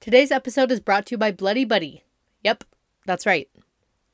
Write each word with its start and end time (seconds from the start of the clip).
Today's 0.00 0.30
episode 0.30 0.72
is 0.72 0.80
brought 0.80 1.04
to 1.04 1.10
you 1.10 1.18
by 1.18 1.30
Bloody 1.30 1.66
Buddy. 1.66 2.04
Yep, 2.42 2.64
that's 3.04 3.26
right. 3.26 3.50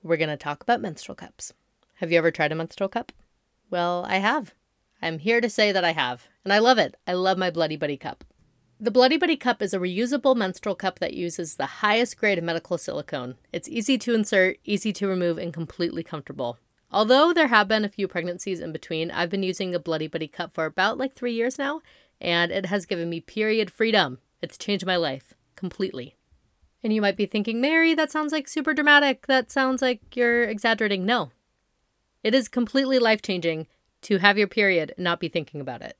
We're 0.02 0.16
going 0.16 0.30
to 0.30 0.36
talk 0.36 0.60
about 0.60 0.80
menstrual 0.80 1.14
cups. 1.14 1.52
Have 1.98 2.10
you 2.10 2.18
ever 2.18 2.32
tried 2.32 2.50
a 2.50 2.56
menstrual 2.56 2.88
cup? 2.88 3.12
Well, 3.70 4.04
I 4.08 4.16
have. 4.16 4.52
I'm 5.00 5.20
here 5.20 5.40
to 5.40 5.48
say 5.48 5.70
that 5.70 5.84
I 5.84 5.92
have, 5.92 6.26
and 6.42 6.52
I 6.52 6.58
love 6.58 6.78
it. 6.78 6.96
I 7.06 7.12
love 7.12 7.38
my 7.38 7.50
Bloody 7.50 7.76
Buddy 7.76 7.96
cup. 7.96 8.24
The 8.80 8.90
Bloody 8.90 9.16
Buddy 9.16 9.36
cup 9.36 9.62
is 9.62 9.72
a 9.72 9.78
reusable 9.78 10.34
menstrual 10.34 10.74
cup 10.74 10.98
that 10.98 11.14
uses 11.14 11.54
the 11.54 11.66
highest 11.66 12.16
grade 12.16 12.38
of 12.38 12.42
medical 12.42 12.78
silicone. 12.78 13.36
It's 13.52 13.68
easy 13.68 13.96
to 13.96 14.12
insert, 14.12 14.58
easy 14.64 14.92
to 14.94 15.06
remove, 15.06 15.38
and 15.38 15.54
completely 15.54 16.02
comfortable. 16.02 16.58
Although 16.90 17.32
there 17.32 17.46
have 17.46 17.68
been 17.68 17.84
a 17.84 17.88
few 17.88 18.08
pregnancies 18.08 18.58
in 18.58 18.72
between, 18.72 19.12
I've 19.12 19.30
been 19.30 19.44
using 19.44 19.72
a 19.72 19.78
Bloody 19.78 20.08
Buddy 20.08 20.26
cup 20.26 20.52
for 20.52 20.64
about 20.64 20.98
like 20.98 21.14
three 21.14 21.34
years 21.34 21.60
now, 21.60 21.80
and 22.20 22.50
it 22.50 22.66
has 22.66 22.86
given 22.86 23.08
me 23.08 23.20
period 23.20 23.70
freedom. 23.70 24.18
It's 24.42 24.58
changed 24.58 24.84
my 24.84 24.96
life 24.96 25.35
completely. 25.56 26.16
And 26.82 26.92
you 26.92 27.00
might 27.00 27.16
be 27.16 27.26
thinking, 27.26 27.60
Mary, 27.60 27.94
that 27.94 28.12
sounds 28.12 28.32
like 28.32 28.46
super 28.46 28.72
dramatic. 28.72 29.26
That 29.26 29.50
sounds 29.50 29.82
like 29.82 30.14
you're 30.14 30.44
exaggerating. 30.44 31.04
No. 31.04 31.30
It 32.22 32.34
is 32.34 32.48
completely 32.48 32.98
life 32.98 33.22
changing 33.22 33.66
to 34.02 34.18
have 34.18 34.38
your 34.38 34.46
period 34.46 34.92
and 34.96 35.04
not 35.04 35.20
be 35.20 35.28
thinking 35.28 35.60
about 35.60 35.82
it. 35.82 35.98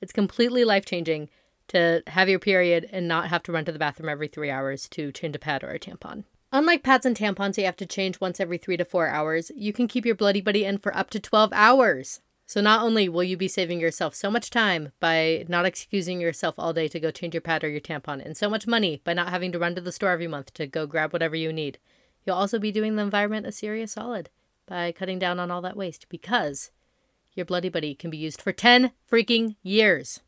It's 0.00 0.12
completely 0.12 0.64
life 0.64 0.84
changing 0.84 1.30
to 1.68 2.02
have 2.08 2.28
your 2.28 2.38
period 2.38 2.88
and 2.92 3.06
not 3.06 3.28
have 3.28 3.42
to 3.44 3.52
run 3.52 3.64
to 3.64 3.72
the 3.72 3.78
bathroom 3.78 4.08
every 4.08 4.28
three 4.28 4.50
hours 4.50 4.88
to 4.90 5.12
change 5.12 5.36
a 5.36 5.38
pad 5.38 5.62
or 5.62 5.70
a 5.70 5.78
tampon. 5.78 6.24
Unlike 6.52 6.82
pads 6.82 7.06
and 7.06 7.16
tampons 7.16 7.56
you 7.56 7.64
have 7.64 7.76
to 7.76 7.86
change 7.86 8.20
once 8.20 8.40
every 8.40 8.58
three 8.58 8.76
to 8.76 8.84
four 8.84 9.08
hours, 9.08 9.52
you 9.54 9.72
can 9.72 9.86
keep 9.86 10.04
your 10.04 10.16
Bloody 10.16 10.40
Buddy 10.40 10.64
in 10.64 10.78
for 10.78 10.96
up 10.96 11.10
to 11.10 11.20
12 11.20 11.52
hours. 11.52 12.20
So 12.50 12.60
not 12.60 12.82
only 12.82 13.08
will 13.08 13.22
you 13.22 13.36
be 13.36 13.46
saving 13.46 13.78
yourself 13.78 14.12
so 14.12 14.28
much 14.28 14.50
time 14.50 14.90
by 14.98 15.44
not 15.46 15.66
excusing 15.66 16.20
yourself 16.20 16.56
all 16.58 16.72
day 16.72 16.88
to 16.88 16.98
go 16.98 17.12
change 17.12 17.32
your 17.32 17.40
pad 17.40 17.62
or 17.62 17.68
your 17.68 17.80
tampon, 17.80 18.20
and 18.20 18.36
so 18.36 18.50
much 18.50 18.66
money 18.66 19.00
by 19.04 19.12
not 19.12 19.28
having 19.28 19.52
to 19.52 19.58
run 19.60 19.76
to 19.76 19.80
the 19.80 19.92
store 19.92 20.10
every 20.10 20.26
month 20.26 20.52
to 20.54 20.66
go 20.66 20.84
grab 20.84 21.12
whatever 21.12 21.36
you 21.36 21.52
need, 21.52 21.78
you'll 22.26 22.34
also 22.34 22.58
be 22.58 22.72
doing 22.72 22.96
the 22.96 23.04
environment 23.04 23.46
a 23.46 23.52
serious 23.52 23.92
solid 23.92 24.30
by 24.66 24.90
cutting 24.90 25.20
down 25.20 25.38
on 25.38 25.52
all 25.52 25.60
that 25.60 25.76
waste 25.76 26.08
because 26.08 26.72
your 27.34 27.46
Bloody 27.46 27.68
Buddy 27.68 27.94
can 27.94 28.10
be 28.10 28.18
used 28.18 28.42
for 28.42 28.50
10 28.50 28.90
freaking 29.08 29.54
years. 29.62 30.18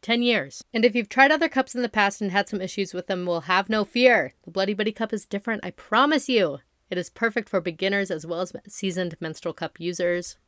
10 0.00 0.22
years. 0.22 0.64
And 0.72 0.86
if 0.86 0.94
you've 0.94 1.10
tried 1.10 1.30
other 1.30 1.50
cups 1.50 1.74
in 1.74 1.82
the 1.82 1.90
past 1.90 2.22
and 2.22 2.32
had 2.32 2.48
some 2.48 2.62
issues 2.62 2.94
with 2.94 3.08
them, 3.08 3.26
well, 3.26 3.42
have 3.42 3.68
no 3.68 3.84
fear. 3.84 4.32
The 4.46 4.50
Bloody 4.50 4.72
Buddy 4.72 4.92
cup 4.92 5.12
is 5.12 5.26
different, 5.26 5.62
I 5.62 5.72
promise 5.72 6.30
you. 6.30 6.60
It 6.88 6.96
is 6.96 7.10
perfect 7.10 7.50
for 7.50 7.60
beginners 7.60 8.10
as 8.10 8.24
well 8.24 8.40
as 8.40 8.54
seasoned 8.66 9.16
menstrual 9.20 9.52
cup 9.52 9.78
users. 9.78 10.38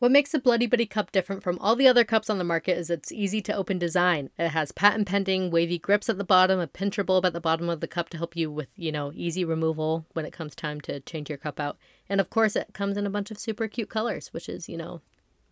What 0.00 0.12
makes 0.12 0.32
the 0.32 0.38
Bloody 0.38 0.66
Buddy 0.66 0.86
cup 0.86 1.12
different 1.12 1.42
from 1.42 1.58
all 1.58 1.76
the 1.76 1.86
other 1.86 2.04
cups 2.04 2.30
on 2.30 2.38
the 2.38 2.42
market 2.42 2.78
is 2.78 2.88
its 2.88 3.12
easy 3.12 3.42
to 3.42 3.54
open 3.54 3.78
design. 3.78 4.30
It 4.38 4.48
has 4.48 4.72
patent 4.72 5.06
pending 5.06 5.50
wavy 5.50 5.78
grips 5.78 6.08
at 6.08 6.16
the 6.16 6.24
bottom, 6.24 6.58
a 6.58 6.66
pincher 6.66 7.04
bulb 7.04 7.26
at 7.26 7.34
the 7.34 7.40
bottom 7.40 7.68
of 7.68 7.80
the 7.80 7.86
cup 7.86 8.08
to 8.08 8.16
help 8.16 8.34
you 8.34 8.50
with, 8.50 8.68
you 8.76 8.90
know, 8.90 9.12
easy 9.14 9.44
removal 9.44 10.06
when 10.14 10.24
it 10.24 10.32
comes 10.32 10.54
time 10.54 10.80
to 10.80 11.00
change 11.00 11.28
your 11.28 11.36
cup 11.36 11.60
out. 11.60 11.76
And 12.08 12.18
of 12.18 12.30
course, 12.30 12.56
it 12.56 12.72
comes 12.72 12.96
in 12.96 13.04
a 13.04 13.10
bunch 13.10 13.30
of 13.30 13.38
super 13.38 13.68
cute 13.68 13.90
colors, 13.90 14.28
which 14.28 14.48
is, 14.48 14.70
you 14.70 14.78
know, 14.78 15.02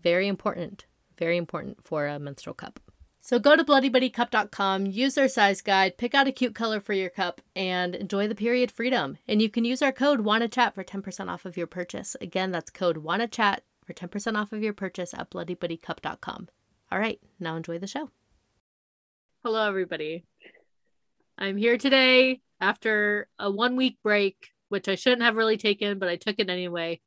very 0.03 0.27
important. 0.27 0.87
Very 1.19 1.37
important 1.37 1.85
for 1.85 2.07
a 2.07 2.19
menstrual 2.19 2.55
cup. 2.55 2.81
So 3.21 3.39
go 3.39 3.55
to 3.55 3.65
bloodybuddycup.com, 3.65 4.87
use 4.87 5.15
their 5.15 5.29
size 5.29 5.61
guide, 5.61 5.99
pick 5.99 6.15
out 6.15 6.27
a 6.27 6.33
cute 6.33 6.55
color 6.55 6.81
for 6.81 6.95
your 6.95 7.11
cup, 7.11 7.43
and 7.55 7.95
enjoy 7.95 8.27
the 8.27 8.35
period 8.35 8.71
freedom. 8.71 9.19
And 9.29 9.43
you 9.43 9.51
can 9.51 9.67
use 9.67 9.83
our 9.83 9.93
code 9.93 10.21
WANNACHAT 10.21 10.75
for 10.75 10.83
10% 10.83 11.29
off 11.29 11.45
of 11.45 11.59
your 11.59 11.67
purchase. 11.67 12.17
Again, 12.23 12.51
that's 12.51 12.71
code 12.71 13.05
WANNACHAT 13.05 13.61
for 13.89 13.95
10% 13.95 14.37
off 14.37 14.53
of 14.53 14.63
your 14.63 14.75
purchase 14.75 15.15
at 15.15 15.31
bloodybuddycup.com. 15.31 16.49
All 16.93 16.99
right, 16.99 17.19
now 17.41 17.57
enjoy 17.57 17.79
the 17.79 17.87
show. 17.87 18.11
Hello, 19.43 19.67
everybody. 19.67 20.27
I'm 21.39 21.57
here 21.57 21.79
today 21.79 22.43
after 22.61 23.29
a 23.39 23.51
one 23.51 23.77
week 23.77 23.97
break, 24.03 24.51
which 24.69 24.89
I 24.89 24.95
shouldn't 24.95 25.23
have 25.23 25.37
really 25.37 25.57
taken, 25.57 25.99
but 25.99 26.11
I 26.11 26.17
took 26.17 26.37
it 26.39 26.51
anyway. 26.51 27.01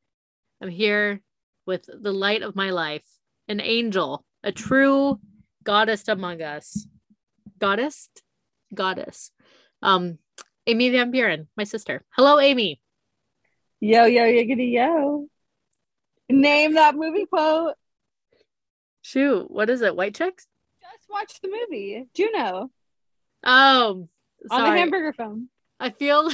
I'm 0.59 0.69
here 0.69 1.21
with 1.67 1.85
the 1.85 2.11
light 2.11 2.41
of 2.41 2.55
my 2.55 2.71
life, 2.71 3.05
an 3.47 3.61
angel, 3.61 4.25
a 4.43 4.51
true 4.51 5.19
goddess 5.63 6.07
among 6.07 6.41
us. 6.41 6.87
Goddess? 7.59 8.09
Goddess. 8.73 9.29
Um, 9.83 10.17
Amy 10.65 10.89
Van 10.89 11.11
Buren, 11.11 11.47
my 11.55 11.63
sister. 11.63 12.03
Hello, 12.15 12.39
Amy. 12.39 12.81
Yo, 13.79 14.05
yo, 14.05 14.23
yiggity, 14.23 14.73
yo. 14.73 15.27
Name 16.31 16.73
that 16.75 16.95
movie 16.95 17.25
quote. 17.25 17.75
Shoot, 19.01 19.49
what 19.49 19.69
is 19.69 19.81
it? 19.81 19.95
White 19.95 20.15
chicks? 20.15 20.47
Just 20.81 21.09
watch 21.09 21.41
the 21.41 21.49
movie. 21.49 22.05
Juno. 22.13 22.69
Oh, 23.43 24.07
on 24.49 24.63
the 24.63 24.77
hamburger 24.77 25.13
phone. 25.13 25.49
I 25.79 25.89
feel 25.89 26.29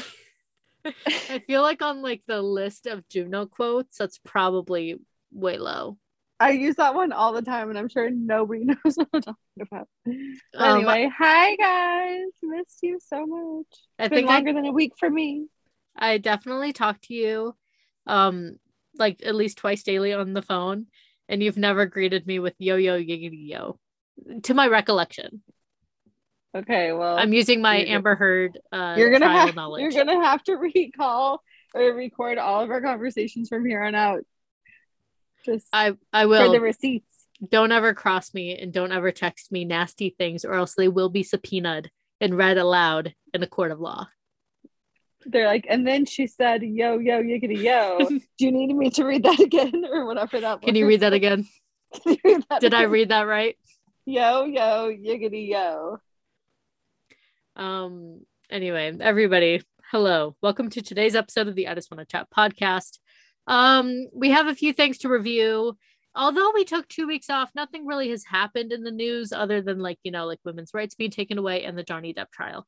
I 1.07 1.39
feel 1.47 1.61
like 1.61 1.81
on 1.81 2.01
like 2.01 2.23
the 2.27 2.41
list 2.41 2.87
of 2.87 3.07
Juno 3.09 3.45
quotes, 3.45 3.97
that's 3.97 4.19
probably 4.19 4.95
way 5.31 5.57
low. 5.57 5.97
I 6.39 6.51
use 6.51 6.75
that 6.75 6.93
one 6.93 7.11
all 7.11 7.33
the 7.33 7.41
time, 7.41 7.69
and 7.69 7.79
I'm 7.79 7.89
sure 7.89 8.09
nobody 8.09 8.63
knows 8.65 8.95
what 8.95 9.07
I'm 9.13 9.21
talking 9.21 9.35
about. 9.61 9.87
Um, 10.55 10.77
anyway, 10.77 11.09
hi 11.17 11.55
guys, 11.55 12.31
missed 12.43 12.79
you 12.83 12.99
so 13.03 13.25
much. 13.25 13.65
It's 13.71 13.81
I 13.99 14.07
been 14.09 14.17
think 14.17 14.29
longer 14.29 14.51
I, 14.51 14.53
than 14.53 14.65
a 14.65 14.71
week 14.71 14.93
for 14.99 15.09
me. 15.09 15.47
I 15.97 16.19
definitely 16.19 16.73
talked 16.73 17.05
to 17.05 17.13
you. 17.13 17.55
Um, 18.05 18.57
like 18.99 19.21
at 19.25 19.35
least 19.35 19.57
twice 19.57 19.83
daily 19.83 20.13
on 20.13 20.33
the 20.33 20.41
phone, 20.41 20.87
and 21.29 21.41
you've 21.41 21.57
never 21.57 21.85
greeted 21.85 22.27
me 22.27 22.39
with 22.39 22.55
yo 22.59 22.75
yo 22.75 22.99
yiggity 22.99 23.49
yo, 23.49 23.79
to 24.43 24.53
my 24.53 24.67
recollection. 24.67 25.41
Okay, 26.55 26.91
well, 26.91 27.17
I'm 27.17 27.33
using 27.33 27.61
my 27.61 27.77
Amber 27.77 28.15
Heard. 28.15 28.59
Uh, 28.71 28.95
you're 28.97 29.11
gonna 29.11 29.29
have 29.29 29.55
knowledge. 29.55 29.81
you're 29.81 30.05
gonna 30.05 30.23
have 30.23 30.43
to 30.43 30.53
recall 30.75 31.41
or 31.73 31.93
record 31.93 32.37
all 32.37 32.63
of 32.63 32.71
our 32.71 32.81
conversations 32.81 33.49
from 33.49 33.65
here 33.65 33.83
on 33.83 33.95
out. 33.95 34.23
Just 35.45 35.67
I 35.71 35.93
I 36.11 36.25
will 36.25 36.47
for 36.47 36.51
the 36.51 36.61
receipts. 36.61 37.05
Don't 37.47 37.71
ever 37.71 37.93
cross 37.93 38.33
me 38.33 38.57
and 38.57 38.73
don't 38.73 38.91
ever 38.91 39.11
text 39.11 39.51
me 39.51 39.65
nasty 39.65 40.15
things, 40.17 40.43
or 40.43 40.53
else 40.53 40.73
they 40.75 40.87
will 40.87 41.09
be 41.09 41.23
subpoenaed 41.23 41.91
and 42.19 42.35
read 42.35 42.57
aloud 42.57 43.13
in 43.33 43.43
a 43.43 43.47
court 43.47 43.71
of 43.71 43.79
law 43.79 44.07
they're 45.25 45.47
like, 45.47 45.65
and 45.69 45.85
then 45.85 46.05
she 46.05 46.27
said, 46.27 46.63
"Yo, 46.63 46.97
yo, 46.99 47.21
yiggity, 47.21 47.61
yo." 47.61 47.97
Do 48.07 48.19
you 48.37 48.51
need 48.51 48.73
me 48.75 48.89
to 48.91 49.03
read 49.03 49.23
that 49.23 49.39
again, 49.39 49.83
or 49.91 50.05
whatever 50.05 50.39
that? 50.39 50.61
Can 50.61 50.75
you 50.75 50.87
read 50.87 51.01
that 51.01 51.13
again? 51.13 51.47
read 52.05 52.45
that 52.49 52.61
Did 52.61 52.73
again? 52.73 52.79
I 52.79 52.83
read 52.83 53.09
that 53.09 53.23
right? 53.23 53.57
Yo, 54.05 54.45
yo, 54.45 54.91
yiggity, 54.91 55.49
yo. 55.49 55.99
Um. 57.55 58.21
Anyway, 58.49 58.95
everybody, 59.01 59.61
hello, 59.91 60.35
welcome 60.41 60.69
to 60.69 60.81
today's 60.81 61.15
episode 61.15 61.49
of 61.49 61.55
the 61.55 61.67
I 61.67 61.75
Just 61.75 61.91
Want 61.91 61.99
to 61.99 62.05
Chat 62.05 62.27
podcast. 62.35 62.99
Um, 63.45 64.07
we 64.13 64.29
have 64.29 64.47
a 64.47 64.55
few 64.55 64.71
things 64.71 64.99
to 64.99 65.09
review. 65.09 65.77
Although 66.15 66.51
we 66.53 66.63
took 66.63 66.87
two 66.87 67.07
weeks 67.07 67.29
off, 67.29 67.51
nothing 67.53 67.85
really 67.85 68.09
has 68.09 68.23
happened 68.23 68.71
in 68.71 68.83
the 68.83 68.91
news 68.91 69.31
other 69.33 69.61
than 69.61 69.79
like 69.79 69.99
you 70.03 70.11
know 70.11 70.25
like 70.25 70.39
women's 70.45 70.73
rights 70.73 70.95
being 70.95 71.11
taken 71.11 71.37
away 71.37 71.63
and 71.63 71.77
the 71.77 71.83
Johnny 71.83 72.13
Depp 72.13 72.31
trial. 72.31 72.65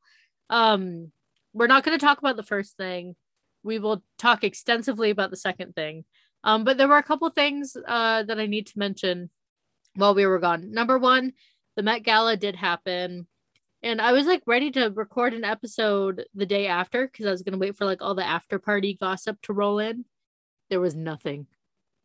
Um, 0.50 1.12
we're 1.52 1.66
not 1.66 1.84
going 1.84 1.98
to 1.98 2.04
talk 2.04 2.18
about 2.18 2.36
the 2.36 2.42
first 2.42 2.76
thing. 2.76 3.16
We 3.62 3.78
will 3.78 4.02
talk 4.18 4.44
extensively 4.44 5.10
about 5.10 5.30
the 5.30 5.36
second 5.36 5.74
thing. 5.74 6.04
Um, 6.44 6.64
but 6.64 6.78
there 6.78 6.88
were 6.88 6.96
a 6.96 7.02
couple 7.02 7.28
things 7.30 7.76
uh, 7.86 8.22
that 8.22 8.38
I 8.38 8.46
need 8.46 8.66
to 8.68 8.78
mention 8.78 9.30
while 9.94 10.14
we 10.14 10.26
were 10.26 10.38
gone. 10.38 10.72
Number 10.72 10.98
one, 10.98 11.32
the 11.76 11.82
Met 11.82 12.02
Gala 12.02 12.36
did 12.36 12.56
happen. 12.56 13.26
And 13.82 14.00
I 14.00 14.12
was 14.12 14.26
like 14.26 14.42
ready 14.46 14.70
to 14.72 14.88
record 14.88 15.34
an 15.34 15.44
episode 15.44 16.24
the 16.34 16.46
day 16.46 16.66
after 16.66 17.06
because 17.06 17.26
I 17.26 17.30
was 17.30 17.42
going 17.42 17.52
to 17.52 17.58
wait 17.58 17.76
for 17.76 17.84
like 17.84 18.02
all 18.02 18.14
the 18.14 18.26
after 18.26 18.58
party 18.58 18.96
gossip 18.98 19.40
to 19.42 19.52
roll 19.52 19.78
in. 19.78 20.04
There 20.68 20.80
was 20.80 20.94
nothing. 20.94 21.46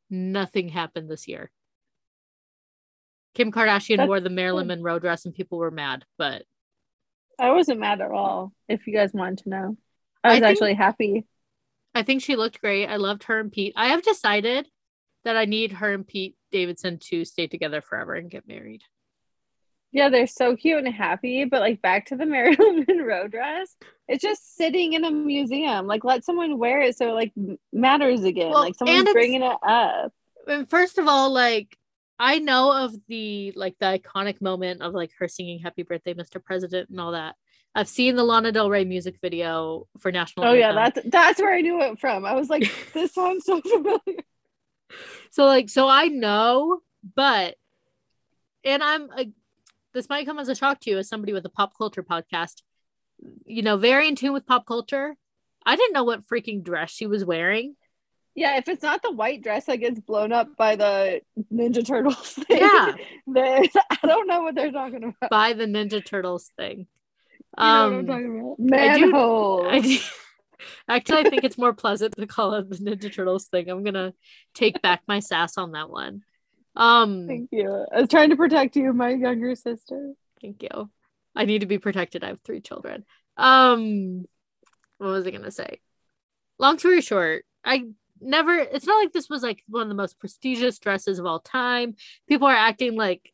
Nothing 0.10 0.70
happened 0.70 1.10
this 1.10 1.28
year. 1.28 1.52
Kim 3.34 3.52
Kardashian 3.52 3.98
That's 3.98 4.08
wore 4.08 4.22
the 4.22 4.30
Marilyn 4.30 4.68
Monroe 4.68 5.00
dress 5.00 5.26
and 5.26 5.36
people 5.36 5.58
were 5.58 5.72
mad, 5.72 6.06
but 6.18 6.44
I 7.40 7.52
wasn't 7.52 7.80
mad 7.80 8.02
at 8.02 8.12
all. 8.12 8.54
If 8.68 8.88
you 8.88 8.94
guys 8.94 9.14
wanted 9.14 9.40
to 9.40 9.50
know, 9.50 9.78
I 10.24 10.30
was 10.30 10.38
I 10.38 10.40
think, 10.40 10.46
actually 10.46 10.74
happy. 10.74 11.26
I 11.94 12.04
think 12.04 12.22
she 12.22 12.36
looked 12.36 12.62
great. 12.62 12.88
I 12.88 12.98
loved 12.98 13.24
her 13.26 13.40
and 13.40 13.52
Pete. 13.52 13.74
I 13.76 13.88
have 13.88 14.02
decided 14.02 14.68
that 15.24 15.38
I 15.38 15.46
need 15.46 15.74
her 15.74 15.94
and 15.94 16.08
Pete 16.08 16.36
Davidson 16.52 17.00
to 17.10 17.26
stay 17.26 17.48
together 17.48 17.82
forever 17.82 18.14
and 18.14 18.30
get 18.30 18.48
married. 18.48 18.82
Yeah, 19.92 20.10
they're 20.10 20.28
so 20.28 20.58
cute 20.58 20.84
and 20.84 20.94
happy, 20.94 21.46
but 21.46 21.62
like 21.62 21.82
back 21.82 22.08
to 22.08 22.18
the 22.18 22.26
Marilyn 22.26 22.86
Monroe 22.88 23.28
dress, 23.28 23.76
it's 24.08 24.22
just 24.22 24.56
sitting 24.58 24.94
in 24.94 25.06
a 25.06 25.12
museum. 25.12 25.88
Like 25.88 26.04
let 26.04 26.26
someone 26.26 26.58
wear 26.58 26.82
it 26.82 26.98
so 26.98 27.10
it 27.10 27.14
like 27.14 27.34
matters 27.72 28.24
again. 28.24 28.50
Well, 28.50 28.60
like 28.60 28.76
someone's 28.76 29.12
bringing 29.14 29.42
it 29.42 29.58
up. 29.66 30.12
And 30.48 30.70
first 30.70 30.98
of 30.98 31.08
all, 31.08 31.32
like 31.32 31.78
I 32.18 32.40
know 32.40 32.72
of 32.86 32.94
the 33.08 33.52
like 33.56 33.76
the 33.80 33.86
iconic 34.00 34.42
moment 34.42 34.82
of 34.82 34.94
like 34.94 35.12
her 35.20 35.28
singing 35.28 35.60
"Happy 35.60 35.84
Birthday, 35.84 36.14
Mr. 36.14 36.44
President" 36.44 36.90
and 36.90 37.00
all 37.00 37.12
that. 37.12 37.36
I've 37.74 37.90
seen 37.90 38.16
the 38.16 38.24
Lana 38.24 38.54
Del 38.54 38.70
Rey 38.70 38.86
music 38.86 39.18
video 39.22 39.88
for 40.00 40.12
National. 40.12 40.46
Oh 40.46 40.54
Anthem. 40.54 40.60
yeah, 40.60 40.74
that's 40.90 41.10
that's 41.10 41.42
where 41.42 41.54
I 41.54 41.62
knew 41.62 41.82
it 41.82 42.00
from. 42.00 42.26
I 42.26 42.34
was 42.34 42.50
like, 42.50 42.72
this 42.94 43.14
sounds 43.14 43.46
so 43.46 43.62
familiar. 43.62 44.24
So 45.32 45.46
like, 45.46 45.70
so 45.70 45.88
I 45.90 46.08
know, 46.08 46.80
but 47.16 47.56
and 48.64 48.82
I'm 48.82 49.10
a, 49.18 49.30
this 49.94 50.08
might 50.10 50.26
come 50.26 50.40
as 50.40 50.48
a 50.48 50.56
shock 50.56 50.80
to 50.82 50.92
you 50.92 50.98
as 50.98 51.10
somebody 51.10 51.34
with 51.34 51.46
a 51.46 51.50
pop 51.50 51.78
culture 51.78 52.04
podcast. 52.04 52.62
you 53.46 53.62
know, 53.62 53.76
very 53.78 54.08
in 54.08 54.16
tune 54.16 54.34
with 54.34 54.46
pop 54.46 54.66
culture. 54.66 55.16
I 55.66 55.76
didn't 55.76 55.94
know 55.94 56.04
what 56.04 56.26
freaking 56.26 56.64
dress 56.64 56.92
she 56.92 57.08
was 57.08 57.26
wearing. 57.26 57.76
Yeah, 58.36 58.58
if 58.58 58.68
it's 58.68 58.84
not 58.84 59.02
the 59.02 59.12
white 59.12 59.42
dress 59.42 59.66
that 59.66 59.78
gets 59.78 60.00
blown 60.02 60.34
up 60.34 60.58
by 60.58 60.76
the 60.76 61.22
Ninja 61.54 61.86
Turtles 61.86 62.18
thing, 62.48 62.60
yeah, 62.60 62.94
then 63.28 63.64
I 63.90 63.98
don't 64.06 64.28
know 64.28 64.42
what 64.42 64.56
they're 64.56 64.74
talking 64.74 65.04
about. 65.06 65.30
By 65.30 65.54
the 65.54 65.66
Ninja 65.66 66.06
Turtles 66.06 66.52
thing. 66.58 66.88
You 67.58 67.64
know 67.64 67.66
um, 67.66 67.84
what 67.84 67.94
I'm 67.94 68.00
um, 68.00 68.06
talking 68.06 68.40
about? 68.40 68.60
Manhole. 68.60 69.68
I 69.68 69.80
do, 69.80 69.90
I 69.90 69.96
do, 69.96 69.98
actually, 70.90 71.20
I 71.20 71.30
think 71.30 71.44
it's 71.46 71.58
more 71.58 71.74
pleasant 71.74 72.18
to 72.18 72.28
call 72.28 72.54
it 72.56 72.70
the 72.70 72.76
Ninja 72.76 73.14
Turtles 73.14 73.46
thing. 73.46 73.70
I'm 73.70 73.86
gonna 73.86 74.14
take 74.54 74.82
back 74.82 75.04
my 75.08 75.22
sass 75.22 75.58
on 75.58 75.72
that 75.72 75.90
one. 75.90 76.24
Um, 76.76 77.28
thank 77.28 77.50
you. 77.54 77.86
I 77.90 78.02
was 78.02 78.10
trying 78.10 78.32
to 78.32 78.36
protect 78.36 78.76
you, 78.76 78.92
my 78.92 79.12
younger 79.12 79.56
sister. 79.56 80.12
Thank 80.42 80.62
you. 80.62 80.90
I 81.34 81.46
need 81.46 81.60
to 81.60 81.68
be 81.68 81.80
protected. 81.80 82.22
I 82.22 82.28
have 82.28 82.42
three 82.42 82.60
children. 82.60 83.06
Um, 83.38 84.26
what 84.98 85.08
was 85.08 85.26
I 85.26 85.32
gonna 85.32 85.52
say? 85.52 85.80
Long 86.60 86.80
story 86.80 87.00
short, 87.00 87.46
I 87.64 87.86
never. 88.22 88.58
It's 88.58 88.86
not 88.86 88.98
like 88.98 89.14
this 89.14 89.30
was 89.30 89.44
like 89.44 89.64
one 89.68 89.84
of 89.84 89.90
the 89.90 89.96
most 89.96 90.20
prestigious 90.20 90.80
dresses 90.80 91.20
of 91.20 91.26
all 91.26 91.40
time. 91.40 91.96
People 92.28 92.48
are 92.48 92.56
acting 92.56 92.96
like, 92.96 93.32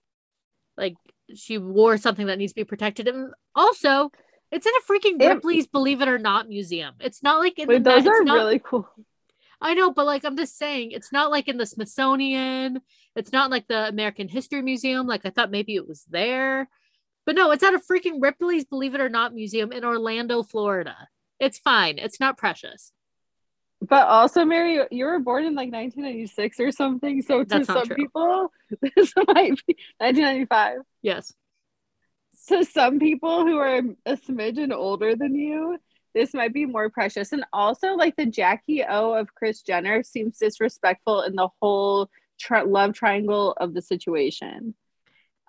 like 0.78 0.96
she 1.36 1.58
wore 1.58 1.98
something 1.98 2.28
that 2.28 2.38
needs 2.38 2.52
to 2.54 2.62
be 2.62 2.66
protected, 2.66 3.08
and 3.08 3.34
also. 3.56 4.12
It's 4.54 4.66
in 4.66 4.74
a 4.74 4.92
freaking 4.92 5.18
Ripley's 5.18 5.66
Believe 5.66 6.02
It 6.02 6.10
or 6.10 6.18
Not 6.18 6.50
museum. 6.50 6.96
It's 7.00 7.24
not 7.24 7.40
like 7.40 7.58
in 7.58 7.70
Wait, 7.70 7.86
the, 7.86 7.90
those 7.90 8.06
are 8.06 8.22
not, 8.22 8.34
really 8.34 8.60
cool. 8.60 8.86
I 9.62 9.76
know, 9.76 9.92
but 9.94 10.06
like 10.06 10.26
I'm 10.26 10.36
just 10.36 10.58
saying, 10.58 10.92
it's 10.92 11.14
not 11.14 11.32
like 11.32 11.48
in 11.48 11.56
the 11.56 11.66
Smithsonian. 11.66 12.82
It's 13.16 13.32
not 13.32 13.50
like 13.50 13.68
the 13.68 13.88
American 13.88 14.28
History 14.28 14.62
Museum. 14.62 15.08
Like 15.08 15.26
I 15.26 15.30
thought 15.30 15.52
maybe 15.52 15.76
it 15.76 15.88
was 15.88 16.04
there. 16.10 16.68
But 17.26 17.36
no, 17.36 17.52
it's 17.52 17.64
at 17.64 17.76
a 17.76 17.80
freaking 17.80 18.22
Ripley's 18.22 18.66
Believe 18.66 18.96
It 18.96 19.02
or 19.02 19.10
Not 19.10 19.34
museum 19.34 19.72
in 19.72 19.86
Orlando, 19.86 20.44
Florida. 20.44 20.96
It's 21.40 21.60
fine. 21.60 21.98
It's 21.98 22.20
not 22.20 22.38
precious. 22.38 22.92
But 23.82 24.08
also, 24.08 24.46
Mary, 24.46 24.80
you 24.92 25.06
were 25.06 25.20
born 25.20 25.44
in 25.46 25.56
like 25.56 25.72
1996 25.72 26.60
or 26.60 26.72
something. 26.72 27.22
So 27.24 27.44
to 27.44 27.66
some 27.66 27.88
true. 27.88 27.96
people, 27.96 28.52
this 28.96 29.14
might 29.16 29.60
be 29.66 29.76
1995. 29.98 30.78
Yes. 31.02 31.34
So 32.34 32.62
some 32.62 33.00
people 33.00 33.46
who 33.46 33.58
are 33.58 33.82
a 34.06 34.18
smidgen 34.18 34.72
older 34.72 35.16
than 35.16 35.36
you, 35.36 35.78
this 36.14 36.34
might 36.34 36.54
be 36.54 36.66
more 36.66 36.90
precious. 36.90 37.32
And 37.32 37.44
also, 37.54 37.94
like 37.94 38.16
the 38.16 38.26
Jackie 38.26 38.84
O 38.84 39.14
of 39.14 39.34
Kris 39.34 39.62
Jenner 39.62 40.04
seems 40.04 40.38
disrespectful 40.38 41.22
in 41.22 41.36
the 41.36 41.50
whole 41.60 42.10
tri- 42.40 42.64
love 42.64 42.94
triangle 42.94 43.54
of 43.54 43.74
the 43.74 43.82
situation. 43.82 44.76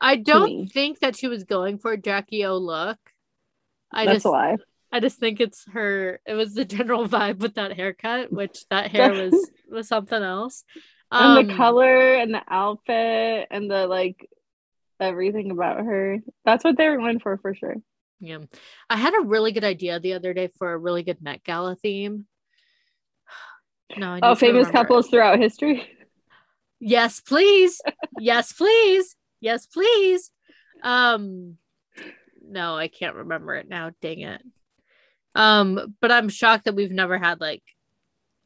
I 0.01 0.17
don't 0.17 0.69
think 0.69 1.01
that 1.01 1.17
she 1.17 1.29
was 1.29 1.45
going 1.45 1.79
for 1.79 1.93
a 1.93 1.97
Jackie 1.97 2.45
O 2.45 2.57
look. 2.57 2.99
I 3.93 4.07
That's 4.07 4.17
just, 4.17 4.27
a 4.27 4.31
lie. 4.31 4.57
I 4.93 5.01
just 5.01 5.19
think 5.19 5.41
it's 5.41 5.65
her. 5.73 6.21
It 6.27 6.35
was 6.35 6.55
the 6.55 6.65
general 6.65 7.09
vibe 7.09 7.39
with 7.39 7.55
that 7.55 7.73
haircut, 7.73 8.31
which 8.31 8.67
that 8.69 8.91
hair 8.91 9.13
was 9.13 9.51
was 9.69 9.89
something 9.89 10.23
else. 10.23 10.65
Um, 11.11 11.39
and 11.39 11.49
the 11.49 11.53
um, 11.53 11.59
color 11.59 12.15
and 12.15 12.33
the 12.33 12.43
outfit 12.47 13.49
and 13.51 13.71
the 13.71 13.87
like 13.87 14.29
everything 15.01 15.51
about 15.51 15.79
her. 15.85 16.19
That's 16.45 16.65
what 16.65 16.77
they 16.77 16.89
were 16.89 16.99
going 16.99 17.21
for 17.21 17.39
for 17.39 17.55
sure. 17.55 17.77
Yeah. 18.21 18.39
I 18.89 18.97
had 18.97 19.15
a 19.15 19.27
really 19.27 19.53
good 19.53 19.65
idea 19.65 19.99
the 19.99 20.13
other 20.13 20.33
day 20.33 20.49
for 20.59 20.73
a 20.73 20.79
really 20.79 21.03
good 21.03 21.21
Met 21.21 21.43
Gala 21.45 21.77
theme. 21.77 22.27
No, 23.95 24.19
oh, 24.23 24.35
famous 24.35 24.71
couples 24.71 25.09
throughout 25.09 25.39
history. 25.39 25.87
Yes, 26.81 27.21
please. 27.21 27.79
yes, 28.19 28.51
please. 28.55 29.17
Yes, 29.39 29.67
please. 29.67 30.31
Um 30.83 31.59
no, 32.43 32.75
I 32.75 32.89
can't 32.89 33.17
remember 33.17 33.55
it 33.55 33.69
now. 33.69 33.91
Dang 34.01 34.21
it. 34.21 34.41
Um, 35.35 35.95
but 36.01 36.13
I'm 36.13 36.29
shocked 36.29 36.65
that 36.67 36.75
we've 36.75 36.91
never 36.91 37.19
had 37.19 37.41
like 37.41 37.63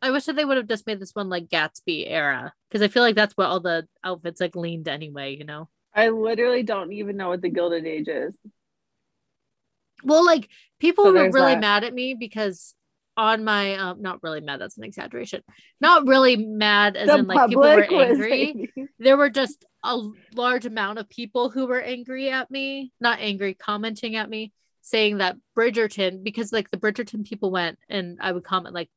I 0.03 0.11
wish 0.11 0.25
that 0.25 0.37
they 0.37 0.45
would 0.45 0.57
have 0.57 0.69
just 0.69 0.87
made 0.87 1.01
this 1.01 1.15
one 1.15 1.29
like 1.29 1.49
Gatsby 1.49 2.05
era 2.07 2.53
because 2.69 2.83
I 2.83 2.89
feel 2.89 3.03
like 3.03 3.17
that's 3.17 3.37
what 3.37 3.47
all 3.47 3.61
the 3.61 3.87
outfits 4.05 4.41
like 4.41 4.55
leaned 4.55 4.89
anyway, 4.89 5.37
you 5.37 5.45
know. 5.45 5.69
I 5.95 6.11
literally 6.11 6.63
don't 6.63 6.93
even 6.93 7.17
know 7.17 7.31
what 7.31 7.41
the 7.41 7.49
Gilded 7.49 7.87
Age 7.87 8.09
is. 8.09 8.37
Well, 10.05 10.25
like 10.25 10.49
people 10.79 11.05
so 11.05 11.13
were 11.13 11.31
really 11.31 11.55
that. 11.55 11.61
mad 11.61 11.85
at 11.85 11.95
me 11.95 12.15
because 12.15 12.75
on 13.17 13.45
my 13.45 13.77
um 13.77 14.03
not 14.03 14.23
really 14.23 14.43
mad, 14.43 14.61
that's 14.61 14.77
an 14.77 14.85
exaggeration. 14.85 15.43
Not 15.81 16.07
really 16.07 16.37
mad 16.37 16.97
as 16.97 17.09
the 17.09 17.17
in 17.17 17.27
like 17.27 17.49
people 17.49 17.63
were 17.63 17.83
angry. 17.83 18.71
there 18.99 19.17
were 19.17 19.31
just 19.31 19.65
a 19.83 19.99
large 20.35 20.67
amount 20.67 20.99
of 20.99 21.09
people 21.09 21.49
who 21.49 21.67
were 21.67 21.81
angry 21.81 22.31
at 22.31 22.51
me, 22.51 22.93
not 23.01 23.21
angry, 23.21 23.55
commenting 23.55 24.17
at 24.17 24.29
me, 24.29 24.53
saying 24.87 25.19
that 25.19 25.37
Bridgerton, 25.59 26.23
because 26.23 26.53
like 26.53 26.71
the 26.71 26.77
Bridgerton 26.77 27.27
people 27.27 27.51
went 27.51 27.77
and 27.89 28.19
I 28.21 28.31
would 28.31 28.45
comment 28.45 28.73
like, 28.73 28.89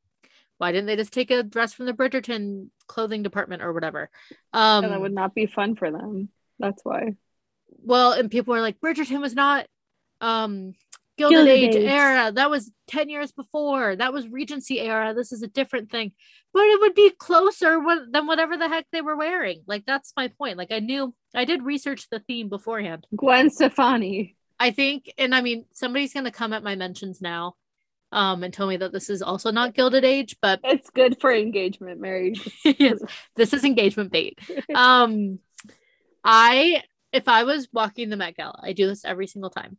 why 0.60 0.72
didn't 0.72 0.86
they 0.86 0.96
just 0.96 1.12
take 1.12 1.32
a 1.32 1.42
dress 1.42 1.74
from 1.74 1.88
the 1.88 1.94
Bridgerton 1.94 2.68
clothing 2.88 3.24
department 3.24 3.64
or 3.64 3.74
whatever? 3.74 4.12
Um 4.54 4.86
and 4.86 4.94
that 4.94 5.02
would 5.02 5.16
not 5.16 5.34
be 5.34 5.48
fun 5.48 5.76
for 5.76 5.90
them. 5.90 6.30
That's 6.60 6.86
why. 6.86 7.16
Well, 7.84 8.12
and 8.12 8.30
people 8.30 8.54
were 8.54 8.62
like, 8.62 8.80
Bridgerton 8.80 9.20
was 9.20 9.34
not 9.34 9.66
um 10.22 10.74
Gilded, 11.18 11.48
Gilded 11.48 11.52
Age, 11.52 11.76
Age, 11.76 11.90
era. 11.90 12.32
That 12.32 12.52
was 12.52 12.72
10 12.88 13.10
years 13.10 13.32
before. 13.32 13.96
That 13.96 14.14
was 14.14 14.28
Regency 14.28 14.80
era. 14.80 15.16
This 15.16 15.32
is 15.32 15.42
a 15.42 15.48
different 15.48 15.90
thing. 15.90 16.12
But 16.54 16.62
it 16.62 16.80
would 16.80 16.94
be 16.94 17.12
closer 17.18 17.82
than 18.12 18.26
whatever 18.26 18.58
the 18.58 18.70
heck 18.70 18.86
they 18.92 19.02
were 19.02 19.18
wearing. 19.18 19.64
Like, 19.68 19.86
that's 19.86 20.14
my 20.16 20.30
point. 20.30 20.58
Like, 20.58 20.72
I 20.72 20.80
knew, 20.80 21.14
I 21.36 21.44
did 21.44 21.64
research 21.64 22.08
the 22.10 22.20
theme 22.20 22.48
beforehand. 22.48 23.06
Gwen 23.14 23.50
Stefani. 23.50 24.38
I 24.60 24.72
think, 24.72 25.14
and 25.18 25.34
I 25.34 25.42
mean, 25.42 25.66
somebody's 25.74 26.14
going 26.14 26.26
to 26.26 26.32
come 26.32 26.54
at 26.54 26.64
my 26.64 26.76
mentions 26.76 27.22
now 27.22 27.56
um, 28.12 28.44
and 28.44 28.54
tell 28.54 28.68
me 28.68 28.78
that 28.78 28.92
this 28.92 29.10
is 29.10 29.22
also 29.22 29.52
not 29.52 29.74
Gilded 29.74 30.04
Age, 30.04 30.36
but 30.42 30.60
it's 30.64 30.90
good 30.90 31.20
for 31.22 31.32
engagement, 31.32 32.00
Mary. 32.00 32.36
yes, 32.66 33.00
this 33.36 33.54
is 33.54 33.64
engagement 33.64 34.12
bait. 34.12 34.40
Um, 34.74 35.40
I, 36.24 36.84
if 37.12 37.28
I 37.28 37.44
was 37.44 37.68
walking 37.72 38.10
the 38.10 38.18
Met 38.18 38.36
Gala, 38.36 38.60
I 38.62 38.74
do 38.74 38.88
this 38.88 39.06
every 39.06 39.28
single 39.28 39.50
time. 39.50 39.78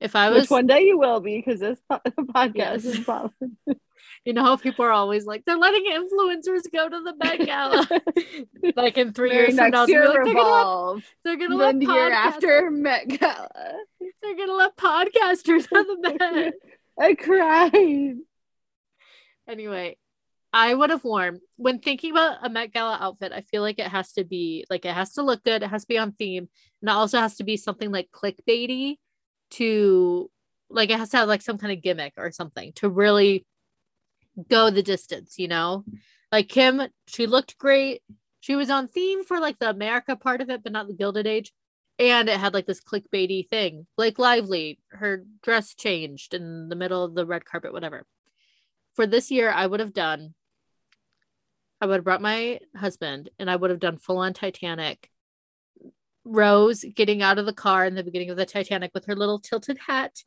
If 0.00 0.14
I 0.14 0.30
was 0.30 0.42
Which 0.42 0.50
one 0.50 0.66
day 0.66 0.82
you 0.82 0.98
will 0.98 1.20
be 1.20 1.42
because 1.44 1.60
this 1.60 1.78
podcast 1.90 2.54
yes. 2.54 2.84
is. 2.84 3.06
You 4.24 4.32
know 4.32 4.42
how 4.42 4.56
people 4.56 4.84
are 4.84 4.90
always 4.90 5.26
like 5.26 5.44
they're 5.44 5.56
letting 5.56 5.84
influencers 5.86 6.70
go 6.72 6.88
to 6.88 7.00
the 7.02 7.14
Met 7.22 7.46
Gala. 7.46 7.88
like 8.76 8.98
in 8.98 9.12
three 9.12 9.32
years 9.32 9.56
from 9.56 9.70
now, 9.70 9.86
year 9.86 10.08
like, 10.08 10.18
revolve. 10.18 11.02
they're 11.24 11.36
gonna 11.36 11.56
let, 11.56 11.78
they're 11.78 11.86
gonna 11.86 11.98
let 11.98 12.10
year 12.10 12.12
after 12.12 12.70
Met 12.70 13.08
Gala. 13.08 13.48
They're 14.20 14.36
gonna 14.36 14.54
let 14.54 14.76
podcasters 14.76 15.66
on 15.72 15.86
the 16.02 16.16
Met. 16.18 16.54
I 16.98 17.14
cried. 17.14 18.16
Anyway, 19.48 19.96
I 20.52 20.74
would 20.74 20.90
have 20.90 21.04
worn 21.04 21.40
when 21.56 21.78
thinking 21.78 22.10
about 22.10 22.44
a 22.44 22.50
Met 22.50 22.72
Gala 22.72 22.98
outfit. 23.00 23.32
I 23.32 23.42
feel 23.42 23.62
like 23.62 23.78
it 23.78 23.88
has 23.88 24.12
to 24.14 24.24
be 24.24 24.64
like 24.68 24.84
it 24.84 24.94
has 24.94 25.12
to 25.14 25.22
look 25.22 25.44
good. 25.44 25.62
It 25.62 25.68
has 25.68 25.82
to 25.82 25.88
be 25.88 25.98
on 25.98 26.12
theme, 26.12 26.48
and 26.82 26.90
it 26.90 26.92
also 26.92 27.18
has 27.18 27.36
to 27.36 27.44
be 27.44 27.56
something 27.56 27.90
like 27.90 28.10
clickbaity 28.12 28.96
to 29.50 30.30
like 30.70 30.90
it 30.90 30.98
has 30.98 31.10
to 31.10 31.18
have 31.18 31.28
like 31.28 31.42
some 31.42 31.58
kind 31.58 31.72
of 31.72 31.82
gimmick 31.82 32.14
or 32.16 32.30
something 32.30 32.72
to 32.74 32.88
really 32.88 33.46
go 34.48 34.70
the 34.70 34.82
distance, 34.82 35.38
you 35.38 35.48
know? 35.48 35.84
Like 36.30 36.48
Kim, 36.48 36.82
she 37.06 37.26
looked 37.26 37.58
great. 37.58 38.02
She 38.40 38.54
was 38.54 38.70
on 38.70 38.88
theme 38.88 39.24
for 39.24 39.40
like 39.40 39.58
the 39.58 39.70
America 39.70 40.14
part 40.14 40.40
of 40.40 40.50
it, 40.50 40.62
but 40.62 40.72
not 40.72 40.86
the 40.86 40.94
Gilded 40.94 41.26
Age. 41.26 41.52
And 41.98 42.28
it 42.28 42.38
had 42.38 42.54
like 42.54 42.66
this 42.66 42.80
clickbaity 42.80 43.48
thing. 43.48 43.86
Blake 43.96 44.18
Lively, 44.18 44.78
her 44.90 45.24
dress 45.42 45.74
changed 45.74 46.34
in 46.34 46.68
the 46.68 46.76
middle 46.76 47.02
of 47.02 47.14
the 47.14 47.26
red 47.26 47.44
carpet, 47.44 47.72
whatever. 47.72 48.06
For 48.94 49.06
this 49.06 49.30
year, 49.30 49.50
I 49.50 49.66
would 49.66 49.80
have 49.80 49.92
done, 49.92 50.34
I 51.80 51.86
would 51.86 51.96
have 51.96 52.04
brought 52.04 52.22
my 52.22 52.60
husband 52.76 53.30
and 53.38 53.50
I 53.50 53.56
would 53.56 53.70
have 53.70 53.80
done 53.80 53.96
full 53.96 54.18
on 54.18 54.32
Titanic 54.32 55.10
Rose 56.28 56.84
getting 56.94 57.22
out 57.22 57.38
of 57.38 57.46
the 57.46 57.52
car 57.52 57.84
in 57.84 57.94
the 57.94 58.04
beginning 58.04 58.30
of 58.30 58.36
the 58.36 58.46
Titanic 58.46 58.90
with 58.94 59.06
her 59.06 59.16
little 59.16 59.38
tilted 59.38 59.78
hat 59.78 60.22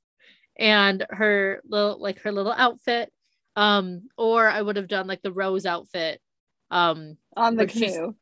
and 0.58 1.06
her 1.10 1.62
little 1.68 2.00
like 2.00 2.22
her 2.22 2.32
little 2.32 2.54
outfit. 2.54 3.12
Um, 3.56 4.10
or 4.18 4.48
I 4.48 4.62
would 4.62 4.78
have 4.78 4.88
done 4.88 5.08
like 5.08 5.22
the 5.22 5.32
Rose 5.32 5.66
outfit. 5.66 6.22
Um 6.70 7.18
on 7.36 7.56
the 7.56 7.68
canoe. 7.68 8.16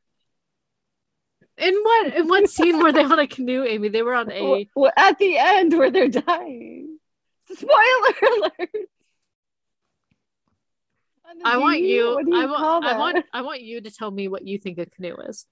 In 1.58 1.76
what 1.76 2.16
in 2.16 2.28
what 2.28 2.50
scene 2.50 2.82
were 2.82 2.92
they 2.92 3.04
on 3.04 3.20
a 3.20 3.28
canoe, 3.28 3.64
Amy? 3.64 3.90
They 3.90 4.02
were 4.02 4.16
on 4.16 4.32
a 4.32 4.68
well, 4.76 4.92
at 4.96 5.18
the 5.20 5.38
end 5.38 5.78
where 5.78 5.92
they're 5.92 6.08
dying. 6.08 6.98
Spoiler 7.52 8.14
alert. 8.38 8.70
I 11.46 11.58
want 11.58 11.82
you, 11.82 12.18
I 12.34 12.46
want 12.46 12.86
I 12.86 12.98
want 12.98 13.26
I 13.34 13.42
want 13.42 13.62
you 13.62 13.82
to 13.82 13.92
tell 13.92 14.10
me 14.10 14.28
what 14.28 14.48
you 14.48 14.58
think 14.58 14.80
a 14.80 14.86
canoe 14.88 15.16
is 15.28 15.46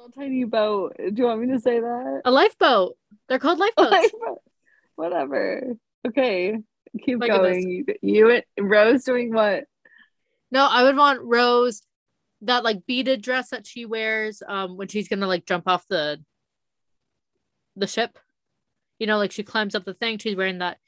little 0.00 0.22
tiny 0.22 0.44
boat. 0.44 0.96
Do 0.98 1.12
you 1.14 1.24
want 1.24 1.40
me 1.40 1.48
to 1.52 1.60
say 1.60 1.80
that? 1.80 2.22
A 2.24 2.30
lifeboat. 2.30 2.96
They're 3.28 3.38
called 3.38 3.58
lifeboats. 3.76 3.90
Lifeboat. 3.90 4.42
Whatever. 4.96 5.74
Okay. 6.06 6.58
Keep 7.04 7.18
My 7.18 7.28
going. 7.28 7.68
You, 7.68 7.84
you 8.02 8.30
and 8.30 8.70
Rose 8.70 9.04
doing 9.04 9.32
what? 9.32 9.64
No, 10.50 10.66
I 10.68 10.82
would 10.82 10.96
want 10.96 11.20
Rose 11.22 11.82
that 12.42 12.64
like 12.64 12.86
beaded 12.86 13.22
dress 13.22 13.50
that 13.50 13.66
she 13.66 13.84
wears 13.84 14.42
um 14.48 14.76
when 14.78 14.88
she's 14.88 15.08
gonna 15.08 15.26
like 15.26 15.44
jump 15.44 15.64
off 15.68 15.84
the 15.88 16.18
the 17.76 17.86
ship. 17.86 18.18
you 18.98 19.06
know, 19.06 19.18
like 19.18 19.30
she 19.30 19.42
climbs 19.42 19.74
up 19.74 19.84
the 19.84 19.94
thing, 19.94 20.18
she's 20.18 20.36
wearing 20.36 20.58
that 20.58 20.78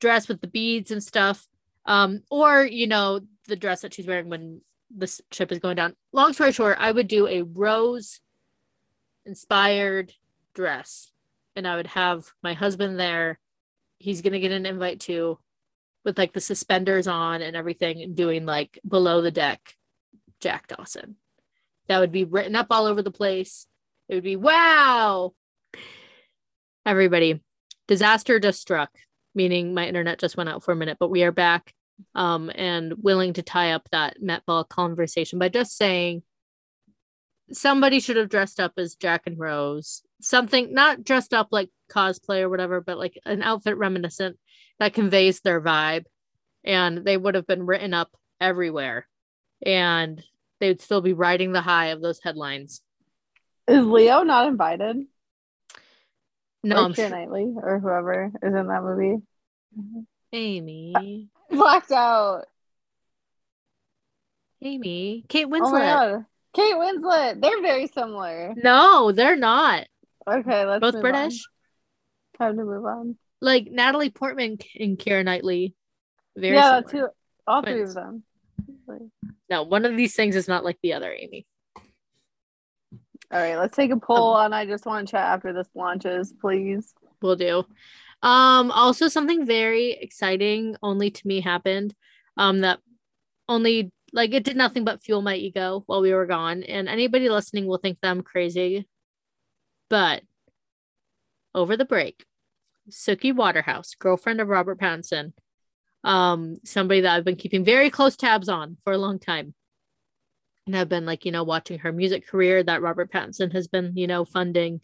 dress 0.00 0.28
with 0.28 0.40
the 0.40 0.46
beads 0.46 0.90
and 0.90 1.02
stuff. 1.02 1.46
Um, 1.84 2.22
or, 2.30 2.64
you 2.64 2.86
know, 2.86 3.20
the 3.48 3.56
dress 3.56 3.82
that 3.82 3.92
she's 3.94 4.06
wearing 4.06 4.28
when 4.28 4.60
the 4.96 5.06
ship 5.30 5.52
is 5.52 5.58
going 5.58 5.76
down. 5.76 5.94
Long 6.12 6.32
story 6.32 6.52
short, 6.52 6.76
I 6.80 6.90
would 6.90 7.08
do 7.08 7.26
a 7.28 7.42
rose 7.42 8.20
inspired 9.26 10.12
dress 10.54 11.12
and 11.56 11.66
I 11.66 11.76
would 11.76 11.86
have 11.88 12.26
my 12.42 12.54
husband 12.54 12.98
there. 12.98 13.38
He's 13.98 14.22
going 14.22 14.32
to 14.32 14.40
get 14.40 14.52
an 14.52 14.66
invite 14.66 15.00
too 15.00 15.38
with 16.04 16.18
like 16.18 16.32
the 16.32 16.40
suspenders 16.40 17.06
on 17.06 17.42
and 17.42 17.56
everything 17.56 18.14
doing 18.14 18.44
like 18.44 18.78
below 18.86 19.20
the 19.20 19.30
deck 19.30 19.74
Jack 20.40 20.66
Dawson. 20.68 21.16
That 21.88 22.00
would 22.00 22.12
be 22.12 22.24
written 22.24 22.56
up 22.56 22.68
all 22.70 22.86
over 22.86 23.02
the 23.02 23.10
place. 23.10 23.66
It 24.08 24.14
would 24.14 24.24
be 24.24 24.36
wow. 24.36 25.34
Everybody, 26.84 27.40
disaster 27.86 28.40
just 28.40 28.60
struck, 28.60 28.90
meaning 29.34 29.74
my 29.74 29.86
internet 29.86 30.18
just 30.18 30.36
went 30.36 30.48
out 30.48 30.64
for 30.64 30.72
a 30.72 30.76
minute, 30.76 30.96
but 30.98 31.10
we 31.10 31.22
are 31.22 31.32
back 31.32 31.72
um, 32.14 32.50
and 32.54 32.94
willing 32.98 33.34
to 33.34 33.42
tie 33.42 33.72
up 33.72 33.88
that 33.92 34.20
Met 34.20 34.44
Ball 34.46 34.64
conversation 34.64 35.38
by 35.38 35.48
just 35.48 35.76
saying 35.76 36.22
somebody 37.52 38.00
should 38.00 38.16
have 38.16 38.28
dressed 38.28 38.60
up 38.60 38.72
as 38.76 38.94
Jack 38.94 39.22
and 39.26 39.38
Rose. 39.38 40.02
Something 40.20 40.72
not 40.72 41.04
dressed 41.04 41.34
up 41.34 41.48
like 41.50 41.70
cosplay 41.90 42.40
or 42.40 42.48
whatever, 42.48 42.80
but 42.80 42.98
like 42.98 43.18
an 43.24 43.42
outfit 43.42 43.76
reminiscent 43.76 44.38
that 44.78 44.94
conveys 44.94 45.40
their 45.40 45.60
vibe. 45.60 46.04
And 46.64 47.04
they 47.04 47.16
would 47.16 47.34
have 47.34 47.46
been 47.46 47.66
written 47.66 47.94
up 47.94 48.16
everywhere. 48.40 49.06
And 49.64 50.22
they 50.60 50.68
would 50.68 50.80
still 50.80 51.00
be 51.00 51.12
riding 51.12 51.52
the 51.52 51.60
high 51.60 51.86
of 51.86 52.00
those 52.00 52.20
headlines. 52.22 52.80
Is 53.68 53.84
Leo 53.84 54.22
not 54.22 54.48
invited? 54.48 55.04
No, 56.64 56.76
or 56.76 56.84
I'm 56.84 56.94
sure. 56.94 57.08
Knightley 57.08 57.52
or 57.56 57.80
whoever 57.80 58.30
is 58.42 58.54
in 58.54 58.66
that 58.68 58.82
movie. 58.82 59.22
Amy. 60.32 61.28
Blacked 61.50 61.92
out. 61.92 62.44
Amy. 64.62 65.24
Kate 65.28 65.46
oh 65.46 65.50
Winslet. 65.50 65.96
Oh 65.96 66.24
Kate 66.54 66.74
Winslet. 66.74 67.40
They're 67.40 67.62
very 67.62 67.86
similar. 67.86 68.54
No, 68.56 69.12
they're 69.12 69.36
not. 69.36 69.86
Okay, 70.28 70.64
let's 70.64 70.80
both 70.80 71.00
British. 71.00 71.44
On. 72.40 72.46
Time 72.48 72.56
to 72.58 72.64
move 72.64 72.84
on. 72.84 73.16
Like 73.40 73.68
Natalie 73.70 74.10
Portman 74.10 74.58
and 74.78 74.98
Keira 74.98 75.24
Knightley. 75.24 75.74
Very 76.36 76.56
yeah, 76.56 76.80
two, 76.80 77.08
all 77.46 77.62
Twins. 77.62 77.74
three 77.74 77.82
of 77.82 77.94
them. 77.94 78.22
No, 79.50 79.64
one 79.64 79.84
of 79.84 79.96
these 79.96 80.14
things 80.14 80.36
is 80.36 80.48
not 80.48 80.64
like 80.64 80.78
the 80.82 80.94
other, 80.94 81.12
Amy. 81.12 81.46
All 83.32 83.40
right, 83.40 83.56
let's 83.56 83.74
take 83.74 83.90
a 83.90 83.96
poll 83.96 84.34
um, 84.34 84.44
on 84.44 84.52
I 84.52 84.66
just 84.66 84.84
want 84.86 85.06
to 85.06 85.12
chat 85.12 85.24
after 85.24 85.52
this 85.52 85.68
launches, 85.74 86.34
please. 86.40 86.94
We'll 87.22 87.36
do. 87.36 87.64
Um, 88.22 88.70
also 88.70 89.08
something 89.08 89.46
very 89.46 89.92
exciting 89.92 90.76
only 90.82 91.10
to 91.10 91.26
me 91.26 91.40
happened. 91.40 91.94
Um, 92.36 92.60
that 92.60 92.78
only 93.48 93.90
like 94.12 94.32
it 94.34 94.44
did 94.44 94.56
nothing 94.56 94.84
but 94.84 95.02
fuel 95.02 95.22
my 95.22 95.34
ego 95.34 95.82
while 95.86 96.02
we 96.02 96.12
were 96.12 96.26
gone. 96.26 96.62
And 96.62 96.88
anybody 96.88 97.28
listening 97.28 97.66
will 97.66 97.78
think 97.78 97.98
that 98.00 98.10
I'm 98.10 98.22
crazy. 98.22 98.86
But 99.88 100.22
over 101.54 101.76
the 101.76 101.84
break, 101.84 102.24
Suki 102.90 103.34
Waterhouse, 103.34 103.94
girlfriend 103.94 104.40
of 104.40 104.48
Robert 104.48 104.78
Pattinson, 104.78 105.32
um, 106.04 106.58
somebody 106.64 107.02
that 107.02 107.14
I've 107.14 107.24
been 107.24 107.36
keeping 107.36 107.64
very 107.64 107.90
close 107.90 108.16
tabs 108.16 108.48
on 108.48 108.76
for 108.84 108.92
a 108.92 108.98
long 108.98 109.18
time. 109.18 109.54
And 110.66 110.76
I've 110.76 110.88
been 110.88 111.06
like, 111.06 111.24
you 111.24 111.32
know, 111.32 111.44
watching 111.44 111.80
her 111.80 111.92
music 111.92 112.26
career 112.26 112.62
that 112.62 112.82
Robert 112.82 113.10
Pattinson 113.10 113.52
has 113.52 113.66
been, 113.66 113.96
you 113.96 114.06
know, 114.06 114.24
funding 114.24 114.80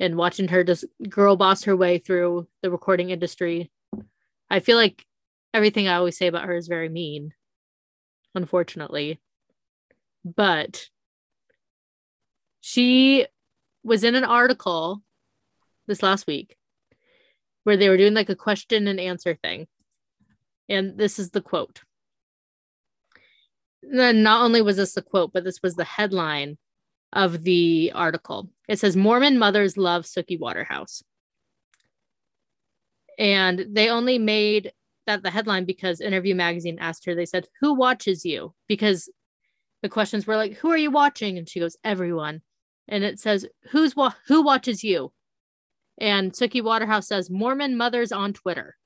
and 0.00 0.16
watching 0.16 0.48
her 0.48 0.64
just 0.64 0.84
girl 1.08 1.36
boss 1.36 1.64
her 1.64 1.76
way 1.76 1.98
through 1.98 2.48
the 2.62 2.70
recording 2.70 3.10
industry. 3.10 3.70
I 4.50 4.60
feel 4.60 4.76
like 4.76 5.04
everything 5.54 5.88
I 5.88 5.94
always 5.94 6.18
say 6.18 6.26
about 6.26 6.44
her 6.44 6.56
is 6.56 6.68
very 6.68 6.88
mean 6.88 7.32
unfortunately. 8.36 9.20
But 10.24 10.88
she 12.60 13.26
was 13.82 14.04
in 14.04 14.14
an 14.14 14.24
article 14.24 15.02
this 15.86 16.02
last 16.02 16.26
week 16.26 16.56
where 17.64 17.76
they 17.76 17.88
were 17.88 17.96
doing 17.96 18.14
like 18.14 18.28
a 18.28 18.36
question 18.36 18.86
and 18.86 19.00
answer 19.00 19.34
thing. 19.34 19.66
And 20.68 20.98
this 20.98 21.18
is 21.18 21.30
the 21.30 21.40
quote. 21.40 21.80
then 23.82 24.22
not 24.22 24.44
only 24.44 24.62
was 24.62 24.76
this 24.76 24.94
the 24.94 25.02
quote, 25.02 25.32
but 25.32 25.44
this 25.44 25.62
was 25.62 25.74
the 25.74 25.84
headline 25.84 26.58
of 27.12 27.44
the 27.44 27.92
article. 27.94 28.50
It 28.68 28.78
says 28.78 28.96
Mormon 28.96 29.38
mothers 29.38 29.76
love 29.76 30.04
Suki 30.04 30.38
Waterhouse. 30.38 31.02
And 33.18 33.66
they 33.70 33.88
only 33.88 34.18
made 34.18 34.72
that 35.06 35.22
the 35.22 35.30
headline 35.30 35.64
because 35.64 36.00
Interview 36.00 36.34
Magazine 36.34 36.78
asked 36.80 37.04
her, 37.06 37.14
they 37.14 37.26
said, 37.26 37.46
Who 37.60 37.74
watches 37.74 38.24
you? 38.24 38.54
Because 38.68 39.08
the 39.82 39.88
questions 39.88 40.26
were 40.26 40.36
like, 40.36 40.54
Who 40.54 40.70
are 40.70 40.76
you 40.76 40.90
watching? 40.90 41.38
And 41.38 41.48
she 41.48 41.60
goes, 41.60 41.76
Everyone. 41.84 42.42
And 42.88 43.04
it 43.04 43.18
says, 43.18 43.46
Who's 43.70 43.96
wa- 43.96 44.14
who 44.26 44.42
watches 44.42 44.84
you? 44.84 45.12
And 45.98 46.32
Suki 46.32 46.62
Waterhouse 46.62 47.08
says, 47.08 47.30
Mormon 47.30 47.76
mothers 47.76 48.12
on 48.12 48.32
Twitter. 48.32 48.76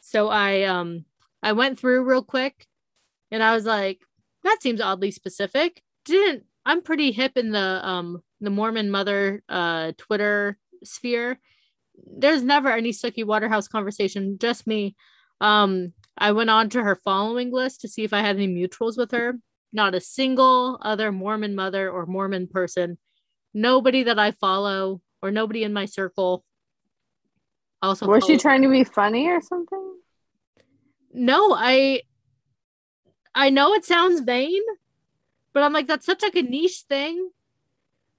So 0.00 0.28
I 0.28 0.62
um 0.64 1.04
I 1.42 1.52
went 1.52 1.78
through 1.78 2.04
real 2.04 2.22
quick 2.22 2.66
and 3.30 3.42
I 3.42 3.54
was 3.54 3.64
like, 3.64 4.00
that 4.44 4.58
seems 4.60 4.80
oddly 4.80 5.10
specific. 5.10 5.82
Didn't 6.04 6.44
I'm 6.64 6.82
pretty 6.82 7.12
hip 7.12 7.36
in 7.36 7.50
the 7.50 7.86
um 7.86 8.22
the 8.40 8.50
Mormon 8.50 8.90
mother 8.90 9.42
uh 9.48 9.92
Twitter 9.96 10.58
sphere 10.84 11.40
there's 12.04 12.42
never 12.42 12.70
any 12.70 12.92
Suki 12.92 13.24
Waterhouse 13.24 13.68
conversation, 13.68 14.38
just 14.38 14.66
me. 14.66 14.96
Um, 15.40 15.92
I 16.16 16.32
went 16.32 16.50
on 16.50 16.70
to 16.70 16.82
her 16.82 16.96
following 16.96 17.52
list 17.52 17.82
to 17.82 17.88
see 17.88 18.04
if 18.04 18.12
I 18.12 18.20
had 18.20 18.36
any 18.36 18.48
mutuals 18.48 18.96
with 18.96 19.10
her. 19.10 19.34
Not 19.72 19.94
a 19.94 20.00
single 20.00 20.78
other 20.80 21.12
Mormon 21.12 21.54
mother 21.54 21.90
or 21.90 22.06
Mormon 22.06 22.46
person. 22.46 22.98
Nobody 23.52 24.04
that 24.04 24.18
I 24.18 24.30
follow 24.30 25.02
or 25.20 25.30
nobody 25.30 25.64
in 25.64 25.72
my 25.72 25.84
circle. 25.84 26.44
Also, 27.82 28.06
was 28.06 28.24
she 28.24 28.38
trying 28.38 28.62
to 28.62 28.70
be 28.70 28.84
funny 28.84 29.28
or 29.28 29.40
something? 29.40 29.96
No, 31.12 31.54
I. 31.54 32.02
I 33.34 33.50
know 33.50 33.74
it 33.74 33.84
sounds 33.84 34.20
vain, 34.20 34.62
but 35.52 35.62
I'm 35.62 35.74
like 35.74 35.86
that's 35.86 36.06
such 36.06 36.22
like 36.22 36.36
a 36.36 36.42
niche 36.42 36.84
thing. 36.88 37.30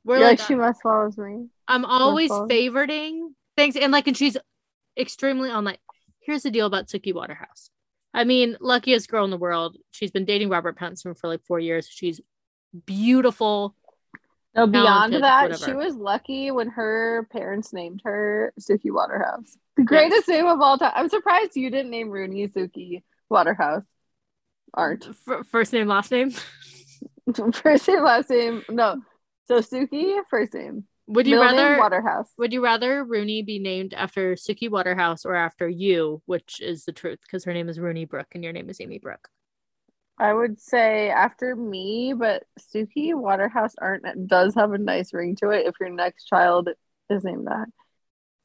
Where 0.03 0.19
yeah, 0.19 0.27
like, 0.27 0.39
she 0.39 0.53
must 0.53 0.81
follows 0.83 1.17
me. 1.17 1.47
I'm 1.67 1.85
always 1.85 2.31
favoriting 2.31 3.29
Thanks. 3.57 3.75
And 3.75 3.91
like, 3.91 4.07
and 4.07 4.15
she's 4.15 4.37
extremely 4.97 5.49
on 5.49 5.65
like, 5.65 5.79
here's 6.21 6.43
the 6.43 6.51
deal 6.51 6.67
about 6.67 6.87
Suki 6.87 7.13
Waterhouse. 7.13 7.69
I 8.13 8.23
mean, 8.23 8.55
luckiest 8.61 9.09
girl 9.09 9.25
in 9.25 9.31
the 9.31 9.37
world. 9.37 9.77
She's 9.91 10.11
been 10.11 10.25
dating 10.25 10.49
Robert 10.49 10.77
Pattinson 10.77 11.17
for 11.17 11.27
like 11.27 11.43
four 11.45 11.59
years. 11.59 11.89
She's 11.91 12.21
beautiful. 12.85 13.75
No, 14.55 14.65
beyond 14.65 15.13
that, 15.13 15.51
whatever. 15.51 15.65
she 15.65 15.73
was 15.73 15.95
lucky 15.95 16.49
when 16.49 16.69
her 16.69 17.27
parents 17.31 17.73
named 17.73 18.01
her 18.05 18.53
Suki 18.59 18.91
Waterhouse. 18.91 19.55
The 19.75 19.83
greatest 19.83 20.27
yes. 20.27 20.35
name 20.35 20.47
of 20.47 20.59
all 20.61 20.79
time. 20.79 20.93
I'm 20.95 21.09
surprised 21.09 21.55
you 21.55 21.69
didn't 21.69 21.91
name 21.91 22.09
Rooney 22.09 22.47
Suki 22.47 23.03
Waterhouse. 23.29 23.85
Aren't 24.73 25.07
F- 25.07 25.45
first 25.45 25.73
name, 25.73 25.87
last 25.87 26.11
name. 26.11 26.31
first 27.53 27.87
name, 27.87 28.03
last 28.03 28.31
name. 28.31 28.63
No, 28.69 28.99
so 29.47 29.59
Suki, 29.59 30.19
first 30.29 30.55
name. 30.55 30.85
Would 31.07 31.25
you 31.25 31.39
Middle 31.39 31.55
rather 31.55 31.79
Waterhouse? 31.79 32.29
Would 32.37 32.51
you 32.51 32.63
rather 32.63 33.03
Rooney 33.03 33.41
be 33.41 33.59
named 33.59 33.93
after 33.93 34.35
Suki 34.35 34.69
Waterhouse 34.69 35.25
or 35.25 35.35
after 35.35 35.67
you, 35.67 36.21
which 36.25 36.59
is 36.61 36.83
the 36.83 36.91
truth 36.91 37.19
because 37.21 37.45
her 37.45 37.53
name 37.53 37.69
is 37.69 37.79
Rooney 37.79 38.05
Brooke 38.05 38.27
and 38.33 38.43
your 38.43 38.53
name 38.53 38.69
is 38.69 38.81
Amy 38.81 38.99
Brooke? 38.99 39.29
I 40.19 40.33
would 40.33 40.59
say 40.59 41.09
after 41.09 41.55
me, 41.55 42.13
but 42.17 42.43
Suki 42.59 43.13
Waterhouse 43.13 43.73
aren't 43.79 44.27
does 44.27 44.55
have 44.55 44.73
a 44.73 44.77
nice 44.77 45.13
ring 45.13 45.35
to 45.37 45.51
it 45.51 45.65
if 45.65 45.75
your 45.79 45.89
next 45.89 46.25
child 46.25 46.69
is 47.09 47.23
named 47.23 47.47
that. 47.47 47.67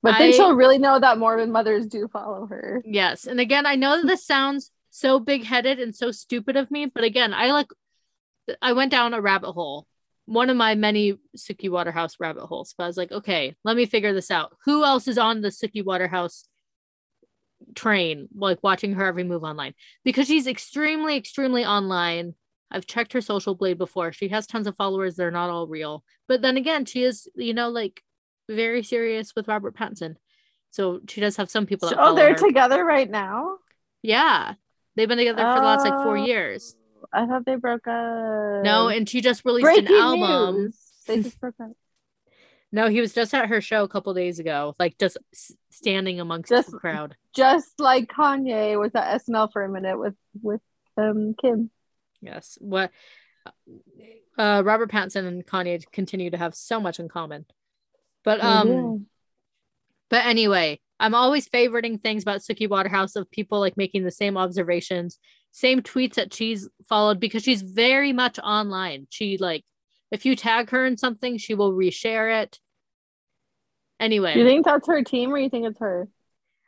But 0.02 0.18
then 0.18 0.32
she'll 0.32 0.54
really 0.54 0.78
know 0.78 0.98
that 0.98 1.18
Mormon 1.18 1.52
mothers 1.52 1.86
do 1.86 2.08
follow 2.12 2.46
her. 2.46 2.82
Yes. 2.84 3.26
And 3.26 3.40
again, 3.40 3.66
I 3.66 3.76
know 3.76 4.00
that 4.00 4.06
this 4.06 4.26
sounds 4.26 4.70
so 4.90 5.18
big 5.18 5.44
headed 5.44 5.78
and 5.78 5.94
so 5.94 6.10
stupid 6.10 6.56
of 6.56 6.70
me, 6.70 6.86
but 6.86 7.04
again, 7.04 7.32
I 7.32 7.52
like 7.52 7.68
I 8.60 8.72
went 8.72 8.90
down 8.90 9.14
a 9.14 9.20
rabbit 9.20 9.52
hole 9.52 9.86
one 10.26 10.50
of 10.50 10.56
my 10.56 10.74
many 10.74 11.18
Suki 11.36 11.68
Waterhouse 11.68 12.16
rabbit 12.20 12.46
holes. 12.46 12.74
But 12.76 12.84
I 12.84 12.86
was 12.86 12.96
like, 12.96 13.12
okay, 13.12 13.54
let 13.64 13.76
me 13.76 13.86
figure 13.86 14.12
this 14.12 14.30
out. 14.30 14.56
Who 14.64 14.84
else 14.84 15.08
is 15.08 15.18
on 15.18 15.40
the 15.40 15.48
Suki 15.48 15.84
Waterhouse 15.84 16.44
train, 17.74 18.28
like 18.34 18.62
watching 18.62 18.94
her 18.94 19.06
every 19.06 19.24
move 19.24 19.44
online? 19.44 19.74
Because 20.04 20.28
she's 20.28 20.46
extremely, 20.46 21.16
extremely 21.16 21.64
online. 21.64 22.34
I've 22.70 22.86
checked 22.86 23.12
her 23.12 23.20
social 23.20 23.54
blade 23.54 23.78
before. 23.78 24.12
She 24.12 24.28
has 24.28 24.46
tons 24.46 24.66
of 24.66 24.76
followers. 24.76 25.16
They're 25.16 25.30
not 25.30 25.50
all 25.50 25.66
real. 25.66 26.04
But 26.28 26.40
then 26.40 26.56
again, 26.56 26.84
she 26.84 27.02
is, 27.02 27.28
you 27.34 27.52
know, 27.52 27.68
like 27.68 28.02
very 28.48 28.82
serious 28.82 29.34
with 29.34 29.48
Robert 29.48 29.76
Pattinson. 29.76 30.16
So 30.70 31.00
she 31.08 31.20
does 31.20 31.36
have 31.36 31.50
some 31.50 31.66
people. 31.66 31.92
oh, 31.98 32.14
they're 32.14 32.30
her. 32.30 32.34
together 32.34 32.82
right 32.82 33.10
now. 33.10 33.56
Yeah, 34.00 34.54
they've 34.96 35.08
been 35.08 35.18
together 35.18 35.42
for 35.42 35.60
the 35.60 35.66
last 35.66 35.84
like 35.84 36.02
four 36.02 36.16
oh. 36.16 36.24
years. 36.24 36.74
I 37.12 37.26
thought 37.26 37.44
they 37.44 37.56
broke 37.56 37.86
up. 37.86 38.64
No, 38.64 38.88
and 38.88 39.08
she 39.08 39.20
just 39.20 39.44
released 39.44 39.64
Breaking 39.64 39.86
an 39.86 39.94
album. 39.94 40.62
News. 40.62 40.78
They 41.06 41.22
just 41.22 41.40
broke 41.40 41.54
up. 41.60 41.72
No, 42.74 42.88
he 42.88 43.02
was 43.02 43.12
just 43.12 43.34
at 43.34 43.50
her 43.50 43.60
show 43.60 43.84
a 43.84 43.88
couple 43.88 44.14
days 44.14 44.38
ago, 44.38 44.74
like 44.78 44.96
just 44.96 45.18
standing 45.70 46.20
amongst 46.20 46.48
just, 46.48 46.70
the 46.70 46.78
crowd. 46.78 47.14
Just 47.36 47.78
like 47.78 48.08
Kanye 48.08 48.80
was 48.80 48.92
at 48.94 49.20
SNL 49.20 49.52
for 49.52 49.62
a 49.62 49.68
minute 49.68 49.98
with 49.98 50.14
with 50.40 50.62
um 50.96 51.34
Kim. 51.38 51.70
Yes. 52.22 52.56
What 52.62 52.90
uh 54.38 54.62
Robert 54.64 54.90
Pattinson 54.90 55.26
and 55.26 55.46
Kanye 55.46 55.84
continue 55.92 56.30
to 56.30 56.38
have 56.38 56.54
so 56.54 56.80
much 56.80 56.98
in 56.98 57.10
common. 57.10 57.44
But 58.24 58.42
um 58.42 58.68
mm-hmm. 58.68 59.02
but 60.08 60.24
anyway, 60.24 60.80
I'm 60.98 61.14
always 61.14 61.48
favoriting 61.50 62.00
things 62.00 62.22
about 62.22 62.40
Suki 62.40 62.70
Waterhouse 62.70 63.16
of 63.16 63.30
people 63.30 63.60
like 63.60 63.76
making 63.76 64.04
the 64.04 64.10
same 64.10 64.38
observations, 64.38 65.18
same 65.52 65.82
tweets 65.82 66.14
that 66.14 66.34
she's 66.34 66.68
followed 66.88 67.20
because 67.20 67.42
she's 67.42 67.62
very 67.62 68.12
much 68.12 68.38
online. 68.38 69.06
She 69.10 69.38
like 69.38 69.64
if 70.10 70.26
you 70.26 70.36
tag 70.36 70.70
her 70.70 70.84
in 70.84 70.98
something, 70.98 71.38
she 71.38 71.54
will 71.54 71.72
reshare 71.72 72.42
it. 72.42 72.58
Anyway. 74.00 74.34
Do 74.34 74.40
you 74.40 74.46
think 74.46 74.64
that's 74.64 74.86
her 74.88 75.02
team 75.02 75.32
or 75.32 75.38
you 75.38 75.48
think 75.48 75.66
it's 75.66 75.78
her? 75.78 76.08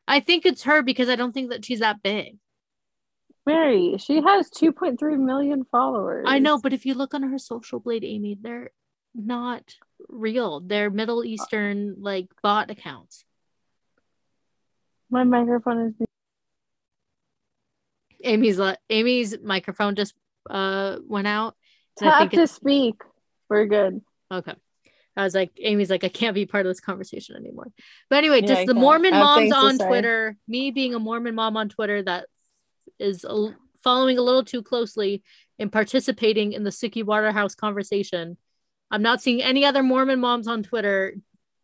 I 0.07 0.21
think 0.21 0.47
it's 0.47 0.63
her 0.63 0.83
because 0.83 1.09
I 1.09 1.17
don't 1.17 1.33
think 1.33 1.51
that 1.51 1.65
she's 1.65 1.81
that 1.81 2.03
big. 2.03 2.39
Mary, 3.47 3.97
she 3.99 4.23
has 4.23 4.51
2.3 4.51 5.19
million 5.19 5.65
followers. 5.71 6.25
I 6.27 6.39
know, 6.39 6.59
but 6.59 6.73
if 6.73 6.87
you 6.87 6.95
look 6.95 7.13
on 7.13 7.23
her 7.23 7.39
social 7.39 7.81
blade, 7.81 8.05
Amy, 8.05 8.39
they're 8.41 8.71
not 9.15 9.75
real. 10.09 10.61
They're 10.61 10.91
Middle 10.91 11.25
Eastern 11.25 11.97
like 11.99 12.29
bot 12.43 12.71
accounts. 12.71 13.25
My 15.11 15.25
microphone 15.25 15.89
is 15.89 16.04
Amy's 18.25 18.61
Amy's 18.91 19.37
microphone 19.43 19.95
just 19.95 20.15
uh 20.49 20.99
went 21.07 21.27
out. 21.27 21.57
Tap 21.99 22.31
to 22.31 22.47
speak. 22.47 22.97
We're 23.49 23.67
good. 23.67 24.01
Okay. 24.33 24.55
I 25.17 25.23
was 25.23 25.35
like, 25.35 25.53
Amy's 25.61 25.91
like, 25.91 26.03
I 26.03 26.09
can't 26.09 26.35
be 26.35 26.45
part 26.45 26.67
of 26.67 26.71
this 26.71 26.81
conversation 26.81 27.37
anymore. 27.37 27.71
But 28.11 28.17
anyway, 28.17 28.41
yeah, 28.41 28.49
just 28.49 28.67
the 28.67 28.75
Mormon 28.75 29.13
moms 29.13 29.53
on 29.53 29.79
Twitter, 29.79 30.37
me 30.49 30.73
being 30.73 30.95
a 30.95 30.99
Mormon 30.99 31.37
mom 31.37 31.57
on 31.57 31.69
Twitter 31.69 32.03
that 32.03 32.27
is 32.99 33.25
a, 33.25 33.55
following 33.85 34.19
a 34.19 34.23
little 34.23 34.45
too 34.45 34.63
closely 34.63 35.23
and 35.59 35.71
participating 35.71 36.53
in 36.53 36.65
the 36.65 36.71
Suki 36.71 37.05
Waterhouse 37.05 37.55
conversation. 37.55 38.37
I'm 38.91 39.03
not 39.03 39.23
seeing 39.23 39.41
any 39.41 39.65
other 39.65 39.85
Mormon 39.85 40.19
moms 40.19 40.49
on 40.49 40.65
Twitter 40.65 41.15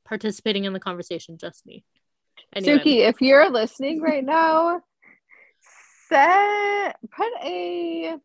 participating 0.04 0.64
in 0.64 0.72
the 0.72 0.80
conversation, 0.80 1.36
just 1.38 1.66
me. 1.66 1.84
Anyway. 2.54 2.78
Suki, 2.78 3.08
if 3.08 3.20
you're 3.20 3.50
listening 3.50 4.00
right 4.00 4.24
now, 4.24 4.80
set 6.10 6.96
put 7.10 7.32
a 7.42 8.16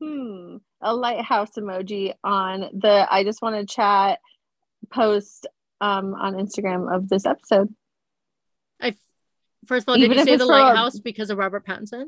hmm 0.00 0.56
a 0.80 0.94
lighthouse 0.94 1.50
emoji 1.56 2.14
on 2.22 2.60
the 2.72 3.06
I 3.10 3.24
just 3.24 3.42
want 3.42 3.56
to 3.56 3.74
chat 3.74 4.20
post 4.90 5.46
um 5.80 6.14
on 6.14 6.34
Instagram 6.34 6.94
of 6.94 7.08
this 7.08 7.26
episode. 7.26 7.74
I 8.80 8.94
first 9.66 9.84
of 9.84 9.90
all, 9.90 9.98
Even 9.98 10.16
did 10.16 10.26
you 10.26 10.32
say 10.32 10.36
the 10.36 10.46
lighthouse 10.46 10.98
a... 10.98 11.02
because 11.02 11.30
of 11.30 11.38
Robert 11.38 11.66
Pattinson? 11.66 12.04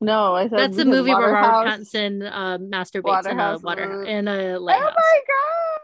No, 0.00 0.34
I 0.34 0.48
said 0.48 0.58
that's 0.58 0.76
the 0.76 0.86
movie 0.86 1.14
where 1.14 1.32
Robert 1.32 1.68
Pattinson 1.68 2.26
uh, 2.26 2.58
masturbates 2.58 3.04
Waterhouse 3.04 3.60
in 3.60 3.64
a 3.64 3.66
water 3.66 4.04
in 4.04 4.28
a 4.28 4.58
lighthouse. 4.58 4.94
Oh 4.96 5.00
my 5.00 5.20
god! 5.26 5.80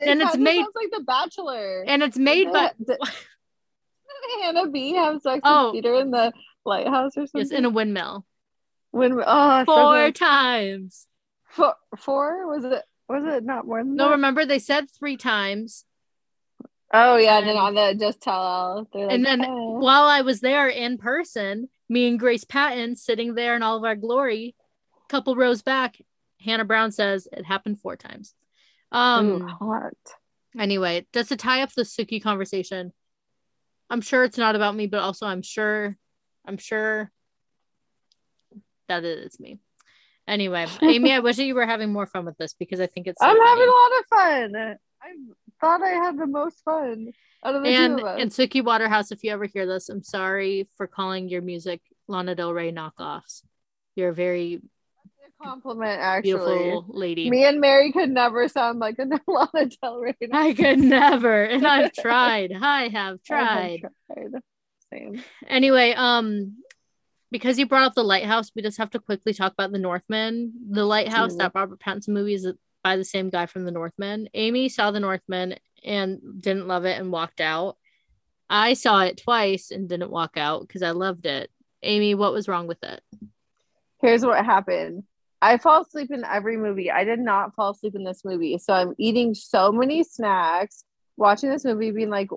and 0.00 0.20
it's 0.20 0.36
made 0.36 0.64
like 0.74 0.90
The 0.90 1.04
Bachelor. 1.06 1.84
And 1.86 2.02
it's 2.02 2.18
made 2.18 2.52
by 2.52 2.72
Did 2.84 2.98
Hannah 4.42 4.68
B 4.68 4.94
have 4.94 5.20
sex 5.20 5.40
oh. 5.44 5.66
with 5.66 5.74
Peter 5.74 5.94
in 5.94 6.10
the 6.10 6.32
lighthouse 6.66 7.16
or 7.16 7.26
something. 7.26 7.40
Yes, 7.40 7.50
in 7.50 7.64
a 7.64 7.70
windmill. 7.70 8.26
Windmill. 8.92 9.24
Oh, 9.26 9.64
four 9.64 10.06
so 10.06 10.10
times. 10.12 11.06
Four, 11.48 11.74
four? 11.98 12.46
Was 12.46 12.64
it? 12.64 12.82
Was 13.08 13.24
it 13.24 13.44
not 13.44 13.66
more 13.66 13.78
than 13.78 13.94
No, 13.94 14.06
that? 14.06 14.12
remember 14.12 14.44
they 14.44 14.58
said 14.58 14.90
three 14.90 15.16
times. 15.16 15.84
Oh 16.92 17.16
yeah, 17.16 17.38
and 17.38 17.48
then 17.48 17.56
on 17.56 17.74
the 17.74 17.94
just 17.98 18.20
tell 18.20 18.34
all. 18.34 18.88
Like, 18.92 19.12
and 19.12 19.24
then 19.24 19.44
oh. 19.44 19.78
while 19.78 20.04
I 20.04 20.22
was 20.22 20.40
there 20.40 20.68
in 20.68 20.98
person, 20.98 21.68
me 21.88 22.08
and 22.08 22.18
Grace 22.18 22.44
Patton 22.44 22.96
sitting 22.96 23.34
there 23.34 23.56
in 23.56 23.62
all 23.62 23.76
of 23.76 23.84
our 23.84 23.96
glory, 23.96 24.54
couple 25.08 25.36
rows 25.36 25.62
back, 25.62 25.96
Hannah 26.40 26.64
Brown 26.64 26.92
says 26.92 27.28
it 27.32 27.44
happened 27.44 27.80
four 27.80 27.96
times. 27.96 28.34
Um 28.92 29.26
Ooh, 29.26 29.46
hot. 29.46 29.94
Anyway, 30.58 31.06
just 31.12 31.28
to 31.28 31.36
tie 31.36 31.62
up 31.62 31.72
the 31.74 31.82
Suki 31.82 32.22
conversation, 32.22 32.92
I'm 33.90 34.00
sure 34.00 34.24
it's 34.24 34.38
not 34.38 34.56
about 34.56 34.74
me, 34.74 34.86
but 34.86 35.00
also 35.00 35.26
I'm 35.26 35.42
sure, 35.42 35.96
I'm 36.46 36.58
sure 36.58 37.10
that 38.88 39.04
it 39.04 39.18
is 39.18 39.40
me. 39.40 39.58
Anyway, 40.28 40.66
Amy, 40.82 41.12
I 41.12 41.20
wish 41.20 41.36
that 41.36 41.44
you 41.44 41.54
were 41.54 41.66
having 41.66 41.92
more 41.92 42.06
fun 42.06 42.24
with 42.24 42.36
this 42.38 42.54
because 42.54 42.80
I 42.80 42.86
think 42.86 43.06
it's. 43.06 43.20
So 43.20 43.26
I'm 43.26 43.36
funny. 43.36 43.48
having 43.48 43.68
a 43.68 43.70
lot 43.70 43.90
of 43.98 44.54
fun. 44.54 44.78
I 45.02 45.14
thought 45.60 45.82
I 45.82 45.90
had 45.90 46.18
the 46.18 46.26
most 46.26 46.62
fun 46.64 47.12
out 47.44 47.54
of 47.54 47.62
the 47.62 47.68
and, 47.68 47.98
two 47.98 48.06
of 48.06 48.12
us. 48.12 48.20
And 48.20 48.30
Suki 48.30 48.64
Waterhouse, 48.64 49.12
if 49.12 49.22
you 49.22 49.30
ever 49.30 49.46
hear 49.46 49.66
this, 49.66 49.88
I'm 49.88 50.02
sorry 50.02 50.68
for 50.76 50.86
calling 50.86 51.28
your 51.28 51.42
music 51.42 51.80
Lana 52.08 52.34
Del 52.34 52.52
Rey 52.52 52.72
knockoffs. 52.72 53.42
You're 53.94 54.10
a 54.10 54.14
very 54.14 54.60
compliment, 55.42 56.00
actually. 56.00 56.32
Beautiful 56.32 56.86
lady. 56.88 57.30
Me 57.30 57.44
and 57.44 57.60
Mary 57.60 57.92
could 57.92 58.10
never 58.10 58.48
sound 58.48 58.78
like 58.78 58.98
a 58.98 59.04
Lana 59.30 59.70
Del 59.82 59.98
Rey. 59.98 60.14
I 60.32 60.54
could 60.54 60.78
never, 60.78 61.44
and 61.44 61.66
I've 61.66 61.92
tried. 62.00 62.52
I 62.52 62.88
have 62.88 63.22
tried. 63.22 63.46
I 63.46 63.80
have 63.82 64.32
tried. 64.32 64.42
Anyway, 65.46 65.94
um, 65.96 66.56
because 67.30 67.58
you 67.58 67.66
brought 67.66 67.84
up 67.84 67.94
the 67.94 68.04
lighthouse, 68.04 68.50
we 68.54 68.62
just 68.62 68.78
have 68.78 68.90
to 68.90 68.98
quickly 68.98 69.34
talk 69.34 69.52
about 69.52 69.72
the 69.72 69.78
Northman. 69.78 70.52
The 70.70 70.84
lighthouse, 70.84 71.34
mm. 71.34 71.38
that 71.38 71.52
Robert 71.54 71.80
Pattinson 71.80 72.08
movie, 72.08 72.34
is 72.34 72.46
by 72.82 72.96
the 72.96 73.04
same 73.04 73.30
guy 73.30 73.46
from 73.46 73.64
the 73.64 73.72
Northman. 73.72 74.28
Amy 74.34 74.68
saw 74.68 74.90
the 74.90 75.00
Northman 75.00 75.56
and 75.84 76.20
didn't 76.40 76.68
love 76.68 76.84
it 76.84 76.98
and 76.98 77.10
walked 77.10 77.40
out. 77.40 77.76
I 78.48 78.74
saw 78.74 79.02
it 79.02 79.20
twice 79.22 79.70
and 79.70 79.88
didn't 79.88 80.10
walk 80.10 80.36
out 80.36 80.60
because 80.60 80.82
I 80.82 80.90
loved 80.90 81.26
it. 81.26 81.50
Amy, 81.82 82.14
what 82.14 82.32
was 82.32 82.48
wrong 82.48 82.66
with 82.66 82.82
it? 82.82 83.02
Here's 84.00 84.24
what 84.24 84.44
happened. 84.44 85.02
I 85.42 85.58
fall 85.58 85.82
asleep 85.82 86.10
in 86.10 86.24
every 86.24 86.56
movie. 86.56 86.90
I 86.90 87.04
did 87.04 87.18
not 87.18 87.54
fall 87.54 87.70
asleep 87.70 87.94
in 87.94 88.04
this 88.04 88.24
movie. 88.24 88.58
So 88.58 88.72
I'm 88.72 88.94
eating 88.98 89.34
so 89.34 89.72
many 89.72 90.02
snacks, 90.04 90.84
watching 91.16 91.50
this 91.50 91.64
movie, 91.64 91.90
being 91.90 92.10
like, 92.10 92.28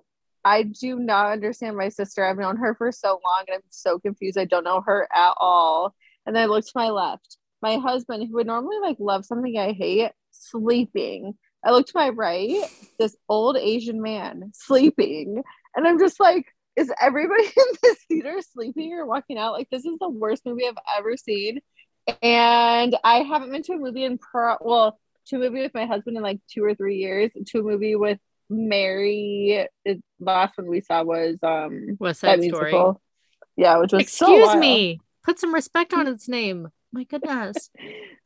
I 0.46 0.64
do 0.64 0.98
not 0.98 1.32
understand 1.32 1.78
my 1.78 1.90
sister. 1.90 2.24
I've 2.24 2.38
known 2.38 2.58
her 2.58 2.76
for 2.76 2.92
so 2.92 3.20
long 3.24 3.46
and 3.48 3.56
I'm 3.56 3.62
so 3.70 4.00
confused. 4.00 4.38
I 4.38 4.46
don't 4.46 4.64
know 4.64 4.82
her 4.82 5.08
at 5.14 5.34
all. 5.38 5.94
And 6.26 6.36
then 6.36 6.44
I 6.44 6.46
look 6.48 6.66
to 6.66 6.72
my 6.76 6.90
left. 6.90 7.38
My 7.62 7.78
husband, 7.78 8.28
who 8.28 8.36
would 8.36 8.48
normally 8.48 8.78
like 8.82 8.98
love 9.00 9.26
something 9.26 9.58
I 9.58 9.74
hate, 9.74 10.12
sleeping. 10.32 11.34
I 11.64 11.72
look 11.72 11.88
to 11.88 11.94
my 11.96 12.10
right, 12.10 12.64
this 13.00 13.18
old 13.28 13.58
Asian 13.58 14.02
man 14.02 14.52
sleeping. 14.54 15.44
And 15.76 15.88
I'm 15.88 16.00
just 16.00 16.20
like, 16.20 16.46
is 16.76 16.92
everybody 17.02 17.44
in 17.58 17.66
this 17.84 17.98
theater 18.08 18.40
sleeping 18.54 18.94
or 18.94 19.06
walking 19.06 19.38
out? 19.38 19.54
Like, 19.54 19.70
this 19.70 19.86
is 19.86 19.98
the 20.00 20.10
worst 20.10 20.46
movie 20.46 20.68
I've 20.68 20.76
ever 20.98 21.18
seen. 21.18 21.60
And 22.22 22.98
I 23.04 23.24
haven't 23.24 23.52
been 23.52 23.64
to 23.64 23.74
a 23.74 23.78
movie 23.78 24.06
in 24.06 24.18
pro 24.18 24.56
well, 24.62 24.98
to 25.28 25.36
a 25.36 25.40
movie 25.40 25.62
with 25.62 25.74
my 25.74 25.86
husband 25.86 26.18
in 26.18 26.24
like 26.24 26.40
two 26.50 26.64
or 26.64 26.74
three 26.74 26.98
years, 26.98 27.32
to 27.48 27.60
a 27.60 27.64
movie 27.64 27.96
with 27.96 28.20
Mary. 28.50 29.68
The 29.86 30.02
last 30.20 30.58
one 30.58 30.68
we 30.68 30.82
saw 30.82 31.04
was 31.04 31.38
um 31.44 31.98
West 32.00 32.22
Side 32.22 32.44
Story. 32.44 32.72
Musical. 32.72 33.02
Yeah, 33.56 33.78
which 33.78 33.92
was 33.92 34.04
excuse 34.04 34.52
so 34.52 34.60
me. 34.60 35.00
Put 35.24 35.40
some 35.40 35.54
respect 35.54 35.94
on 35.94 36.08
its 36.08 36.28
name. 36.28 36.70
My 36.92 37.04
goodness. 37.04 37.70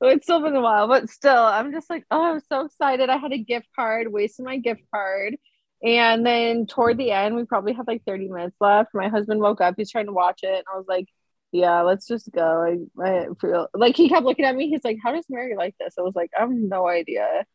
it's 0.01 0.25
still 0.25 0.41
been 0.41 0.55
a 0.55 0.62
while, 0.62 0.88
but 0.88 1.09
still, 1.09 1.43
I'm 1.43 1.71
just 1.71 1.89
like, 1.89 2.05
oh, 2.12 2.33
I'm 2.33 2.39
so 2.39 2.65
excited. 2.65 3.09
I 3.09 3.17
had 3.17 3.33
a 3.33 3.38
gift 3.38 3.67
card, 3.75 4.12
wasted 4.12 4.45
my 4.45 4.57
gift 4.57 4.83
card. 4.93 5.36
And 5.83 6.25
then 6.25 6.65
toward 6.65 6.97
the 6.97 7.12
end, 7.12 7.36
we 7.36 7.43
probably 7.43 7.73
had 7.73 7.88
like 7.88 8.03
30 8.05 8.29
minutes 8.29 8.55
left. 8.62 8.91
My 8.93 9.09
husband 9.09 9.41
woke 9.41 9.59
up, 9.59 9.75
he's 9.75 9.91
trying 9.91 10.05
to 10.05 10.13
watch 10.13 10.39
it. 10.43 10.53
And 10.53 10.63
I 10.73 10.77
was 10.77 10.86
like, 10.88 11.09
yeah, 11.51 11.81
let's 11.81 12.07
just 12.07 12.31
go. 12.31 12.88
I, 13.01 13.03
I 13.03 13.25
feel 13.41 13.67
like 13.73 13.97
he 13.97 14.07
kept 14.07 14.25
looking 14.25 14.45
at 14.45 14.55
me. 14.55 14.69
He's 14.69 14.83
like, 14.83 14.97
how 15.03 15.12
does 15.12 15.25
Mary 15.29 15.55
like 15.55 15.75
this? 15.79 15.95
I 15.99 16.01
was 16.01 16.15
like, 16.15 16.31
I 16.38 16.41
have 16.41 16.51
no 16.51 16.88
idea. 16.88 17.45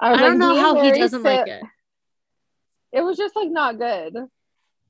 I, 0.00 0.12
I 0.12 0.16
don't 0.16 0.38
know 0.38 0.56
how 0.56 0.82
he 0.82 0.90
doesn't 0.90 1.22
sit. 1.22 1.38
like 1.38 1.48
it. 1.48 1.62
It 2.94 3.02
was 3.02 3.16
just 3.16 3.34
like 3.34 3.50
not 3.50 3.78
good. 3.78 4.16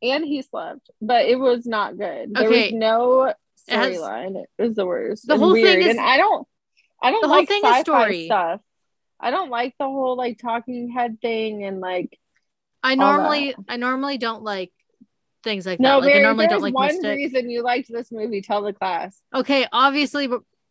And 0.03 0.25
he 0.25 0.43
slept, 0.43 0.91
but 1.01 1.25
it 1.25 1.37
was 1.39 1.67
not 1.67 1.97
good. 1.97 2.35
There 2.35 2.51
was 2.51 2.73
no 2.73 3.33
storyline. 3.69 4.37
It, 4.37 4.51
it 4.59 4.63
was 4.63 4.75
the 4.75 4.85
worst. 4.85 5.27
The 5.27 5.39
whole 5.39 5.53
weird. 5.53 5.67
thing 5.67 5.83
is, 5.83 5.97
and 5.97 6.01
I 6.01 6.19
don't, 6.19 6.47
I 7.03 7.11
don't 7.11 7.29
like 7.29 7.49
sci-fi 7.51 7.81
story. 7.81 8.27
stuff. 8.27 8.61
I 9.19 9.31
don't 9.31 9.49
like 9.49 9.75
the 9.79 9.87
whole 9.87 10.17
like 10.17 10.39
talking 10.39 10.91
head 10.91 11.21
thing 11.23 11.65
and 11.65 11.81
like. 11.81 12.19
I 12.83 12.97
normally, 12.97 13.55
I 13.67 13.79
normally 13.79 14.19
don't 14.19 14.43
like 14.43 14.73
things 15.43 15.65
like 15.65 15.81
no, 15.81 16.01
that. 16.01 16.07
Like, 16.07 16.07
Mary, 16.09 16.19
I 16.19 16.23
normally 16.23 16.47
don't 16.49 16.63
like 16.63 16.75
one 16.75 16.89
Mystic. 16.89 17.17
reason 17.17 17.49
you 17.49 17.63
liked 17.63 17.91
this 17.91 18.13
movie. 18.13 18.43
Tell 18.43 18.61
the 18.61 18.75
class. 18.75 19.19
Okay, 19.35 19.67
obviously, 19.73 20.29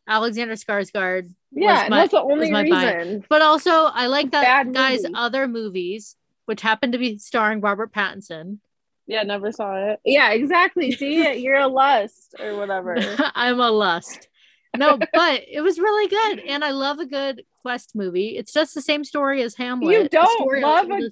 Alexander 0.07 0.53
Skarsgård. 0.53 1.33
Yeah, 1.51 1.87
my, 1.89 2.01
that's 2.01 2.11
the 2.11 2.21
only 2.21 2.53
reason. 2.53 3.19
Buy. 3.19 3.25
But 3.29 3.41
also, 3.41 3.71
I 3.71 4.07
like 4.07 4.31
that 4.31 4.71
guy's 4.71 5.03
other 5.15 5.47
movies, 5.47 6.15
which 6.45 6.62
happened 6.62 6.93
to 6.93 6.99
be 6.99 7.17
starring 7.17 7.62
Robert 7.62 7.93
Pattinson. 7.93 8.60
Yeah, 9.06 9.23
never 9.23 9.51
saw 9.51 9.75
it. 9.75 9.99
Yeah, 10.06 10.32
exactly. 10.32 10.91
See, 10.91 11.38
you're 11.43 11.56
a 11.56 11.67
lust 11.67 12.36
or 12.39 12.56
whatever. 12.56 12.95
I'm 13.36 13.60
a 13.60 13.69
lust. 13.69 14.29
no, 14.75 14.97
but 14.97 15.43
it 15.47 15.62
was 15.62 15.77
really 15.77 16.08
good, 16.08 16.39
and 16.47 16.63
I 16.63 16.71
love 16.71 16.99
a 16.99 17.06
good 17.06 17.43
quest 17.62 17.95
movie. 17.95 18.38
It's 18.38 18.53
just 18.53 18.73
the 18.73 18.82
same 18.82 19.03
story 19.03 19.41
as 19.43 19.56
Hamlet. 19.56 19.93
You 19.93 20.10
don't 20.10 20.62
love 20.62 20.89
a. 20.89 21.10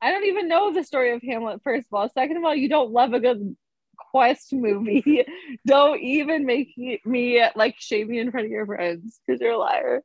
I 0.00 0.10
don't 0.10 0.26
even 0.26 0.48
know 0.48 0.72
the 0.72 0.84
story 0.84 1.12
of 1.12 1.22
Hamlet. 1.22 1.62
First 1.62 1.88
of 1.90 1.94
all, 1.94 2.08
second 2.08 2.36
of 2.36 2.44
all, 2.44 2.54
you 2.54 2.68
don't 2.68 2.92
love 2.92 3.12
a 3.12 3.20
good 3.20 3.56
quest 3.96 4.52
movie. 4.52 5.24
don't 5.66 6.00
even 6.00 6.46
make 6.46 6.76
me 7.04 7.42
like 7.54 7.76
shame 7.78 8.08
me 8.08 8.18
in 8.18 8.30
front 8.30 8.46
of 8.46 8.50
your 8.50 8.66
friends 8.66 9.20
because 9.26 9.40
you're 9.40 9.52
a 9.52 9.58
liar. 9.58 10.02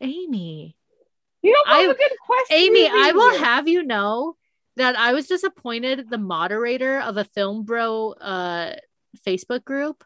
Amy, 0.00 0.76
you 1.46 1.64
I, 1.66 1.82
a 1.82 1.94
good 1.94 2.12
quest. 2.24 2.52
Amy. 2.52 2.88
I 2.88 3.12
will 3.12 3.38
have 3.38 3.68
you 3.68 3.82
know 3.82 4.36
that 4.76 4.96
I 4.96 5.12
was 5.12 5.26
disappointed. 5.26 6.10
The 6.10 6.18
moderator 6.18 7.00
of 7.00 7.16
a 7.16 7.24
Film 7.24 7.64
Bro 7.64 8.12
uh, 8.12 8.74
Facebook 9.26 9.64
group 9.64 10.04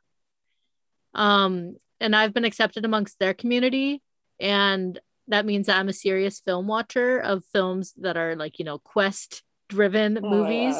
um, 1.14 1.76
and 2.00 2.14
I've 2.14 2.34
been 2.34 2.44
accepted 2.44 2.84
amongst 2.84 3.18
their 3.18 3.34
community. 3.34 4.02
And 4.38 4.98
that 5.28 5.46
means 5.46 5.66
that 5.66 5.78
I'm 5.78 5.88
a 5.88 5.94
serious 5.94 6.40
film 6.40 6.66
watcher 6.66 7.18
of 7.18 7.44
films 7.52 7.92
that 7.98 8.16
are 8.16 8.36
like, 8.36 8.58
you 8.58 8.64
know, 8.64 8.78
quest 8.78 9.42
driven 9.68 10.18
oh 10.22 10.28
movies. 10.28 10.76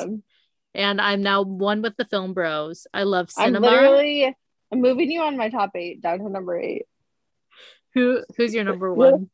And 0.75 1.01
I'm 1.01 1.23
now 1.23 1.43
one 1.43 1.83
with 1.83 1.97
the 1.97 2.05
film 2.05 2.33
bros. 2.33 2.87
I 2.95 3.03
love 3.03 3.31
cinema. 3.31 3.67
I'm 3.67 3.75
literally 3.75 4.37
I'm 4.73 4.81
moving 4.81 5.11
you 5.11 5.23
on 5.23 5.37
my 5.37 5.51
top 5.51 5.71
eight 5.75 6.01
down 6.01 6.21
to 6.21 6.29
number 6.29 6.59
eight. 6.59 6.87
Who 7.95 8.23
who's 8.37 8.55
your 8.55 8.65
number 8.65 8.95
one? 8.95 9.31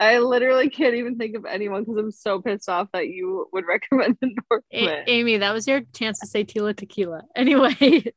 I 0.00 0.18
literally 0.18 0.70
can't 0.70 0.94
even 0.94 1.18
think 1.18 1.36
of 1.36 1.44
anyone 1.44 1.82
because 1.82 1.98
I'm 1.98 2.10
so 2.10 2.40
pissed 2.40 2.70
off 2.70 2.88
that 2.94 3.08
you 3.08 3.48
would 3.52 3.64
recommend 3.68 4.16
the 4.20 4.34
Northman. 4.50 4.88
A- 5.06 5.10
Amy, 5.10 5.36
that 5.36 5.52
was 5.52 5.68
your 5.68 5.82
chance 5.92 6.18
to 6.20 6.26
say 6.26 6.42
Tila 6.44 6.74
Tequila. 6.74 7.22
Anyway, 7.36 8.12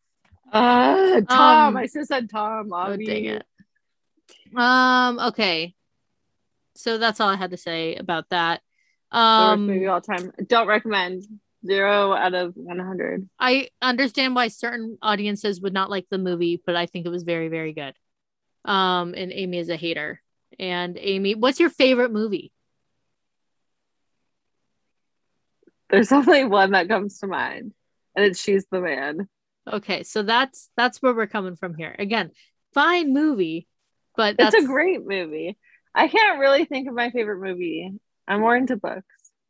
uh, 0.51 1.21
Tom. 1.29 1.67
Um, 1.67 1.77
I 1.77 1.87
just 1.87 2.07
said 2.07 2.29
Tom. 2.29 2.71
Oh, 2.71 2.95
dang 2.95 3.25
it. 3.25 3.45
Um. 4.55 5.19
Okay. 5.19 5.75
So 6.75 6.97
that's 6.97 7.19
all 7.19 7.29
I 7.29 7.35
had 7.35 7.51
to 7.51 7.57
say 7.57 7.95
about 7.95 8.29
that. 8.29 8.61
Um, 9.11 9.67
movie 9.67 9.87
all 9.87 10.01
time. 10.01 10.31
Don't 10.47 10.67
recommend. 10.67 11.23
Zero 11.65 12.11
out 12.13 12.33
of 12.33 12.53
one 12.55 12.79
hundred. 12.79 13.29
I 13.39 13.69
understand 13.81 14.35
why 14.35 14.49
certain 14.49 14.97
audiences 15.01 15.61
would 15.61 15.73
not 15.73 15.89
like 15.89 16.05
the 16.09 16.17
movie, 16.17 16.61
but 16.65 16.75
I 16.75 16.87
think 16.87 17.05
it 17.05 17.09
was 17.09 17.23
very, 17.23 17.47
very 17.47 17.71
good. 17.71 17.93
Um, 18.65 19.13
and 19.15 19.31
Amy 19.31 19.59
is 19.59 19.69
a 19.69 19.77
hater. 19.77 20.21
And 20.59 20.97
Amy, 20.99 21.35
what's 21.35 21.59
your 21.59 21.69
favorite 21.69 22.11
movie? 22.11 22.51
There's 25.89 26.11
only 26.11 26.43
one 26.43 26.71
that 26.71 26.87
comes 26.87 27.19
to 27.19 27.27
mind, 27.27 27.73
and 28.15 28.25
it's 28.25 28.41
She's 28.41 28.65
the 28.71 28.81
Man. 28.81 29.27
Okay, 29.71 30.03
so 30.03 30.23
that's 30.23 30.69
that's 30.75 31.01
where 31.01 31.13
we're 31.13 31.27
coming 31.27 31.55
from 31.55 31.75
here. 31.75 31.95
Again, 31.97 32.31
fine 32.73 33.13
movie, 33.13 33.67
but 34.15 34.37
that's 34.37 34.55
it's 34.55 34.65
a 34.65 34.67
great 34.67 35.05
movie. 35.05 35.57
I 35.95 36.07
can't 36.07 36.39
really 36.39 36.65
think 36.65 36.87
of 36.87 36.95
my 36.95 37.11
favorite 37.11 37.39
movie. 37.39 37.93
I'm 38.27 38.41
more 38.41 38.55
into 38.55 38.77
books. 38.77 39.05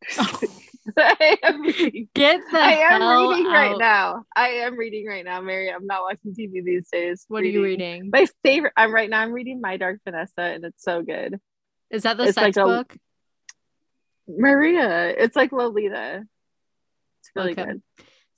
Oh. 0.19 0.39
I 0.97 1.37
am 1.43 1.61
reading. 1.61 2.09
Get 2.13 2.41
the 2.51 2.59
I 2.59 2.71
am 2.71 3.29
reading 3.29 3.47
out. 3.47 3.53
right 3.53 3.77
now. 3.77 4.23
I 4.35 4.49
am 4.49 4.77
reading 4.77 5.07
right 5.07 5.23
now, 5.23 5.39
Mary. 5.41 5.71
I'm 5.71 5.85
not 5.85 6.01
watching 6.01 6.33
TV 6.33 6.63
these 6.63 6.87
days. 6.91 7.25
What 7.27 7.41
reading. 7.41 7.55
are 7.55 7.59
you 7.59 7.63
reading? 7.63 8.09
My 8.11 8.27
favorite. 8.43 8.73
I'm 8.75 8.93
right 8.93 9.09
now. 9.09 9.21
I'm 9.21 9.31
reading 9.31 9.61
My 9.61 9.77
Dark 9.77 10.01
Vanessa, 10.03 10.41
and 10.41 10.65
it's 10.65 10.83
so 10.83 11.01
good. 11.01 11.39
Is 11.89 12.03
that 12.03 12.17
the 12.17 12.23
it's 12.23 12.35
sex 12.35 12.57
like 12.57 12.65
book? 12.65 12.95
A, 12.95 14.31
Maria. 14.37 15.09
It's 15.09 15.35
like 15.35 15.51
Lolita. 15.51 16.25
It's 17.21 17.31
really 17.35 17.51
okay. 17.53 17.65
good. 17.65 17.81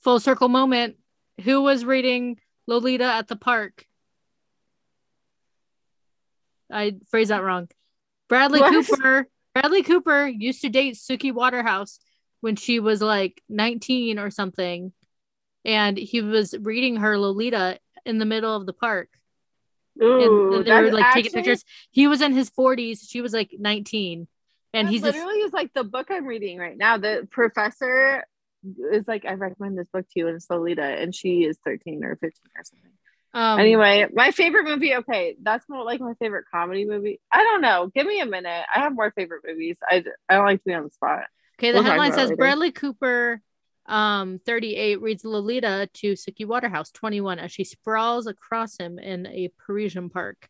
Full 0.04 0.20
circle 0.20 0.50
moment. 0.50 0.98
Who 1.44 1.64
was 1.64 1.84
reading 1.84 2.38
Lolita 2.68 3.06
at 3.06 3.28
the 3.28 3.36
park? 3.36 3.86
I 6.72 6.96
phrase 7.10 7.30
that 7.30 7.44
wrong. 7.44 7.70
Bradley 8.30 8.60
what? 8.60 8.86
Cooper. 8.86 9.28
Bradley 9.54 9.84
Cooper 9.84 10.28
used 10.28 10.62
to 10.62 10.70
date 10.70 10.96
Suki 10.96 11.34
Waterhouse 11.34 12.00
when 12.46 12.56
she 12.56 12.80
was 12.80 13.02
like 13.02 13.42
19 13.50 14.20
or 14.20 14.30
something. 14.30 14.94
And 15.66 15.98
he 15.98 16.22
was 16.22 16.54
reading 16.62 16.98
her 16.98 17.18
Lolita 17.18 17.80
in 18.06 18.20
the 18.20 18.26
middle 18.26 18.56
of 18.56 18.68
the 18.68 18.72
park. 18.72 19.10
Ooh, 20.00 20.58
and 20.58 20.66
they 20.66 20.72
were 20.72 20.92
like 20.92 21.06
actually... 21.06 21.24
taking 21.24 21.38
pictures. 21.40 21.66
He 21.90 22.08
was 22.08 22.22
in 22.22 22.34
his 22.34 22.52
40s. 22.52 23.10
She 23.10 23.22
was 23.22 23.34
like 23.34 23.50
19. 23.58 24.28
And 24.76 24.88
he's 24.88 25.02
literally 25.02 25.40
is 25.40 25.54
like 25.54 25.74
the 25.74 25.84
book 25.84 26.10
I'm 26.12 26.28
reading 26.28 26.60
right 26.60 26.78
now. 26.78 27.00
The 27.00 27.28
professor 27.32 28.24
is 28.92 29.08
like 29.08 29.26
I 29.26 29.34
recommend 29.34 29.76
this 29.76 29.88
book 29.92 30.06
to 30.12 30.20
you 30.20 30.28
and 30.28 30.36
it's 30.36 30.48
Lolita 30.48 30.84
and 30.84 31.16
she 31.16 31.46
is 31.46 31.58
13 31.66 32.04
or 32.04 32.16
15 32.16 32.30
or 32.56 32.64
something. 32.64 32.92
Um, 33.34 33.60
anyway, 33.60 34.06
my 34.14 34.30
favorite 34.30 34.66
movie, 34.66 34.94
okay, 34.98 35.36
that's 35.42 35.68
more 35.68 35.84
like 35.84 36.00
my 36.00 36.14
favorite 36.20 36.46
comedy 36.54 36.86
movie. 36.86 37.20
I 37.34 37.42
don't 37.42 37.62
know. 37.62 37.90
Give 37.96 38.06
me 38.06 38.22
a 38.22 38.26
minute. 38.28 38.66
I 38.74 38.82
have 38.82 38.94
more 38.94 39.12
favorite 39.16 39.42
movies. 39.48 39.78
I, 39.82 40.04
I 40.30 40.36
don't 40.36 40.46
like 40.46 40.60
to 40.60 40.66
be 40.68 40.76
on 40.76 40.84
the 40.84 40.92
spot. 40.92 41.24
Okay, 41.58 41.72
the 41.72 41.78
we'll 41.78 41.84
headline 41.84 42.12
says 42.12 42.30
later. 42.30 42.36
Bradley 42.36 42.72
Cooper, 42.72 43.42
um, 43.86 44.40
38, 44.46 45.02
reads 45.02 45.24
Lolita 45.24 45.90
to 45.94 46.14
Suki 46.14 46.46
Waterhouse, 46.46 46.92
21, 46.92 47.40
as 47.40 47.52
she 47.52 47.64
sprawls 47.64 48.28
across 48.28 48.78
him 48.78 49.00
in 49.00 49.26
a 49.28 49.52
Parisian 49.66 50.10
park. 50.10 50.50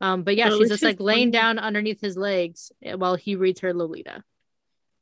Um, 0.00 0.22
but 0.22 0.36
yeah, 0.36 0.50
she's 0.50 0.68
just 0.68 0.82
like 0.82 1.00
laying 1.00 1.30
down 1.30 1.58
underneath 1.58 2.00
his 2.00 2.16
legs 2.16 2.72
while 2.82 3.14
he 3.14 3.36
reads 3.36 3.60
her 3.60 3.72
Lolita. 3.72 4.22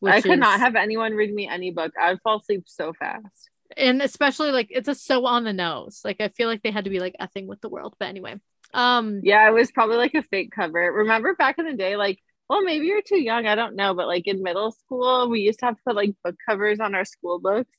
I 0.04 0.20
could 0.20 0.32
is... 0.32 0.38
not 0.38 0.60
have 0.60 0.74
anyone 0.74 1.14
read 1.14 1.32
me 1.32 1.48
any 1.48 1.70
book. 1.70 1.92
I 2.00 2.10
would 2.10 2.20
fall 2.22 2.38
asleep 2.38 2.64
so 2.66 2.92
fast. 2.92 3.50
And 3.76 4.02
especially 4.02 4.50
like 4.50 4.68
it's 4.70 4.88
a 4.88 4.94
so 4.94 5.24
on 5.26 5.44
the 5.44 5.52
nose. 5.52 6.02
Like 6.04 6.20
I 6.20 6.28
feel 6.28 6.48
like 6.48 6.62
they 6.62 6.70
had 6.70 6.84
to 6.84 6.90
be 6.90 7.00
like 7.00 7.16
effing 7.20 7.46
with 7.46 7.60
the 7.60 7.68
world. 7.68 7.94
But 7.98 8.08
anyway. 8.08 8.36
Um 8.74 9.20
yeah, 9.22 9.48
it 9.48 9.52
was 9.52 9.70
probably 9.70 9.96
like 9.96 10.14
a 10.14 10.22
fake 10.22 10.52
cover. 10.52 10.92
Remember 10.92 11.34
back 11.34 11.58
in 11.58 11.66
the 11.66 11.74
day, 11.74 11.96
like 11.96 12.22
well, 12.48 12.62
maybe 12.62 12.86
you're 12.86 13.02
too 13.02 13.20
young. 13.20 13.46
I 13.46 13.54
don't 13.54 13.76
know, 13.76 13.94
but 13.94 14.06
like 14.06 14.26
in 14.26 14.42
middle 14.42 14.72
school, 14.72 15.28
we 15.28 15.40
used 15.40 15.60
to 15.60 15.66
have 15.66 15.76
to 15.76 15.82
put 15.86 15.96
like 15.96 16.14
book 16.24 16.36
covers 16.48 16.80
on 16.80 16.94
our 16.94 17.04
school 17.04 17.38
books. 17.38 17.76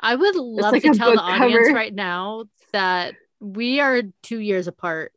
I 0.00 0.14
would 0.14 0.36
love 0.36 0.72
like 0.72 0.82
to 0.82 0.94
tell 0.94 1.12
the 1.12 1.20
audience 1.20 1.68
cover. 1.68 1.76
right 1.76 1.94
now 1.94 2.44
that 2.72 3.14
we 3.40 3.80
are 3.80 4.02
two 4.22 4.38
years 4.38 4.68
apart 4.68 5.12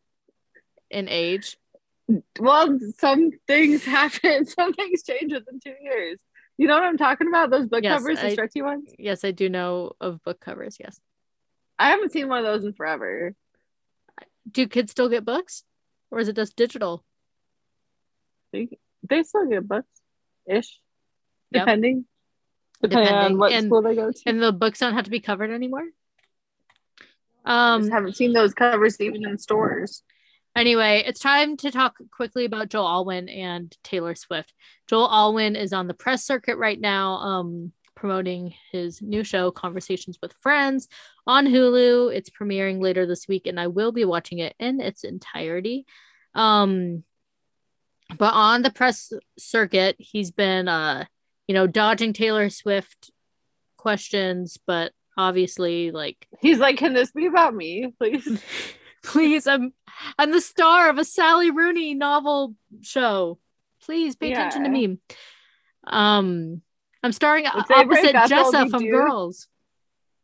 in 0.89 1.07
age 1.07 1.57
well, 2.39 2.77
some 2.97 3.31
things 3.47 3.85
happen. 3.85 4.45
Some 4.45 4.73
things 4.73 5.03
change 5.03 5.33
within 5.33 5.59
two 5.59 5.75
years. 5.81 6.19
You 6.57 6.67
know 6.67 6.75
what 6.75 6.83
I'm 6.83 6.97
talking 6.97 7.27
about? 7.27 7.49
Those 7.49 7.67
book 7.67 7.83
yes, 7.83 7.97
covers, 7.97 8.19
I, 8.19 8.23
the 8.23 8.31
stretchy 8.31 8.61
ones. 8.61 8.93
Yes, 8.99 9.23
I 9.23 9.31
do 9.31 9.49
know 9.49 9.93
of 9.99 10.21
book 10.23 10.39
covers. 10.39 10.77
Yes, 10.79 10.99
I 11.79 11.89
haven't 11.89 12.11
seen 12.11 12.27
one 12.27 12.39
of 12.39 12.45
those 12.45 12.65
in 12.65 12.73
forever. 12.73 13.33
Do 14.49 14.67
kids 14.67 14.91
still 14.91 15.09
get 15.09 15.25
books, 15.25 15.63
or 16.09 16.19
is 16.19 16.27
it 16.27 16.35
just 16.35 16.55
digital? 16.55 17.03
They, 18.51 18.77
they 19.07 19.23
still 19.23 19.47
get 19.47 19.67
books, 19.67 19.89
ish, 20.47 20.79
yep. 21.51 21.65
depending. 21.65 22.05
Depending, 22.81 23.05
depending 23.05 23.25
on 23.33 23.37
what 23.37 23.51
and, 23.51 23.67
school 23.67 23.81
they 23.81 23.95
go 23.95 24.11
to. 24.11 24.21
And 24.25 24.41
the 24.41 24.51
books 24.51 24.79
don't 24.79 24.93
have 24.93 25.05
to 25.05 25.11
be 25.11 25.19
covered 25.19 25.51
anymore. 25.51 25.85
Um, 27.45 27.91
I 27.91 27.95
haven't 27.95 28.15
seen 28.15 28.33
those 28.33 28.53
covers 28.53 28.99
even 28.99 29.25
in 29.25 29.37
stores. 29.37 30.03
Anyway, 30.55 31.03
it's 31.05 31.19
time 31.19 31.55
to 31.57 31.71
talk 31.71 31.95
quickly 32.11 32.45
about 32.45 32.69
Joe 32.69 32.85
Alwyn 32.85 33.29
and 33.29 33.75
Taylor 33.83 34.15
Swift. 34.15 34.53
Joe 34.87 35.07
Alwyn 35.07 35.55
is 35.55 35.71
on 35.73 35.87
the 35.87 35.93
press 35.93 36.25
circuit 36.25 36.57
right 36.57 36.79
now, 36.79 37.13
um, 37.13 37.71
promoting 37.95 38.53
his 38.71 39.01
new 39.01 39.23
show, 39.23 39.49
Conversations 39.51 40.19
with 40.21 40.33
Friends, 40.41 40.89
on 41.25 41.45
Hulu. 41.45 42.13
It's 42.13 42.29
premiering 42.29 42.81
later 42.81 43.05
this 43.05 43.27
week, 43.27 43.47
and 43.47 43.59
I 43.59 43.67
will 43.67 43.91
be 43.93 44.05
watching 44.05 44.39
it 44.39 44.53
in 44.59 44.81
its 44.81 45.03
entirety. 45.03 45.85
Um, 46.35 47.03
but 48.17 48.33
on 48.33 48.61
the 48.61 48.71
press 48.71 49.13
circuit, 49.37 49.95
he's 49.99 50.31
been, 50.31 50.67
uh, 50.67 51.05
you 51.47 51.55
know, 51.55 51.67
dodging 51.67 52.13
Taylor 52.13 52.49
Swift 52.49 53.11
questions, 53.77 54.57
but 54.65 54.93
obviously, 55.17 55.91
like, 55.91 56.27
he's 56.41 56.59
like, 56.59 56.77
"Can 56.77 56.93
this 56.93 57.11
be 57.11 57.25
about 57.25 57.53
me, 57.53 57.93
please?" 57.97 58.41
Please, 59.03 59.47
I'm 59.47 59.73
I'm 60.19 60.31
the 60.31 60.39
star 60.39 60.87
of 60.87 60.99
a 60.99 61.03
Sally 61.03 61.49
Rooney 61.49 61.95
novel 61.95 62.53
show. 62.81 63.39
Please 63.83 64.15
pay 64.15 64.29
yeah. 64.29 64.47
attention 64.47 64.63
to 64.63 64.69
me. 64.69 64.99
Um, 65.87 66.61
I'm 67.01 67.11
starring 67.11 67.47
opposite 67.47 68.13
Jessa 68.13 68.69
from 68.69 68.83
do. 68.83 68.91
Girls. 68.91 69.47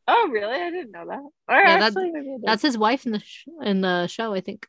Oh, 0.07 0.29
really? 0.31 0.55
I 0.55 0.69
didn't 0.69 0.91
know 0.91 1.05
that. 1.07 1.19
Or 1.19 1.59
yeah, 1.59 1.85
actually, 1.85 2.11
that, 2.11 2.41
that's 2.45 2.61
his 2.61 2.77
wife 2.77 3.05
in 3.05 3.13
the 3.13 3.19
sh- 3.19 3.47
in 3.61 3.81
the 3.81 4.07
show, 4.07 4.33
I 4.33 4.41
think. 4.41 4.67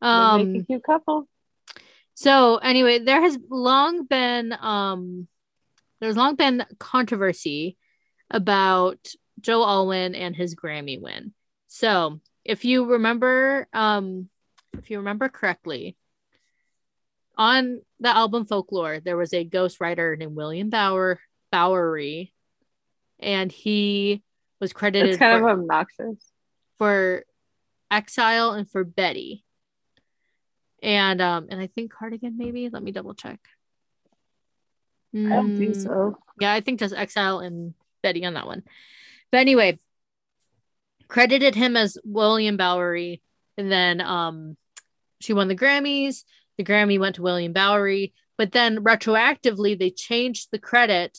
Um, 0.00 0.54
a 0.54 0.62
cute 0.62 0.82
couple. 0.84 1.28
So 2.20 2.58
anyway, 2.58 2.98
there 2.98 3.22
has 3.22 3.38
long 3.48 4.04
been 4.04 4.52
um, 4.52 5.26
there's 6.02 6.18
long 6.18 6.34
been 6.36 6.66
controversy 6.78 7.78
about 8.30 8.98
Joe 9.40 9.64
Alwyn 9.64 10.14
and 10.14 10.36
his 10.36 10.54
Grammy 10.54 11.00
win. 11.00 11.32
So 11.68 12.20
if 12.44 12.66
you 12.66 12.84
remember, 12.84 13.68
um, 13.72 14.28
if 14.76 14.90
you 14.90 14.98
remember 14.98 15.30
correctly, 15.30 15.96
on 17.38 17.80
the 18.00 18.14
album 18.14 18.44
Folklore, 18.44 19.00
there 19.00 19.16
was 19.16 19.32
a 19.32 19.48
ghostwriter 19.48 20.18
named 20.18 20.36
William 20.36 20.68
Bower 20.68 21.20
Bowery, 21.50 22.34
and 23.18 23.50
he 23.50 24.22
was 24.60 24.74
credited. 24.74 25.08
It's 25.08 25.18
kind 25.18 25.40
for, 25.40 25.48
of 25.48 25.58
obnoxious. 25.60 26.30
for 26.76 27.24
Exile 27.90 28.50
and 28.50 28.70
for 28.70 28.84
Betty. 28.84 29.42
And 30.82 31.20
um 31.20 31.46
and 31.50 31.60
I 31.60 31.66
think 31.66 31.92
Cardigan 31.92 32.36
maybe. 32.38 32.68
Let 32.68 32.82
me 32.82 32.92
double 32.92 33.14
check. 33.14 33.40
I 35.14 35.36
don't 35.36 35.56
think 35.56 35.76
Mm, 35.76 35.82
so. 35.82 36.18
Yeah, 36.40 36.52
I 36.52 36.60
think 36.60 36.80
just 36.80 36.94
Exile 36.94 37.40
and 37.40 37.74
Betty 38.02 38.24
on 38.24 38.34
that 38.34 38.46
one. 38.46 38.62
But 39.32 39.38
anyway, 39.38 39.78
credited 41.08 41.54
him 41.54 41.76
as 41.76 41.98
William 42.04 42.56
Bowery, 42.56 43.20
and 43.58 43.70
then 43.70 44.00
um, 44.00 44.56
she 45.20 45.32
won 45.32 45.48
the 45.48 45.56
Grammys. 45.56 46.24
The 46.56 46.64
Grammy 46.64 46.98
went 46.98 47.16
to 47.16 47.22
William 47.22 47.52
Bowery, 47.52 48.12
but 48.38 48.52
then 48.52 48.84
retroactively 48.84 49.78
they 49.78 49.90
changed 49.90 50.48
the 50.50 50.58
credit 50.58 51.18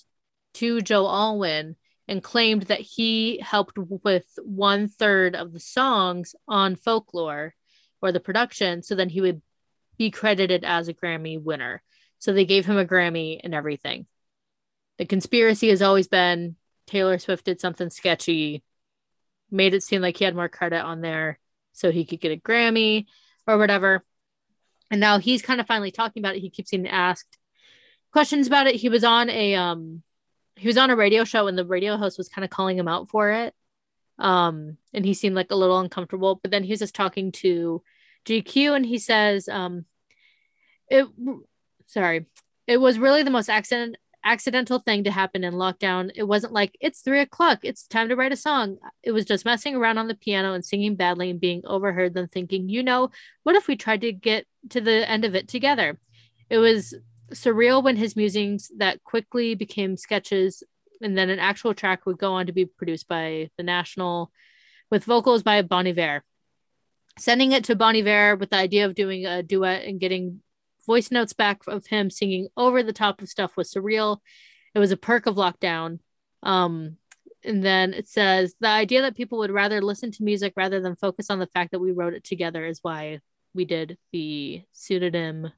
to 0.56 0.82
Joe 0.82 1.08
Alwyn 1.08 1.76
and 2.08 2.24
claimed 2.24 2.64
that 2.64 2.80
he 2.82 3.40
helped 3.40 3.78
with 3.78 4.26
one 4.44 4.88
third 4.88 5.36
of 5.36 5.54
the 5.54 5.60
songs 5.60 6.36
on 6.48 6.76
Folklore 6.76 7.54
or 8.02 8.12
the 8.12 8.20
production, 8.20 8.84
so 8.84 8.96
then 8.96 9.10
he 9.10 9.22
would 9.22 9.42
be 10.02 10.10
credited 10.10 10.64
as 10.64 10.88
a 10.88 10.96
Grammy 10.96 11.40
winner. 11.40 11.84
So 12.18 12.34
they 12.34 12.46
gave 12.46 12.66
him 12.66 12.76
a 12.76 12.86
Grammy 12.86 13.40
and 13.44 13.54
everything. 13.54 14.08
The 14.98 15.06
conspiracy 15.06 15.70
has 15.70 15.84
always 15.84 16.08
been 16.08 16.56
Taylor 16.88 17.20
Swift 17.20 17.46
did 17.46 17.62
something 17.62 17.92
sketchy, 17.92 18.64
made 19.52 19.76
it 19.76 19.84
seem 19.84 20.02
like 20.02 20.18
he 20.18 20.26
had 20.26 20.36
more 20.36 20.50
credit 20.50 20.82
on 20.82 21.02
there 21.02 21.38
so 21.74 21.92
he 21.92 22.04
could 22.04 22.20
get 22.20 22.32
a 22.32 22.42
Grammy 22.42 23.06
or 23.46 23.60
whatever. 23.60 24.04
And 24.90 25.00
now 25.00 25.20
he's 25.20 25.44
kind 25.44 25.62
of 25.62 25.68
finally 25.68 25.92
talking 25.92 26.24
about 26.24 26.36
it. 26.36 26.42
He 26.42 26.50
keeps 26.50 26.72
getting 26.72 26.88
asked 26.88 27.38
questions 28.12 28.48
about 28.48 28.66
it. 28.66 28.78
He 28.78 28.90
was 28.90 29.04
on 29.04 29.30
a 29.30 29.54
um 29.54 30.02
he 30.56 30.68
was 30.68 30.80
on 30.80 30.90
a 30.90 30.96
radio 30.96 31.26
show 31.26 31.46
and 31.46 31.56
the 31.56 31.64
radio 31.64 31.96
host 31.96 32.18
was 32.18 32.28
kind 32.28 32.44
of 32.44 32.50
calling 32.50 32.76
him 32.76 32.88
out 32.88 33.08
for 33.08 33.30
it. 33.30 33.54
Um 34.18 34.78
and 34.96 35.06
he 35.06 35.14
seemed 35.14 35.36
like 35.36 35.52
a 35.52 35.56
little 35.56 35.80
uncomfortable, 35.80 36.40
but 36.42 36.50
then 36.50 36.64
he 36.64 36.72
was 36.72 36.80
just 36.80 36.96
talking 36.96 37.32
to 37.34 37.84
GQ 38.26 38.76
and 38.76 38.86
he 38.86 38.98
says 38.98 39.48
um 39.48 39.86
it 40.92 41.08
sorry. 41.88 42.26
It 42.68 42.78
was 42.78 43.00
really 43.00 43.24
the 43.24 43.32
most 43.32 43.50
accident 43.50 43.98
accidental 44.24 44.78
thing 44.78 45.04
to 45.06 45.12
happen 45.12 45.44
in 45.44 45.56
lockdown. 45.56 46.12
It 46.14 46.24
wasn't 46.24 46.54
like 46.54 46.78
it's 46.80 47.02
three 47.02 47.22
o'clock 47.22 47.60
it's 47.64 47.88
time 47.88 48.10
to 48.10 48.16
write 48.16 48.32
a 48.32 48.38
song. 48.38 48.78
It 49.02 49.12
was 49.12 49.26
just 49.26 49.46
messing 49.46 49.76
around 49.76 49.98
on 49.98 50.08
the 50.08 50.16
piano 50.16 50.54
and 50.54 50.64
singing 50.64 50.96
badly 50.96 51.32
and 51.32 51.40
being 51.40 51.62
overheard 51.66 52.14
then 52.14 52.28
thinking 52.28 52.70
you 52.70 52.84
know 52.84 53.10
what 53.44 53.56
if 53.56 53.68
we 53.68 53.76
tried 53.76 54.02
to 54.02 54.12
get 54.12 54.46
to 54.70 54.82
the 54.82 55.10
end 55.10 55.26
of 55.26 55.34
it 55.34 55.48
together? 55.48 55.98
It 56.50 56.60
was 56.60 56.94
surreal 57.34 57.84
when 57.84 57.96
his 57.96 58.16
musings 58.16 58.70
that 58.78 59.04
quickly 59.04 59.56
became 59.56 59.98
sketches 59.98 60.62
and 61.02 61.18
then 61.18 61.30
an 61.30 61.40
actual 61.40 61.74
track 61.74 62.06
would 62.06 62.20
go 62.20 62.34
on 62.34 62.46
to 62.46 62.52
be 62.54 62.66
produced 62.66 63.08
by 63.08 63.50
the 63.58 63.64
national 63.64 64.32
with 64.92 65.06
vocals 65.06 65.42
by 65.42 65.62
Bon 65.62 65.88
Iver. 65.88 66.24
Sending 67.18 67.54
it 67.54 67.64
to 67.66 67.76
Bon 67.76 67.96
Iver 67.96 68.36
with 68.36 68.52
the 68.52 68.58
idea 68.58 68.86
of 68.86 68.94
doing 68.94 69.26
a 69.26 69.42
duet 69.42 69.86
and 69.86 70.00
getting 70.00 70.42
voice 70.86 71.12
notes 71.12 71.34
back 71.34 71.62
of 71.68 71.86
him 71.88 72.10
singing 72.10 72.48
over 72.58 72.84
the 72.84 72.94
top 72.94 73.22
of 73.22 73.30
stuff 73.30 73.58
was 73.58 73.72
surreal. 73.72 74.18
It 74.74 74.80
was 74.80 74.92
a 74.92 74.98
perk 74.98 75.26
of 75.26 75.36
lockdown. 75.36 76.00
Um, 76.44 76.98
and 77.44 77.64
then 77.64 77.94
it 77.94 78.08
says 78.08 78.56
the 78.60 78.68
idea 78.68 79.02
that 79.02 79.16
people 79.16 79.40
would 79.40 79.52
rather 79.52 79.82
listen 79.82 80.12
to 80.12 80.24
music 80.24 80.54
rather 80.56 80.80
than 80.80 80.96
focus 80.96 81.30
on 81.30 81.40
the 81.40 81.48
fact 81.48 81.72
that 81.72 81.80
we 81.80 81.92
wrote 81.92 82.14
it 82.14 82.24
together 82.24 82.66
is 82.66 82.80
why 82.82 83.20
we 83.54 83.66
did 83.66 83.98
the 84.12 84.64
pseudonym 84.72 85.52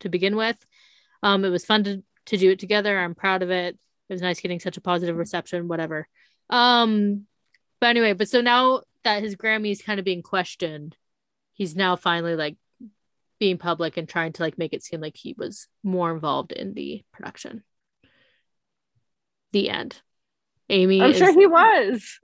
to 0.00 0.08
begin 0.08 0.36
with. 0.36 0.56
Um, 1.22 1.44
it 1.44 1.48
was 1.48 1.64
fun 1.64 1.84
to, 1.84 2.02
to 2.26 2.36
do 2.36 2.50
it 2.50 2.58
together. 2.58 2.98
I'm 2.98 3.14
proud 3.14 3.42
of 3.42 3.50
it. 3.50 3.76
It 4.08 4.12
was 4.12 4.22
nice 4.22 4.40
getting 4.40 4.60
such 4.60 4.76
a 4.76 4.82
positive 4.82 5.16
reception, 5.16 5.68
whatever. 5.68 6.06
Um, 6.50 7.26
but 7.80 7.88
anyway, 7.88 8.12
but 8.12 8.28
so 8.28 8.40
now 8.40 8.82
that 9.04 9.22
his 9.22 9.36
Grammy 9.36 9.72
is 9.72 9.82
kind 9.82 9.98
of 9.98 10.04
being 10.04 10.22
questioned, 10.22 10.96
he's 11.54 11.74
now 11.76 11.96
finally 11.96 12.36
like 12.36 12.56
being 13.38 13.58
public 13.58 13.96
and 13.96 14.08
trying 14.08 14.32
to 14.32 14.42
like 14.42 14.58
make 14.58 14.72
it 14.72 14.82
seem 14.82 15.00
like 15.00 15.16
he 15.16 15.34
was 15.36 15.68
more 15.82 16.12
involved 16.12 16.52
in 16.52 16.74
the 16.74 17.02
production. 17.12 17.62
The 19.52 19.70
end. 19.70 20.00
Amy, 20.68 21.00
I'm 21.00 21.10
is- 21.10 21.18
sure 21.18 21.32
he 21.32 21.46
was. 21.46 22.18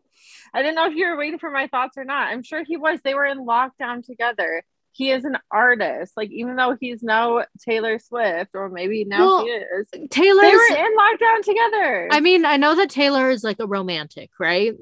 I 0.53 0.62
didn't 0.62 0.77
know 0.77 0.87
if 0.87 0.94
you 0.94 1.09
were 1.09 1.16
waiting 1.16 1.38
for 1.38 1.50
my 1.50 1.66
thoughts 1.66 1.96
or 1.96 2.05
not. 2.05 2.29
I'm 2.29 2.42
sure 2.42 2.62
he 2.64 2.77
was. 2.77 3.00
They 3.03 3.14
were 3.14 3.27
in 3.27 3.44
lockdown 3.44 4.05
together. 4.05 4.62
He 4.92 5.11
is 5.11 5.24
an 5.24 5.37
artist. 5.50 6.12
Like 6.16 6.31
even 6.31 6.55
though 6.55 6.77
he's 6.81 7.03
no 7.03 7.44
Taylor 7.61 7.98
Swift, 7.98 8.50
or 8.55 8.68
maybe 8.68 9.05
now 9.05 9.18
Well, 9.18 9.44
he 9.44 9.50
is. 9.50 9.88
Taylor 10.11 10.42
They 10.42 10.55
were 10.55 10.77
in 10.77 10.96
lockdown 10.96 11.42
together. 11.42 12.09
I 12.12 12.20
mean, 12.20 12.44
I 12.44 12.57
know 12.57 12.77
that 12.77 12.90
Taylor 12.90 13.31
is 13.31 13.42
like 13.42 13.59
a 13.59 13.66
romantic, 13.66 14.31
right? 14.38 14.74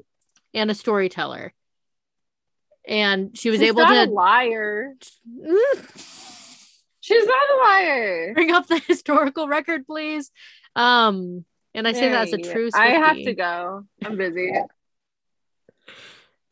And 0.53 0.69
a 0.69 0.75
storyteller. 0.75 1.53
And 2.87 3.35
she 3.35 3.49
was 3.49 3.59
She's 3.59 3.69
able 3.69 3.85
to 3.87 4.03
a 4.03 4.05
liar. 4.05 4.93
Mm. 5.27 6.22
She's 7.03 7.25
not 7.25 7.35
a 7.35 7.57
liar. 7.61 8.33
bring 8.33 8.53
up 8.53 8.67
the 8.67 8.79
historical 8.87 9.49
record, 9.49 9.85
please. 9.85 10.31
Um, 10.73 11.43
and 11.73 11.85
I 11.85 11.91
say 11.91 12.07
that 12.07 12.29
as 12.29 12.33
a 12.33 12.37
true. 12.37 12.69
I 12.73 12.91
have 12.91 13.17
to 13.17 13.33
go. 13.33 13.83
I'm 14.05 14.15
busy. 14.15 14.53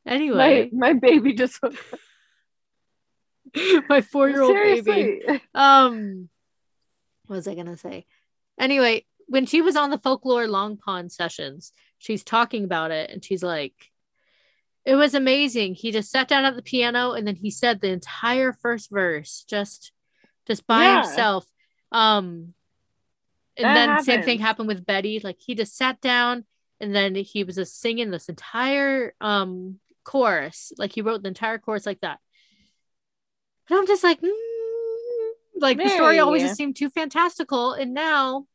Anyway, 0.06 0.70
My 0.74 0.92
my 0.94 1.00
baby 1.00 1.34
just 1.34 1.58
my, 3.90 4.02
four-year-old 4.02 4.54
baby. 4.54 5.22
Um, 5.54 6.28
what 7.28 7.38
was 7.38 7.48
I 7.48 7.56
gonna 7.56 7.78
say? 7.78 8.06
Anyway, 8.60 9.06
when 9.28 9.46
she 9.46 9.62
was 9.62 9.78
on 9.78 9.90
the 9.90 10.00
folklore 10.00 10.48
Long 10.48 10.76
Pond 10.76 11.14
sessions, 11.14 11.72
she's 11.98 12.26
talking 12.26 12.66
about 12.66 12.92
it, 12.92 13.10
and 13.10 13.24
she's 13.24 13.42
like, 13.42 13.74
"It 14.84 14.96
was 14.96 15.14
amazing. 15.14 15.76
He 15.76 15.94
just 15.94 16.12
sat 16.12 16.28
down 16.28 16.44
at 16.44 16.58
the 16.58 16.62
piano, 16.62 17.14
and 17.14 17.26
then 17.26 17.38
he 17.38 17.52
said 17.52 17.80
the 17.80 17.92
entire 17.92 18.52
first 18.52 18.90
verse, 18.90 19.46
just, 19.48 19.94
just 20.48 20.66
by 20.68 20.84
Yeah. 20.84 21.02
himself." 21.04 21.46
Um, 21.92 22.54
and 23.58 23.66
That 23.66 23.76
then 23.76 24.04
same 24.04 24.24
thing 24.24 24.40
happened 24.40 24.68
with 24.68 24.86
Betty. 24.86 25.20
Like 25.20 25.38
he 25.40 25.56
just 25.56 25.76
sat 25.76 26.02
down, 26.02 26.46
and 26.80 26.96
then 26.96 27.16
he 27.16 27.44
was 27.44 27.56
just 27.56 27.80
singing 27.80 28.12
this 28.12 28.30
entire 28.30 29.14
um 29.22 29.80
chorus. 30.04 30.72
Like 30.78 30.94
he 30.94 31.02
wrote 31.02 31.22
the 31.22 31.28
entire 31.28 31.60
chorus 31.60 31.86
like 31.86 32.02
that. 32.02 32.20
But 33.70 33.78
I'm 33.78 33.88
just 33.88 34.04
like, 34.04 34.20
mm, 34.22 35.30
like 35.56 35.78
the 35.78 35.90
story 35.90 36.20
always 36.20 36.42
just 36.42 36.58
seemed 36.58 36.76
too 36.76 36.90
fantastical, 36.90 37.74
and 37.74 37.94
now 37.94 38.48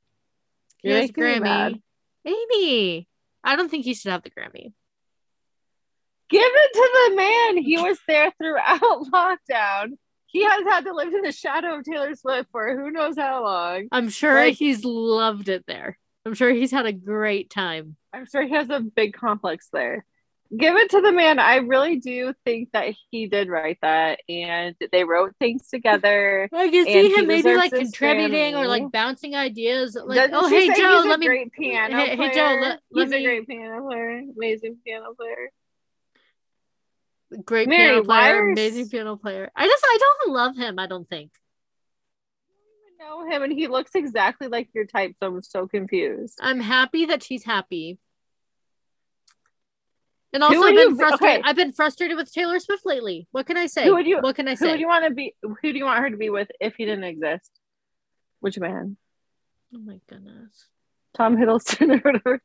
You're 0.83 0.99
here's 0.99 1.13
the 1.13 1.41
mad. 1.41 1.73
Grammy. 1.75 1.83
Amy, 2.27 3.09
I 3.45 3.55
don't 3.55 3.71
think 3.71 3.85
he 3.85 3.95
should 3.95 4.11
have 4.11 4.23
the 4.23 4.31
Grammy. 4.31 4.73
Give 6.29 6.43
it 6.43 6.73
to 6.73 6.91
the 7.11 7.17
man. 7.17 7.57
He 7.59 7.79
was 7.79 7.99
there 8.09 8.33
throughout 8.37 8.81
lockdown. 9.13 9.93
He 10.37 10.45
has 10.45 10.65
had 10.65 10.85
to 10.85 10.93
live 10.93 11.15
in 11.15 11.23
the 11.23 11.33
shadow 11.33 11.79
of 11.79 11.85
Taylor 11.85 12.15
Swift 12.15 12.51
for 12.53 12.77
who 12.77 12.91
knows 12.91 13.17
how 13.17 13.43
long. 13.43 13.89
I'm 13.91 14.11
sure 14.11 14.35
Like- 14.35 14.57
he's 14.57 14.85
loved 14.85 15.49
it 15.49 15.65
there. 15.67 15.97
I'm 16.27 16.35
sure 16.35 16.51
he's 16.51 16.71
had 16.73 16.85
a 16.85 16.93
great 16.93 17.49
time. 17.49 17.97
I'm 18.13 18.27
sure 18.27 18.43
he 18.43 18.53
has 18.53 18.69
a 18.69 18.81
big 18.81 19.15
complex 19.15 19.69
there. 19.73 20.05
Give 20.55 20.77
it 20.77 20.91
to 20.91 21.01
the 21.01 21.11
man. 21.11 21.39
I 21.39 21.57
really 21.57 21.97
do 21.97 22.35
think 22.45 22.69
that 22.73 22.95
he 23.11 23.27
did 23.29 23.49
write 23.49 23.79
that 23.81 24.21
and 24.29 24.77
they 24.93 25.05
wrote 25.05 25.35
things 25.41 25.69
together. 25.69 26.49
I 26.53 26.69
can 26.69 26.85
see 26.85 27.15
him 27.15 27.27
maybe 27.27 27.57
like 27.57 27.73
contributing 27.73 28.57
or 28.57 28.67
like 28.67 28.93
bouncing 28.93 29.35
ideas. 29.35 29.97
Like, 30.05 30.17
Doesn't 30.31 30.35
oh 30.35 30.49
hey 30.49 30.69
Joe, 30.75 31.03
let 31.07 31.19
me 31.19 31.27
great 31.27 31.53
piano 31.53 31.97
Hey- 31.97 32.15
hey. 32.17 32.35
Joe, 32.35 32.59
let- 32.61 32.81
let 32.91 33.05
he's 33.07 33.11
me- 33.11 33.17
a 33.17 33.25
great 33.25 33.49
piano 33.49 33.87
player, 33.87 34.23
amazing 34.37 34.77
piano 34.85 35.15
player. 35.17 35.51
Great 37.45 37.69
Mary, 37.69 37.91
piano 37.93 38.05
player, 38.05 38.51
amazing 38.51 38.89
piano 38.89 39.17
player. 39.17 39.51
I 39.55 39.67
just 39.67 39.85
I 39.85 39.99
don't 40.01 40.33
love 40.35 40.57
him. 40.57 40.79
I 40.79 40.87
don't 40.87 41.09
think. 41.09 41.31
I 43.01 43.05
know 43.05 43.31
him 43.31 43.43
and 43.43 43.53
he 43.53 43.67
looks 43.69 43.91
exactly 43.95 44.49
like 44.49 44.69
your 44.75 44.85
type, 44.87 45.15
so 45.21 45.27
I'm 45.29 45.43
so 45.43 45.67
confused. 45.67 46.39
I'm 46.41 46.61
happy 46.61 47.07
that 47.07 47.23
she's 47.23 47.45
happy. 47.45 47.99
And 50.33 50.43
also, 50.43 50.61
I've 50.61 50.75
been 50.75 50.97
frustrated. 50.97 51.39
okay. 51.41 51.49
I've 51.49 51.57
been 51.57 51.73
frustrated 51.73 52.17
with 52.17 52.31
Taylor 52.33 52.59
Swift 52.59 52.85
lately. 52.85 53.27
What 53.31 53.47
can 53.47 53.57
I 53.57 53.67
say? 53.67 53.85
Who 53.85 53.95
would 53.95 54.07
you- 54.07 54.21
what 54.21 54.37
can 54.37 54.49
I 54.49 54.55
say? 54.55 54.69
Who 54.71 54.75
do 54.75 54.81
you 54.81 54.89
want 54.89 55.05
to 55.07 55.15
be? 55.15 55.35
Who 55.43 55.55
do 55.63 55.79
you 55.79 55.85
want 55.85 56.01
her 56.01 56.11
to 56.11 56.17
be 56.17 56.29
with 56.31 56.49
if 56.61 56.75
he 56.77 56.85
didn't 56.85 57.05
exist? 57.05 57.51
Which 58.41 58.59
man? 58.59 58.97
oh 59.75 59.79
my 59.79 59.99
goodness, 60.09 60.67
Tom 61.15 61.37
Hiddleston 61.37 61.91
or 61.91 61.99
whatever. 62.13 62.43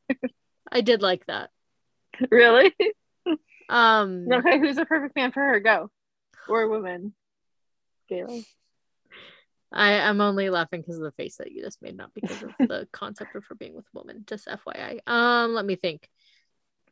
I 0.72 0.82
did 0.82 1.02
like 1.02 1.26
that. 1.28 1.50
really? 2.32 2.74
Um, 3.72 4.28
Okay, 4.32 4.60
who's 4.60 4.78
a 4.78 4.86
perfect 4.86 5.16
man 5.16 5.32
for 5.32 5.40
her? 5.40 5.60
Go. 5.60 5.90
Or 6.48 6.62
a 6.62 6.70
woman. 6.70 7.14
Gayla. 8.12 8.46
I 9.72 10.00
I'm 10.02 10.20
only 10.20 10.50
laughing 10.50 10.82
because 10.82 10.98
of 10.98 11.04
the 11.04 11.14
face 11.14 11.38
that 11.38 11.52
you 11.52 11.64
just 11.64 11.82
made, 11.82 11.96
not 11.96 12.14
because 12.14 12.44
of 12.44 12.52
the 12.60 12.88
concept 12.94 13.36
of 13.36 13.46
her 13.46 13.56
being 13.56 13.74
with 13.74 13.86
a 13.86 13.98
woman. 13.98 14.26
Just 14.28 14.48
FYI. 14.48 15.00
Um, 15.08 15.54
let 15.54 15.66
me 15.66 15.76
think. 15.76 16.10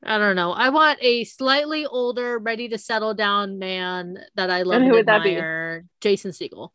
I 0.01 0.17
don't 0.17 0.37
know. 0.37 0.53
I 0.53 0.69
want 0.69 0.99
a 1.01 1.25
slightly 1.25 1.85
older, 1.85 2.39
ready 2.39 2.69
to 2.69 2.77
settle 2.77 3.13
down 3.13 3.59
man 3.59 4.17
that 4.35 4.49
I 4.49 4.61
love 4.61 4.75
And 4.75 4.83
and, 4.83 4.91
who 4.91 4.97
would 4.97 5.07
that 5.07 5.23
be? 5.23 5.31
admire. 5.31 5.85
Jason 5.99 6.31
Segel. 6.31 6.69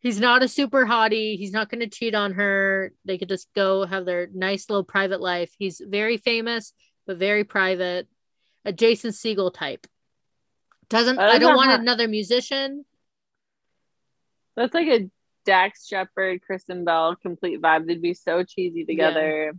He's 0.00 0.18
not 0.18 0.42
a 0.42 0.48
super 0.48 0.84
hottie. 0.84 1.38
He's 1.38 1.52
not 1.52 1.70
going 1.70 1.80
to 1.80 1.86
cheat 1.88 2.14
on 2.14 2.32
her. 2.32 2.92
They 3.04 3.18
could 3.18 3.28
just 3.28 3.48
go 3.54 3.86
have 3.86 4.04
their 4.04 4.28
nice 4.34 4.68
little 4.68 4.84
private 4.84 5.20
life. 5.20 5.50
He's 5.58 5.80
very 5.82 6.16
famous, 6.16 6.74
but 7.06 7.16
very 7.16 7.44
private. 7.44 8.08
A 8.64 8.72
Jason 8.72 9.10
Segel 9.10 9.52
type. 9.52 9.86
Doesn't 10.88 11.18
I 11.18 11.38
don't 11.38 11.56
want 11.56 11.80
another 11.80 12.08
musician. 12.08 12.84
That's 14.56 14.74
like 14.74 14.88
a 14.88 15.10
Dax 15.44 15.86
Shepard, 15.86 16.42
Kristen 16.42 16.84
Bell 16.84 17.16
complete 17.16 17.60
vibe. 17.60 17.86
They'd 17.86 18.00
be 18.00 18.14
so 18.14 18.44
cheesy 18.44 18.84
together. 18.84 19.46
Yeah. 19.46 19.52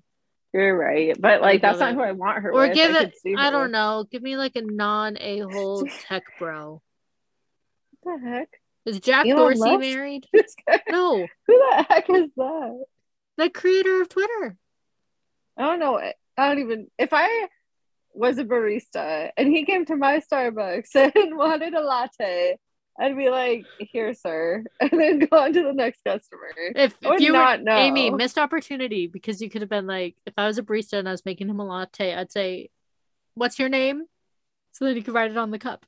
You're 0.53 0.77
right, 0.77 1.13
but 1.19 1.41
like 1.41 1.61
that's 1.61 1.79
not 1.79 1.95
who 1.95 2.01
I 2.01 2.13
want 2.13 2.41
her. 2.41 2.49
Or 2.53 2.67
with. 2.67 2.75
give 2.75 2.95
I 2.95 3.01
it. 3.01 3.13
I 3.37 3.49
don't 3.49 3.71
know. 3.71 4.05
Give 4.09 4.21
me 4.21 4.37
like 4.37 4.55
a 4.55 4.61
non 4.61 5.17
a 5.19 5.39
hole 5.39 5.85
tech 6.07 6.23
bro. 6.39 6.81
What 8.01 8.21
the 8.21 8.29
heck? 8.29 8.49
Is 8.85 9.01
Jack 9.01 9.25
Elon 9.25 9.37
Dorsey 9.37 9.59
Musk? 9.59 9.79
married? 9.81 10.25
no. 10.89 11.27
Who 11.47 11.57
the 11.57 11.85
heck 11.89 12.09
is 12.09 12.29
that? 12.37 12.85
The 13.37 13.49
creator 13.49 14.01
of 14.01 14.07
Twitter. 14.07 14.55
I 15.57 15.63
don't 15.63 15.79
know. 15.79 15.99
I 16.37 16.47
don't 16.47 16.59
even. 16.59 16.87
If 16.97 17.09
I 17.11 17.47
was 18.13 18.37
a 18.37 18.45
barista 18.45 19.31
and 19.37 19.49
he 19.49 19.65
came 19.65 19.85
to 19.85 19.95
my 19.95 20.19
Starbucks 20.19 20.95
and 21.15 21.37
wanted 21.37 21.73
a 21.73 21.81
latte, 21.81 22.57
I'd 22.99 23.17
be 23.17 23.29
like, 23.29 23.65
"Here, 23.79 24.13
sir," 24.13 24.63
and 24.79 24.91
then 24.91 25.19
go 25.19 25.37
on 25.37 25.53
to 25.53 25.63
the 25.63 25.73
next 25.73 26.03
customer. 26.05 26.49
If, 26.57 26.95
if 27.01 27.21
you 27.21 27.33
not 27.33 27.59
were, 27.59 27.65
know. 27.65 27.77
Amy, 27.77 28.09
missed 28.09 28.37
opportunity 28.37 29.07
because 29.07 29.41
you 29.41 29.49
could 29.49 29.61
have 29.61 29.69
been 29.69 29.87
like, 29.87 30.15
if 30.25 30.33
I 30.37 30.47
was 30.47 30.57
a 30.57 30.63
barista 30.63 30.93
and 30.93 31.07
I 31.07 31.11
was 31.11 31.25
making 31.25 31.49
him 31.49 31.59
a 31.59 31.65
latte, 31.65 32.15
I'd 32.15 32.31
say, 32.31 32.69
"What's 33.35 33.59
your 33.59 33.69
name?" 33.69 34.05
So 34.71 34.85
that 34.85 34.95
he 34.95 35.03
could 35.03 35.13
write 35.13 35.31
it 35.31 35.37
on 35.37 35.51
the 35.51 35.59
cup, 35.59 35.85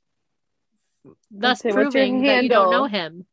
thus 1.30 1.60
say, 1.60 1.72
proving 1.72 2.22
that 2.22 2.42
you 2.42 2.48
don't 2.48 2.70
know 2.70 2.86
him. 2.86 3.26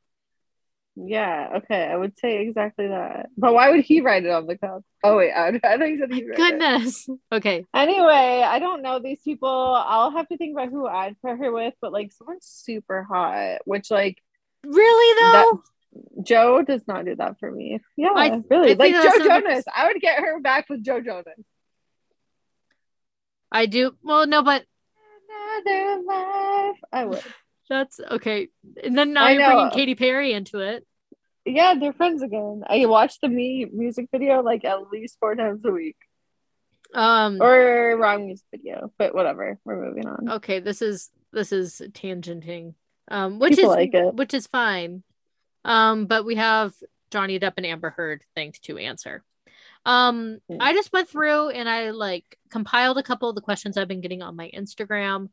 Yeah, 0.98 1.50
okay, 1.58 1.84
I 1.84 1.98
would 1.98 2.18
say 2.18 2.42
exactly 2.42 2.88
that. 2.88 3.28
But 3.38 3.54
why 3.54 3.70
would 3.70 3.84
he 3.84 4.00
write 4.00 4.26
it 4.26 4.32
on 4.32 4.48
the 4.48 4.58
cup? 4.58 4.82
Oh 5.04 5.18
wait, 5.18 5.32
I, 5.36 5.48
I 5.64 5.78
think 5.78 5.96
he 5.96 6.00
said 6.00 6.14
he 6.14 6.22
Goodness. 6.22 7.08
It. 7.10 7.20
Okay. 7.34 7.66
Anyway, 7.74 8.44
I 8.46 8.60
don't 8.60 8.82
know 8.82 9.00
these 9.00 9.22
people. 9.22 9.50
I'll 9.50 10.12
have 10.12 10.28
to 10.30 10.38
think 10.38 10.54
about 10.54 10.70
who 10.70 10.88
I'd 10.88 11.22
pair 11.22 11.36
her 11.36 11.52
with, 11.52 11.74
but 11.82 11.92
like 11.92 12.14
someone's 12.14 12.46
super 12.46 13.04
hot, 13.04 13.60
which 13.66 13.92
like 13.92 14.22
really 14.64 15.22
though. 15.22 15.32
That, 15.32 16.24
Joe 16.24 16.62
does 16.62 16.86
not 16.88 17.06
do 17.06 17.16
that 17.16 17.40
for 17.40 17.50
me. 17.50 17.80
Yeah, 17.96 18.10
I, 18.16 18.42
really. 18.50 18.72
I 18.72 18.74
like 18.74 18.94
Joe 18.94 19.24
Jonas. 19.24 19.64
I 19.74 19.88
would 19.88 20.02
get 20.02 20.20
her 20.20 20.42
back 20.42 20.68
with 20.70 20.84
Joe 20.84 21.00
Jonas. 21.00 21.48
I 23.52 23.66
do. 23.66 23.96
Well, 24.04 24.28
no, 24.28 24.44
but 24.44 24.66
another 25.66 26.02
life. 26.04 26.78
I 26.92 27.06
would. 27.06 27.24
That's 27.70 28.00
okay. 28.00 28.50
And 28.84 28.98
then 28.98 29.14
now 29.14 29.26
I 29.26 29.32
you're 29.32 29.42
know. 29.42 29.50
bringing 29.56 29.72
Katy 29.72 29.96
Perry 29.96 30.34
into 30.34 30.60
it. 30.60 30.86
Yeah, 31.46 31.76
they're 31.80 31.94
friends 31.94 32.22
again. 32.24 32.64
I 32.68 32.86
watch 32.86 33.20
the 33.22 33.30
me 33.30 33.66
music 33.72 34.08
video 34.12 34.42
like 34.42 34.66
at 34.66 34.90
least 34.92 35.18
four 35.20 35.36
times 35.36 35.62
a 35.66 35.72
week. 35.72 35.98
Um 36.94 37.42
or 37.42 37.98
wrong 37.98 38.26
music 38.28 38.46
video, 38.52 38.92
but 38.98 39.14
whatever. 39.14 39.60
We're 39.66 39.84
moving 39.84 40.08
on. 40.08 40.30
Okay, 40.34 40.60
this 40.60 40.82
is 40.82 41.10
this 41.34 41.52
is 41.52 41.82
tangenting. 41.92 42.74
Um 43.10 43.40
which 43.40 43.56
People 43.56 43.72
is 43.72 43.76
like 43.76 43.94
it. 43.94 44.16
which 44.16 44.34
is 44.34 44.48
fine. 44.48 45.04
Um 45.64 46.06
but 46.06 46.26
we 46.26 46.36
have 46.36 46.74
Johnny 47.12 47.40
Depp 47.40 47.54
and 47.58 47.66
Amber 47.66 47.92
Heard 47.92 48.24
things 48.36 48.60
to 48.60 48.78
answer. 48.78 49.24
Um 49.86 50.40
yeah. 50.48 50.58
I 50.62 50.74
just 50.74 50.94
went 50.94 51.10
through 51.10 51.50
and 51.50 51.68
I 51.70 51.92
like 51.92 52.26
compiled 52.50 52.98
a 52.98 53.04
couple 53.04 53.30
of 53.30 53.36
the 53.36 53.42
questions 53.42 53.78
I've 53.78 53.88
been 53.88 54.02
getting 54.02 54.22
on 54.22 54.36
my 54.36 54.50
Instagram. 54.56 55.30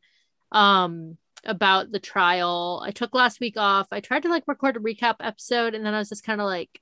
Um 0.51 1.17
about 1.45 1.91
the 1.91 1.99
trial. 1.99 2.81
I 2.85 2.91
took 2.91 3.13
last 3.13 3.39
week 3.39 3.57
off. 3.57 3.87
I 3.91 3.99
tried 3.99 4.23
to 4.23 4.29
like 4.29 4.43
record 4.47 4.77
a 4.77 4.79
recap 4.79 5.15
episode 5.19 5.73
and 5.73 5.85
then 5.85 5.93
I 5.93 5.99
was 5.99 6.09
just 6.09 6.23
kind 6.23 6.41
of 6.41 6.47
like 6.47 6.81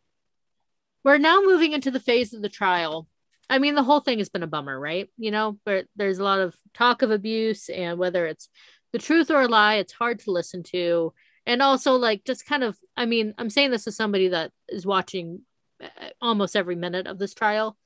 we're 1.04 1.18
now 1.18 1.42
moving 1.42 1.74
into 1.74 1.92
the 1.92 2.00
phase 2.00 2.34
of 2.34 2.42
the 2.42 2.50
trial. 2.50 3.08
I 3.50 3.60
mean, 3.60 3.76
the 3.76 3.84
whole 3.84 4.00
thing 4.00 4.20
has 4.20 4.30
been 4.30 4.44
a 4.44 4.48
bummer, 4.48 4.80
right? 4.80 5.10
You 5.18 5.32
know, 5.32 5.60
but 5.66 5.86
there's 5.96 6.20
a 6.20 6.24
lot 6.24 6.40
of 6.40 6.56
talk 6.74 7.02
of 7.02 7.12
abuse 7.12 7.70
and 7.70 7.98
whether 7.98 8.26
it's 8.26 8.50
the 8.94 9.00
truth 9.00 9.32
or 9.32 9.42
a 9.42 9.48
lie, 9.48 9.76
it's 9.76 9.94
hard 9.94 10.20
to 10.20 10.32
listen 10.32 10.64
to. 10.64 11.14
And 11.46 11.62
also 11.62 11.96
like 11.96 12.24
just 12.24 12.46
kind 12.46 12.64
of 12.64 12.78
I 12.96 13.06
mean, 13.06 13.34
I'm 13.38 13.50
saying 13.50 13.72
this 13.72 13.88
as 13.88 13.96
somebody 13.96 14.30
that 14.30 14.52
is 14.70 14.86
watching 14.86 15.42
uh, 15.84 15.88
almost 16.22 16.56
every 16.56 16.76
minute 16.76 17.08
of 17.08 17.18
this 17.18 17.34
trial. 17.34 17.78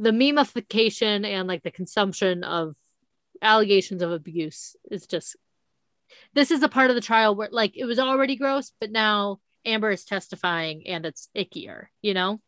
The 0.00 0.10
memification 0.10 1.24
and 1.24 1.48
like 1.48 1.62
the 1.62 1.70
consumption 1.70 2.44
of 2.44 2.74
allegations 3.40 4.02
of 4.02 4.12
abuse 4.12 4.76
is 4.90 5.06
just 5.06 5.36
this 6.34 6.50
is 6.50 6.62
a 6.62 6.68
part 6.68 6.90
of 6.90 6.96
the 6.96 7.02
trial 7.02 7.34
where 7.34 7.48
like 7.50 7.76
it 7.76 7.84
was 7.84 7.98
already 7.98 8.36
gross, 8.36 8.72
but 8.80 8.90
now 8.90 9.38
Amber 9.64 9.90
is 9.90 10.04
testifying 10.04 10.86
and 10.86 11.06
it's 11.06 11.28
ickier, 11.36 11.86
you 12.02 12.14
know? 12.14 12.40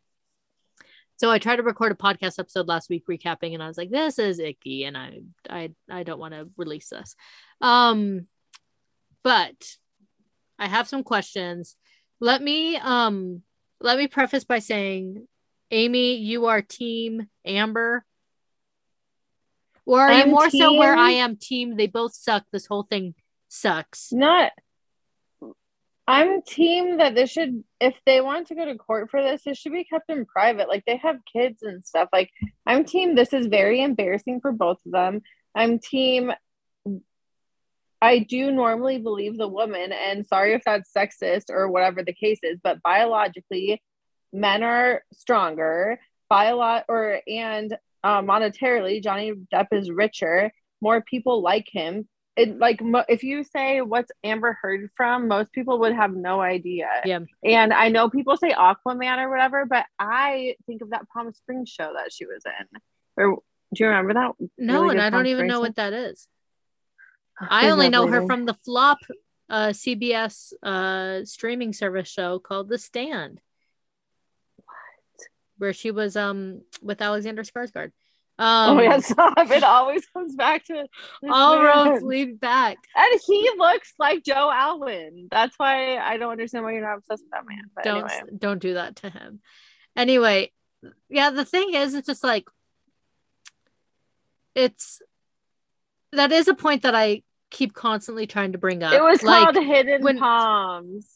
So 1.17 1.31
I 1.31 1.39
tried 1.39 1.55
to 1.55 1.63
record 1.63 1.91
a 1.91 1.95
podcast 1.95 2.37
episode 2.37 2.67
last 2.67 2.89
week 2.89 3.07
recapping 3.07 3.53
and 3.53 3.63
I 3.63 3.67
was 3.67 3.77
like, 3.77 3.89
this 3.89 4.19
is 4.19 4.39
icky 4.39 4.83
and 4.83 4.95
I 4.95 5.21
I 5.49 5.71
I 5.89 6.03
don't 6.03 6.19
want 6.19 6.33
to 6.33 6.49
release 6.57 6.89
this. 6.89 7.15
Um 7.59 8.27
but 9.23 9.55
I 10.59 10.67
have 10.67 10.87
some 10.87 11.03
questions. 11.03 11.75
Let 12.19 12.41
me 12.41 12.77
um 12.77 13.41
let 13.81 13.97
me 13.97 14.07
preface 14.07 14.43
by 14.43 14.59
saying 14.59 15.27
Amy, 15.71 16.15
you 16.15 16.45
are 16.45 16.61
team 16.61 17.27
Amber. 17.45 18.05
Or 19.85 20.01
are 20.01 20.11
I'm 20.11 20.27
you 20.27 20.33
more 20.33 20.49
team... 20.49 20.61
so 20.61 20.73
where 20.75 20.95
I 20.95 21.11
am 21.11 21.35
team 21.35 21.77
they 21.77 21.87
both 21.87 22.13
suck 22.13 22.45
this 22.51 22.67
whole 22.67 22.83
thing 22.83 23.15
sucks. 23.47 24.11
Not 24.11 24.51
I'm 26.07 26.41
team 26.41 26.97
that 26.99 27.15
this 27.15 27.29
should 27.29 27.63
if 27.81 27.99
they 28.05 28.21
want 28.21 28.47
to 28.47 28.55
go 28.55 28.65
to 28.65 28.77
court 28.77 29.11
for 29.11 29.21
this, 29.21 29.45
it 29.45 29.57
should 29.57 29.73
be 29.73 29.83
kept 29.83 30.09
in 30.09 30.25
private. 30.25 30.69
Like 30.69 30.85
they 30.85 30.97
have 30.97 31.17
kids 31.31 31.63
and 31.63 31.83
stuff. 31.83 32.07
Like 32.13 32.31
I'm 32.65 32.85
team 32.85 33.13
this 33.13 33.33
is 33.33 33.47
very 33.47 33.81
embarrassing 33.81 34.39
for 34.39 34.53
both 34.53 34.77
of 34.85 34.93
them. 34.93 35.21
I'm 35.53 35.79
team 35.79 36.31
I 38.01 38.19
do 38.19 38.51
normally 38.51 38.99
believe 38.99 39.37
the 39.37 39.47
woman, 39.47 39.91
and 39.91 40.25
sorry 40.25 40.53
if 40.53 40.63
that's 40.63 40.93
sexist 40.95 41.49
or 41.49 41.67
whatever 41.67 42.03
the 42.03 42.13
case 42.13 42.39
is, 42.43 42.59
but 42.63 42.81
biologically, 42.83 43.81
men 44.31 44.63
are 44.63 45.03
stronger. 45.13 45.99
Biolo- 46.31 46.83
or 46.87 47.21
and 47.27 47.75
uh, 48.03 48.21
monetarily, 48.21 49.03
Johnny 49.03 49.33
Depp 49.53 49.67
is 49.71 49.89
richer. 49.89 50.51
More 50.79 51.01
people 51.01 51.41
like 51.41 51.67
him 51.69 52.07
it 52.37 52.59
like 52.59 52.79
if 53.09 53.23
you 53.23 53.43
say 53.43 53.81
what's 53.81 54.11
Amber 54.23 54.57
Heard 54.61 54.91
from, 54.95 55.27
most 55.27 55.51
people 55.51 55.79
would 55.79 55.93
have 55.93 56.13
no 56.13 56.39
idea. 56.39 56.87
Yeah. 57.03 57.21
And 57.43 57.73
I 57.73 57.89
know 57.89 58.09
people 58.09 58.37
say 58.37 58.51
Aquaman 58.51 59.17
or 59.17 59.29
whatever, 59.29 59.65
but 59.65 59.85
I 59.97 60.55
think 60.67 60.83
of 60.83 60.91
that 60.91 61.09
Palm 61.09 61.33
Springs 61.33 61.69
show 61.69 61.91
that 61.95 62.13
she 62.13 62.25
was 62.25 62.43
in. 62.45 62.79
Or 63.17 63.39
do 63.73 63.83
you 63.83 63.87
remember 63.87 64.13
that? 64.13 64.31
No, 64.57 64.83
really 64.83 64.91
and 64.91 65.01
I 65.01 65.09
don't 65.09 65.23
Palm 65.23 65.25
even 65.25 65.39
Springs 65.39 65.51
know 65.51 65.59
what 65.59 65.75
that 65.77 65.93
is. 65.93 66.27
I 67.39 67.71
only 67.71 67.89
know 67.89 68.07
her 68.07 68.25
from 68.25 68.45
the 68.45 68.53
flop 68.53 68.99
uh, 69.49 69.69
CBS 69.69 70.53
uh, 70.61 71.25
streaming 71.25 71.73
service 71.73 72.07
show 72.07 72.39
called 72.39 72.69
The 72.69 72.77
Stand. 72.77 73.41
What? 74.57 75.27
Where 75.57 75.73
she 75.73 75.89
was 75.89 76.15
um 76.15 76.61
with 76.83 77.01
Alexander 77.01 77.43
Skarsgård. 77.43 77.91
Um, 78.39 78.77
oh 78.77 78.81
yeah, 78.81 78.99
stop! 78.99 79.33
It 79.49 79.63
always 79.63 80.05
comes 80.07 80.35
back 80.35 80.65
to 80.65 80.85
all 81.27 81.57
man. 81.57 81.65
roads 81.65 82.03
lead 82.03 82.39
back. 82.39 82.77
And 82.95 83.19
he 83.25 83.49
looks 83.57 83.93
like 83.97 84.23
Joe 84.23 84.51
Alwyn. 84.53 85.27
That's 85.31 85.57
why 85.57 85.97
I 85.97 86.17
don't 86.17 86.31
understand 86.31 86.63
why 86.63 86.73
you're 86.73 86.87
not 86.87 86.99
obsessed 86.99 87.23
with 87.23 87.31
that 87.31 87.47
man. 87.47 87.63
But 87.75 87.83
don't 87.83 88.11
anyway. 88.11 88.37
don't 88.37 88.59
do 88.59 88.75
that 88.75 88.97
to 88.97 89.09
him. 89.09 89.39
Anyway, 89.95 90.51
yeah, 91.09 91.31
the 91.31 91.45
thing 91.45 91.73
is, 91.73 91.95
it's 91.95 92.05
just 92.05 92.23
like 92.23 92.47
it's 94.53 95.01
that 96.11 96.31
is 96.31 96.47
a 96.47 96.53
point 96.53 96.83
that 96.83 96.93
I 96.93 97.23
keep 97.49 97.73
constantly 97.73 98.27
trying 98.27 98.51
to 98.51 98.57
bring 98.57 98.83
up. 98.83 98.93
It 98.93 99.01
was 99.01 99.23
like, 99.23 99.43
called 99.43 99.65
Hidden 99.65 100.03
when, 100.03 100.19
Palms. 100.19 101.07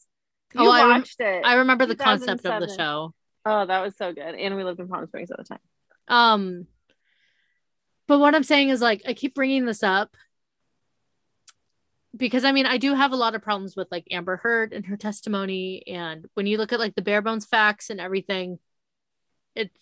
You 0.53 0.61
oh, 0.61 0.65
watched 0.65 1.21
I 1.21 1.23
rem- 1.25 1.35
it. 1.37 1.45
I 1.45 1.53
remember 1.55 1.85
the 1.85 1.95
concept 1.95 2.45
of 2.45 2.61
the 2.61 2.75
show. 2.75 3.13
Oh, 3.45 3.65
that 3.65 3.81
was 3.81 3.95
so 3.97 4.13
good. 4.13 4.35
And 4.35 4.55
we 4.55 4.63
lived 4.63 4.79
in 4.79 4.87
Palm 4.87 5.05
Springs 5.07 5.31
at 5.31 5.37
the 5.37 5.43
time. 5.43 5.59
Um, 6.07 6.67
but 8.11 8.19
what 8.19 8.35
I'm 8.35 8.43
saying 8.43 8.67
is 8.67 8.81
like 8.81 9.03
I 9.07 9.13
keep 9.13 9.33
bringing 9.33 9.63
this 9.63 9.83
up 9.83 10.17
because 12.13 12.43
I 12.43 12.51
mean 12.51 12.65
I 12.65 12.77
do 12.77 12.93
have 12.93 13.13
a 13.13 13.15
lot 13.15 13.35
of 13.35 13.41
problems 13.41 13.73
with 13.73 13.87
like 13.89 14.05
Amber 14.11 14.35
Heard 14.35 14.73
and 14.73 14.85
her 14.87 14.97
testimony. 14.97 15.81
And 15.87 16.25
when 16.33 16.45
you 16.45 16.57
look 16.57 16.73
at 16.73 16.79
like 16.79 16.93
the 16.93 17.01
bare 17.01 17.21
bones 17.21 17.45
facts 17.45 17.89
and 17.89 18.01
everything 18.01 18.59
it's 19.55 19.73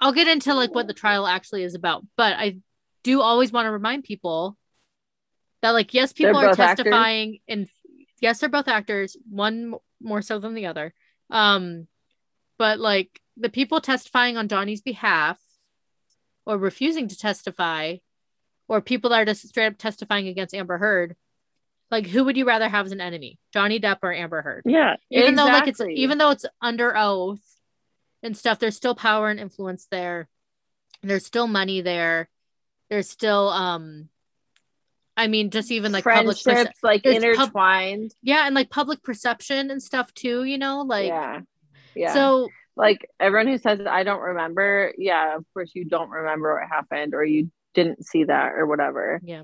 I'll 0.00 0.14
get 0.14 0.28
into 0.28 0.54
like 0.54 0.74
what 0.74 0.86
the 0.86 0.94
trial 0.94 1.26
actually 1.26 1.62
is 1.62 1.74
about. 1.74 2.06
But 2.16 2.38
I 2.38 2.56
do 3.02 3.20
always 3.20 3.52
want 3.52 3.66
to 3.66 3.70
remind 3.70 4.04
people 4.04 4.56
that 5.60 5.72
like 5.72 5.92
yes 5.92 6.14
people 6.14 6.38
are 6.38 6.54
testifying 6.54 7.34
actors. 7.34 7.42
and 7.48 7.68
yes 8.22 8.40
they're 8.40 8.48
both 8.48 8.68
actors 8.68 9.14
one 9.28 9.74
more 10.00 10.22
so 10.22 10.38
than 10.38 10.54
the 10.54 10.64
other. 10.64 10.94
Um 11.28 11.86
but 12.56 12.80
like 12.80 13.20
the 13.36 13.50
people 13.50 13.82
testifying 13.82 14.38
on 14.38 14.48
Johnny's 14.48 14.80
behalf 14.80 15.38
or 16.48 16.56
refusing 16.56 17.06
to 17.06 17.16
testify 17.16 17.96
or 18.66 18.80
people 18.80 19.10
that 19.10 19.20
are 19.20 19.24
just 19.26 19.46
straight 19.46 19.66
up 19.66 19.78
testifying 19.78 20.26
against 20.26 20.54
Amber 20.54 20.78
Heard, 20.78 21.14
like 21.90 22.06
who 22.06 22.24
would 22.24 22.36
you 22.36 22.46
rather 22.46 22.68
have 22.68 22.86
as 22.86 22.92
an 22.92 23.00
enemy, 23.00 23.38
Johnny 23.52 23.78
Depp 23.78 23.98
or 24.02 24.12
Amber 24.12 24.42
Heard? 24.42 24.62
Yeah, 24.64 24.96
even 25.10 25.34
exactly. 25.34 25.36
though 25.36 25.58
like 25.58 25.68
it's 25.68 25.80
even 26.00 26.18
though 26.18 26.30
it's 26.30 26.46
under 26.60 26.96
oath 26.96 27.44
and 28.22 28.36
stuff, 28.36 28.58
there's 28.58 28.76
still 28.76 28.94
power 28.94 29.30
and 29.30 29.38
influence 29.38 29.86
there. 29.90 30.26
There's 31.02 31.24
still 31.24 31.46
money 31.46 31.82
there. 31.82 32.28
There's 32.88 33.08
still 33.08 33.50
um 33.50 34.08
I 35.16 35.26
mean, 35.26 35.50
just 35.50 35.70
even 35.70 35.92
like 35.92 36.04
friendships 36.04 36.44
public 36.44 36.66
perce- 36.66 36.82
like 36.82 37.04
intertwined. 37.04 38.14
yeah, 38.22 38.46
and 38.46 38.54
like 38.54 38.70
public 38.70 39.02
perception 39.02 39.70
and 39.70 39.82
stuff 39.82 40.14
too, 40.14 40.44
you 40.44 40.56
know, 40.58 40.82
like 40.82 41.08
yeah, 41.08 41.40
yeah. 41.94 42.14
so 42.14 42.48
like 42.78 43.06
everyone 43.20 43.48
who 43.48 43.58
says 43.58 43.80
I 43.86 44.04
don't 44.04 44.20
remember, 44.22 44.92
yeah, 44.96 45.36
of 45.36 45.44
course 45.52 45.72
you 45.74 45.84
don't 45.84 46.08
remember 46.10 46.58
what 46.58 46.68
happened 46.68 47.12
or 47.12 47.24
you 47.24 47.50
didn't 47.74 48.06
see 48.06 48.24
that 48.24 48.52
or 48.52 48.66
whatever. 48.66 49.20
yeah. 49.22 49.42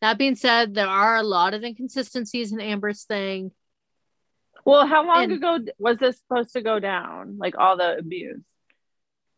That 0.00 0.18
being 0.18 0.36
said, 0.36 0.74
there 0.74 0.86
are 0.86 1.16
a 1.16 1.22
lot 1.22 1.54
of 1.54 1.62
inconsistencies 1.64 2.52
in 2.52 2.60
Amber's 2.60 3.04
thing. 3.04 3.52
Well, 4.64 4.86
how 4.86 5.06
long 5.06 5.24
And- 5.24 5.32
ago 5.32 5.58
was 5.78 5.98
this 5.98 6.18
supposed 6.18 6.52
to 6.54 6.62
go 6.62 6.78
down? 6.78 7.36
Like 7.38 7.56
all 7.58 7.76
the 7.76 7.96
abuse. 7.98 8.44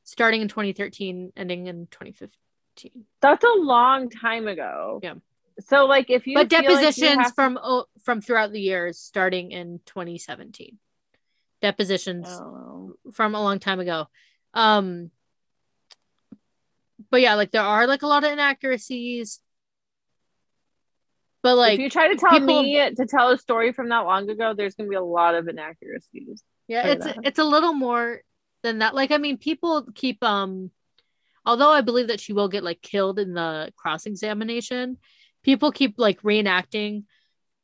starting 0.05 0.41
in 0.41 0.49
2013, 0.49 1.33
ending 1.37 1.67
in 1.67 1.89
2015. 1.91 3.05
That's 3.21 3.45
a 3.45 3.55
long 3.59 4.09
time 4.11 4.47
ago. 4.49 5.01
Yeah. 5.03 5.14
So 5.61 5.87
like 5.87 6.11
if 6.11 6.27
you 6.27 6.35
But 6.35 6.51
feel 6.51 6.59
like 6.61 6.69
you 6.71 6.77
depositions 6.77 7.33
from 7.33 7.59
oh, 7.62 7.87
from 8.05 8.21
throughout 8.21 8.53
the 8.53 8.61
years, 8.61 8.99
starting 8.99 9.51
in 9.53 9.81
2017. 9.87 10.79
Depositions 11.67 12.29
Oh. 12.29 12.95
from 13.12 13.35
a 13.35 13.43
long 13.43 13.59
time 13.59 13.81
ago. 13.81 14.07
Um, 14.55 15.11
but 17.11 17.21
yeah, 17.21 17.35
like 17.35 17.51
there 17.51 17.62
are 17.62 17.87
like 17.89 18.03
a 18.03 18.07
lot 18.07 18.23
of 18.25 18.31
inaccuracies. 18.33 19.41
But 21.43 21.57
like 21.57 21.75
if 21.75 21.81
you 21.81 21.91
try 21.91 22.09
to 22.09 22.17
tell 22.17 22.31
people- 22.31 22.62
me 22.62 22.95
to 22.95 23.07
tell 23.07 23.31
a 23.31 23.39
story 23.39 23.73
from 23.73 23.89
that 23.89 24.01
long 24.05 24.29
ago, 24.31 24.55
there's 24.55 24.75
gonna 24.77 24.89
be 24.89 24.95
a 24.97 25.03
lot 25.03 25.35
of 25.35 25.49
inaccuracies. 25.49 26.43
Yeah, 26.69 26.87
it's 26.87 27.05
that. 27.05 27.19
it's 27.25 27.39
a 27.41 27.45
little 27.45 27.73
more 27.73 28.21
than 28.62 28.79
that. 28.79 28.95
Like, 28.95 29.11
I 29.11 29.19
mean, 29.19 29.37
people 29.39 29.87
keep 29.95 30.23
um 30.23 30.71
although 31.45 31.71
I 31.71 31.81
believe 31.81 32.09
that 32.09 32.21
she 32.21 32.33
will 32.33 32.49
get 32.49 32.62
like 32.64 32.81
killed 32.83 33.19
in 33.19 33.35
the 33.35 33.73
cross 33.77 34.07
examination, 34.07 34.99
people 35.43 35.73
keep 35.73 35.95
like 35.99 36.23
reenacting 36.23 37.05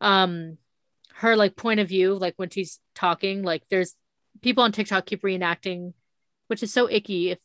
um 0.01 0.59
her 1.23 1.37
like 1.37 1.57
point 1.57 1.81
of 1.81 1.89
view, 1.89 2.15
like 2.15 2.35
when 2.37 2.51
she's 2.51 2.81
talking. 2.95 3.43
Like 3.43 3.63
there's 3.71 3.95
people 4.43 4.65
on 4.65 4.73
TikTok 4.73 5.07
keep 5.07 5.23
reenacting, 5.23 5.95
which 6.49 6.63
is 6.63 6.73
so 6.73 6.91
icky 6.91 7.31
if 7.31 7.39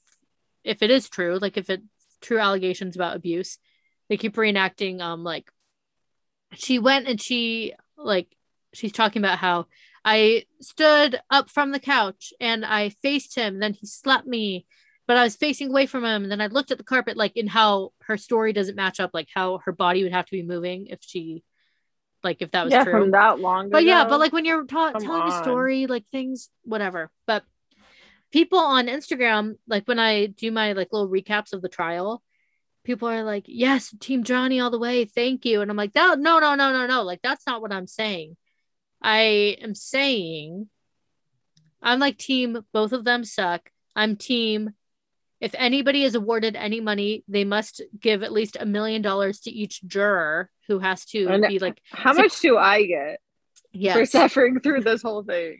if 0.63 0.81
it 0.81 0.91
is 0.91 1.09
true, 1.09 1.37
like 1.39 1.57
if 1.57 1.69
it's 1.69 1.83
true 2.21 2.39
allegations 2.39 2.95
about 2.95 3.15
abuse, 3.15 3.59
they 4.09 4.17
keep 4.17 4.35
reenacting 4.35 4.99
um 4.99 5.23
like 5.23 5.51
she 6.55 6.79
went 6.79 7.07
and 7.07 7.21
she 7.21 7.73
like 7.97 8.27
she's 8.73 8.91
talking 8.91 9.21
about 9.21 9.37
how 9.37 9.67
I 10.03 10.45
stood 10.61 11.19
up 11.29 11.49
from 11.49 11.71
the 11.71 11.79
couch 11.79 12.33
and 12.39 12.65
I 12.65 12.89
faced 12.89 13.35
him. 13.35 13.59
Then 13.59 13.73
he 13.73 13.85
slapped 13.85 14.25
me, 14.25 14.65
but 15.05 15.17
I 15.17 15.23
was 15.23 15.35
facing 15.35 15.69
away 15.69 15.85
from 15.85 16.03
him. 16.03 16.23
And 16.23 16.31
then 16.31 16.41
I 16.41 16.47
looked 16.47 16.71
at 16.71 16.77
the 16.77 16.83
carpet, 16.83 17.17
like 17.17 17.35
in 17.35 17.47
how 17.47 17.91
her 18.03 18.17
story 18.17 18.53
doesn't 18.53 18.75
match 18.75 18.99
up, 18.99 19.11
like 19.13 19.27
how 19.33 19.59
her 19.65 19.71
body 19.71 20.03
would 20.03 20.13
have 20.13 20.25
to 20.25 20.31
be 20.31 20.43
moving 20.43 20.87
if 20.87 20.99
she, 21.01 21.43
like 22.23 22.41
if 22.41 22.51
that 22.51 22.65
was 22.65 22.73
yeah, 22.73 22.83
true. 22.83 22.93
from 22.93 23.11
that 23.11 23.39
long 23.39 23.69
but 23.69 23.83
yeah, 23.83 24.05
but 24.05 24.19
like 24.19 24.33
when 24.33 24.45
you're 24.45 24.65
ta- 24.65 24.93
telling 24.93 25.31
a 25.31 25.43
story, 25.43 25.87
like 25.87 26.05
things, 26.07 26.49
whatever. 26.63 27.11
But 27.25 27.43
people 28.31 28.59
on 28.59 28.87
Instagram, 28.87 29.55
like 29.67 29.87
when 29.87 29.99
I 29.99 30.27
do 30.27 30.51
my 30.51 30.73
like 30.73 30.89
little 30.91 31.09
recaps 31.09 31.53
of 31.53 31.61
the 31.61 31.69
trial, 31.69 32.23
people 32.83 33.07
are 33.07 33.23
like, 33.23 33.45
"Yes, 33.47 33.93
Team 33.99 34.23
Johnny 34.23 34.59
all 34.59 34.71
the 34.71 34.79
way, 34.79 35.05
thank 35.05 35.45
you," 35.45 35.61
and 35.61 35.69
I'm 35.69 35.77
like, 35.77 35.95
"No, 35.95 36.15
no, 36.15 36.39
no, 36.39 36.55
no, 36.55 36.71
no, 36.71 36.87
no! 36.87 37.03
Like 37.03 37.21
that's 37.21 37.45
not 37.45 37.61
what 37.61 37.71
I'm 37.71 37.87
saying. 37.87 38.35
I 39.01 39.57
am 39.61 39.75
saying, 39.75 40.69
I'm 41.81 41.99
like 41.99 42.17
team. 42.17 42.65
Both 42.73 42.93
of 42.93 43.03
them 43.03 43.23
suck. 43.23 43.69
I'm 43.95 44.15
team. 44.15 44.71
If 45.39 45.53
anybody 45.55 46.03
is 46.03 46.15
awarded 46.15 46.55
any 46.55 46.79
money, 46.81 47.23
they 47.27 47.43
must 47.43 47.81
give 47.99 48.23
at 48.23 48.31
least 48.33 48.57
a 48.59 48.65
million 48.65 49.01
dollars 49.01 49.41
to 49.41 49.51
each 49.51 49.83
juror 49.85 50.49
who 50.67 50.79
has 50.79 51.05
to 51.05 51.27
And 51.27 51.45
be 51.47 51.59
like, 51.59 51.79
how 51.91 52.13
much 52.13 52.39
do 52.39 52.57
I 52.57 52.83
get 52.85 53.19
for 53.93 54.05
suffering 54.05 54.59
through 54.59 54.81
this 54.81 55.01
whole 55.01 55.23
thing? 55.23 55.59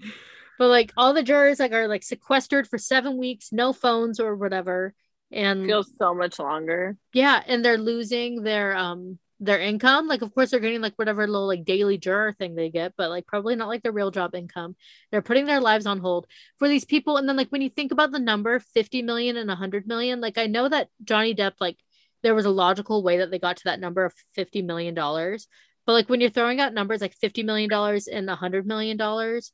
but 0.57 0.69
like 0.69 0.91
all 0.97 1.13
the 1.13 1.21
jurors 1.21 1.59
like 1.59 1.71
are 1.73 1.87
like 1.87 2.03
sequestered 2.03 2.67
for 2.67 2.79
seven 2.79 3.17
weeks, 3.17 3.49
no 3.51 3.71
phones 3.73 4.19
or 4.19 4.35
whatever, 4.35 4.93
and 5.31 5.65
Feels 5.67 5.91
so 5.97 6.15
much 6.15 6.39
longer. 6.39 6.97
yeah, 7.13 7.41
and 7.45 7.63
they're 7.63 7.77
losing 7.77 8.41
their 8.43 8.75
um 8.75 9.19
their 9.39 9.59
income. 9.59 10.07
Like 10.07 10.21
of 10.21 10.33
course 10.33 10.51
they're 10.51 10.59
getting 10.59 10.81
like 10.81 10.95
whatever 10.95 11.27
little 11.27 11.47
like 11.47 11.65
daily 11.65 11.97
juror 11.97 12.33
thing 12.33 12.55
they 12.55 12.69
get, 12.69 12.93
but 12.97 13.09
like 13.09 13.27
probably 13.27 13.55
not 13.55 13.67
like 13.67 13.83
their 13.83 13.91
real 13.91 14.11
job 14.11 14.35
income. 14.35 14.75
They're 15.11 15.21
putting 15.21 15.45
their 15.45 15.61
lives 15.61 15.85
on 15.85 15.99
hold 15.99 16.27
for 16.57 16.67
these 16.67 16.85
people. 16.85 17.17
And 17.17 17.29
then 17.29 17.37
like 17.37 17.49
when 17.49 17.61
you 17.61 17.69
think 17.69 17.91
about 17.91 18.11
the 18.11 18.19
number 18.19 18.59
50 18.59 19.01
million 19.03 19.37
and 19.37 19.47
100 19.47 19.87
million, 19.87 20.21
like 20.21 20.37
I 20.37 20.47
know 20.47 20.67
that 20.67 20.89
Johnny 21.03 21.35
Depp 21.35 21.53
like 21.59 21.77
there 22.23 22.35
was 22.35 22.45
a 22.45 22.49
logical 22.49 23.03
way 23.03 23.19
that 23.19 23.29
they 23.29 23.39
got 23.39 23.57
to 23.57 23.63
that 23.65 23.79
number 23.79 24.05
of 24.05 24.13
50 24.33 24.63
million 24.63 24.93
dollars. 24.93 25.47
But 25.85 25.93
like 25.93 26.09
when 26.09 26.19
you're 26.19 26.29
throwing 26.29 26.59
out 26.59 26.73
numbers 26.73 27.01
like 27.01 27.13
50 27.13 27.43
million 27.43 27.69
dollars 27.69 28.07
and 28.07 28.27
100 28.27 28.65
million 28.65 28.97
dollars 28.97 29.51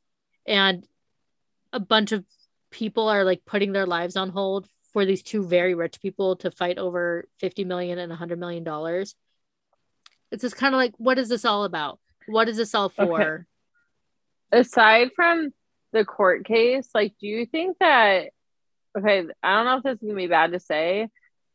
and 0.48 0.86
a 1.72 1.80
bunch 1.80 2.12
of 2.12 2.26
people 2.72 3.10
are 3.10 3.24
like 3.24 3.46
putting 3.46 3.72
their 3.72 3.86
lives 3.86 4.16
on 4.16 4.30
hold 4.30 4.68
for 4.94 5.06
these 5.06 5.24
two 5.24 5.46
very 5.46 5.76
rich 5.76 6.00
people 6.02 6.36
to 6.38 6.52
fight 6.52 6.78
over 6.78 7.28
50 7.40 7.66
million 7.66 8.00
and 8.00 8.10
100 8.10 8.40
million 8.40 8.64
dollars 8.64 9.16
it's 10.34 10.42
just 10.42 10.58
kind 10.58 10.74
of 10.74 10.80
like 10.80 10.94
what 10.98 11.18
is 11.18 11.30
this 11.30 11.46
all 11.46 11.64
about 11.64 12.00
what 12.28 12.50
is 12.50 12.58
this 12.58 12.76
all 12.76 12.90
for 12.90 13.48
Aside 14.52 15.12
from 15.16 15.52
the 15.94 16.06
court 16.06 16.46
case, 16.46 16.90
like, 16.94 17.14
do 17.20 17.28
you 17.28 17.46
think 17.46 17.78
that? 17.80 18.30
Okay, 18.98 19.24
I 19.42 19.56
don't 19.56 19.66
know 19.66 19.78
if 19.78 19.84
this 19.84 19.94
is 19.94 20.08
gonna 20.08 20.16
be 20.16 20.28
bad 20.28 20.52
to 20.52 20.60
say, 20.60 21.08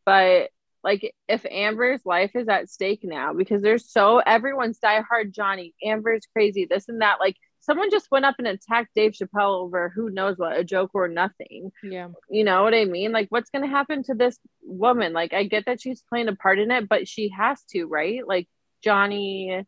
but 0.05 0.51
like, 0.83 1.15
if 1.29 1.45
Amber's 1.47 2.05
life 2.05 2.33
is 2.35 2.49
at 2.49 2.71
stake 2.71 3.01
now 3.03 3.33
because 3.35 3.63
there's 3.63 3.91
so 3.91 4.19
everyone's 4.19 4.79
diehard 4.79 5.33
Johnny, 5.33 5.75
Amber's 5.85 6.27
crazy, 6.33 6.67
this 6.69 6.89
and 6.89 7.03
that. 7.03 7.19
Like, 7.21 7.37
someone 7.61 7.91
just 7.91 8.11
went 8.11 8.25
up 8.25 8.37
and 8.39 8.47
attacked 8.47 8.95
Dave 8.95 9.13
Chappelle 9.13 9.61
over 9.61 9.93
who 9.95 10.11
knows 10.11 10.39
what, 10.39 10.57
a 10.57 10.65
joke 10.65 10.93
or 10.95 11.09
nothing. 11.09 11.71
yeah 11.83 12.09
You 12.31 12.45
know 12.45 12.63
what 12.63 12.75
I 12.75 12.85
mean? 12.85 13.13
Like, 13.13 13.27
what's 13.31 13.51
going 13.51 13.65
to 13.65 13.71
happen 13.71 14.03
to 14.05 14.15
this 14.15 14.39
woman? 14.63 15.13
Like, 15.13 15.33
I 15.33 15.45
get 15.45 15.67
that 15.67 15.81
she's 15.81 16.03
playing 16.09 16.29
a 16.29 16.37
part 16.37 16.59
in 16.59 16.71
it, 16.71 16.89
but 16.89 17.07
she 17.07 17.29
has 17.37 17.63
to, 17.73 17.87
right? 17.87 18.27
Like, 18.27 18.49
Johnny 18.83 19.65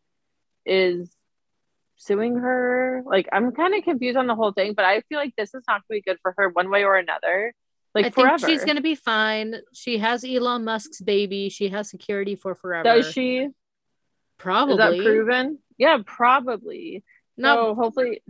is 0.67 1.11
suing 1.97 2.37
her. 2.37 3.03
Like, 3.05 3.29
I'm 3.33 3.53
kind 3.53 3.75
of 3.75 3.85
confused 3.85 4.17
on 4.17 4.27
the 4.27 4.35
whole 4.35 4.53
thing, 4.53 4.75
but 4.75 4.85
I 4.85 5.03
feel 5.09 5.19
like 5.19 5.35
this 5.37 5.55
is 5.55 5.63
not 5.69 5.83
going 5.89 6.01
to 6.01 6.05
be 6.05 6.11
good 6.11 6.19
for 6.23 6.35
her 6.39 6.49
one 6.49 6.71
way 6.71 6.85
or 6.85 6.97
another. 6.97 7.53
Like, 7.95 8.07
i 8.07 8.11
think 8.11 8.39
she's 8.39 8.65
gonna 8.65 8.81
be 8.81 8.95
fine 8.95 9.57
she 9.75 9.99
has 9.99 10.23
elon 10.25 10.65
musk's 10.65 11.01
baby 11.01 11.49
she 11.49 11.71
has 11.71 11.91
security 11.91 12.37
for 12.37 12.55
forever 12.55 12.85
Does 12.85 13.11
she? 13.11 13.49
Probably. 14.39 14.75
Is 14.75 14.79
that 14.79 14.97
proven? 15.05 15.59
Yeah, 15.77 15.99
probably. 16.07 17.03
No, 17.37 17.55
So 17.71 17.75
hopefully, 17.75 18.23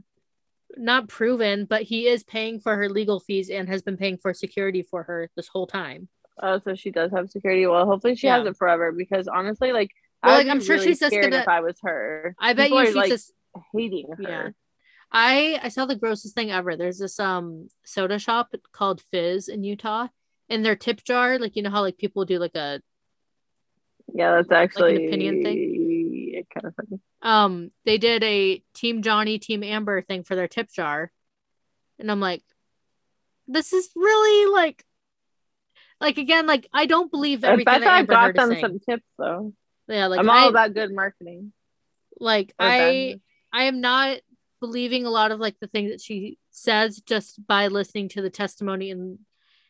not 0.78 1.08
proven 1.08 1.66
but 1.66 1.82
he 1.82 2.06
is 2.08 2.24
paying 2.24 2.58
for 2.58 2.74
her 2.74 2.88
legal 2.88 3.20
fees 3.20 3.50
and 3.50 3.68
has 3.68 3.82
been 3.82 3.98
paying 3.98 4.16
for 4.16 4.32
security 4.32 4.80
for 4.82 5.02
her 5.02 5.28
this 5.36 5.48
whole 5.48 5.66
time 5.66 6.08
Oh, 6.42 6.58
so 6.58 6.74
she 6.74 6.90
does 6.90 7.10
have 7.10 7.28
security. 7.28 7.66
Well, 7.66 7.84
hopefully 7.84 8.16
she 8.16 8.28
Yeah. 8.28 8.38
has 8.38 8.46
it 8.46 8.56
forever 8.56 8.92
because 8.92 9.28
honestly, 9.28 9.72
like, 9.72 9.90
Well, 10.22 10.34
I'd 10.34 10.46
like, 10.46 10.48
I'm 10.48 10.60
sure 10.60 10.76
really 10.76 10.88
she's 10.88 11.00
just 11.00 11.14
gonna- 11.14 11.36
if 11.36 11.48
I 11.48 11.60
was 11.60 11.78
her. 11.82 12.34
i 12.38 12.52
bet 12.52 12.66
People 12.66 12.80
you 12.80 12.86
she's 12.86 12.94
like, 12.96 13.08
just 13.10 13.32
hating 13.72 14.12
her. 14.12 14.22
Yeah. 14.22 14.48
I 15.12 15.58
I 15.62 15.68
saw 15.68 15.86
the 15.86 15.96
grossest 15.96 16.34
thing 16.34 16.50
ever. 16.50 16.76
There's 16.76 16.98
this 16.98 17.18
um 17.18 17.68
soda 17.84 18.18
shop 18.18 18.54
called 18.72 19.00
Fizz 19.10 19.48
in 19.48 19.64
Utah, 19.64 20.08
and 20.48 20.64
their 20.64 20.76
tip 20.76 21.02
jar, 21.02 21.38
like 21.38 21.56
you 21.56 21.62
know 21.62 21.70
how 21.70 21.80
like 21.80 21.98
people 21.98 22.24
do 22.24 22.38
like 22.38 22.54
a 22.54 22.80
Yeah, 24.14 24.36
that's 24.36 24.52
actually 24.52 25.06
opinion 25.06 25.42
thing. 25.42 26.44
kind 26.54 26.66
of 26.66 26.74
funny. 26.76 27.00
um 27.22 27.70
they 27.84 27.98
did 27.98 28.22
a 28.22 28.62
Team 28.74 29.02
Johnny 29.02 29.38
Team 29.38 29.62
Amber 29.64 30.00
thing 30.02 30.22
for 30.22 30.36
their 30.36 30.48
tip 30.48 30.70
jar, 30.70 31.10
and 31.98 32.10
I'm 32.10 32.20
like, 32.20 32.44
this 33.48 33.72
is 33.72 33.90
really 33.96 34.52
like, 34.52 34.84
like 36.00 36.18
again 36.18 36.46
like 36.46 36.68
I 36.72 36.86
don't 36.86 37.10
believe 37.10 37.42
I 37.42 37.48
everything 37.48 37.64
bet 37.72 37.80
that 37.80 37.92
I 37.92 38.02
got 38.04 38.34
them 38.34 38.56
some 38.60 38.78
tips 38.78 39.06
though. 39.18 39.54
Yeah, 39.90 40.06
like 40.06 40.20
I'm 40.20 40.30
I 40.30 40.38
all 40.38 40.48
about 40.48 40.74
good 40.74 40.94
marketing. 40.94 41.52
like 42.18 42.54
or 42.58 42.66
I 42.66 42.78
bad. 42.78 43.20
I 43.52 43.64
am 43.64 43.80
not 43.80 44.18
believing 44.60 45.04
a 45.06 45.10
lot 45.10 45.32
of 45.32 45.40
like 45.40 45.56
the 45.60 45.66
things 45.66 45.90
that 45.90 46.00
she 46.00 46.38
says 46.50 47.00
just 47.00 47.44
by 47.46 47.66
listening 47.68 48.08
to 48.10 48.22
the 48.22 48.30
testimony 48.30 48.90
and 48.90 49.18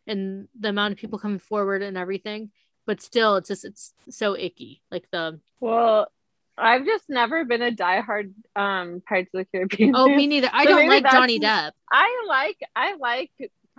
and 0.06 0.48
the 0.58 0.68
amount 0.68 0.92
of 0.92 0.98
people 0.98 1.18
coming 1.18 1.38
forward 1.38 1.82
and 1.82 1.96
everything. 1.96 2.50
But 2.86 3.00
still, 3.00 3.36
it's 3.36 3.48
just 3.48 3.64
it's 3.64 3.94
so 4.10 4.36
icky. 4.36 4.82
Like 4.90 5.06
the 5.10 5.40
Well, 5.60 6.10
I've 6.58 6.84
just 6.84 7.04
never 7.08 7.44
been 7.44 7.62
a 7.62 7.70
diehard 7.72 8.32
um 8.56 9.02
Pirates 9.08 9.30
of 9.34 9.46
the 9.52 9.58
Caribbean. 9.58 9.92
oh 9.94 10.08
me 10.08 10.26
neither. 10.26 10.50
I 10.52 10.64
So 10.64 10.70
don't 10.70 10.88
like 10.88 11.10
Johnny 11.10 11.38
Depp. 11.38 11.72
I 11.90 12.24
like 12.26 12.58
I 12.76 12.96
like 12.96 13.30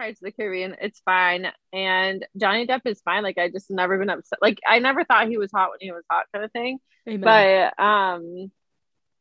Pirates 0.02 0.20
of 0.20 0.26
the 0.26 0.32
Caribbean. 0.32 0.76
It's 0.82 0.99
fine, 1.02 1.47
and 1.72 2.26
Johnny 2.36 2.66
Depp 2.66 2.82
is 2.86 3.02
fine. 3.02 3.22
Like 3.22 3.38
I 3.38 3.49
just 3.49 3.70
never 3.70 3.99
been 3.99 4.10
upset. 4.10 4.39
Like 4.41 4.60
I 4.68 4.80
never 4.80 5.04
thought 5.06 5.28
he 5.28 5.38
was 5.38 5.52
hot 5.54 5.70
when 5.70 5.78
he 5.80 5.91
was 5.91 6.04
hot, 6.10 6.26
kind 6.34 6.43
of 6.43 6.52
thing. 6.52 6.80
Amen. 7.08 7.22
But 7.22 7.84
um, 7.84 8.52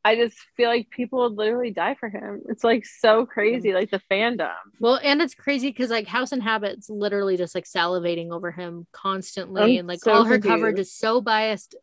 I 0.02 0.16
just 0.16 0.38
feel 0.56 0.70
like 0.70 0.88
people 0.88 1.20
would 1.20 1.36
literally 1.36 1.70
die 1.70 1.96
for 2.00 2.08
him. 2.08 2.40
It's 2.48 2.64
like 2.64 2.86
so 2.86 3.26
crazy, 3.26 3.74
like 3.74 3.90
the 3.90 4.00
fandom. 4.10 4.48
Well, 4.78 4.98
and 5.02 5.20
it's 5.20 5.34
crazy 5.34 5.68
because 5.68 5.90
like 5.90 6.06
House 6.06 6.32
in 6.32 6.40
Habits 6.40 6.88
literally 6.88 7.36
just 7.36 7.54
like 7.54 7.66
salivating 7.66 8.30
over 8.30 8.50
him 8.50 8.86
constantly, 8.92 9.74
I'm 9.74 9.80
and 9.80 9.88
like 9.88 10.00
so 10.00 10.12
all 10.12 10.24
her 10.24 10.36
confused. 10.36 10.48
coverage 10.54 10.78
is 10.78 10.94
so 10.94 11.20
biased 11.20 11.74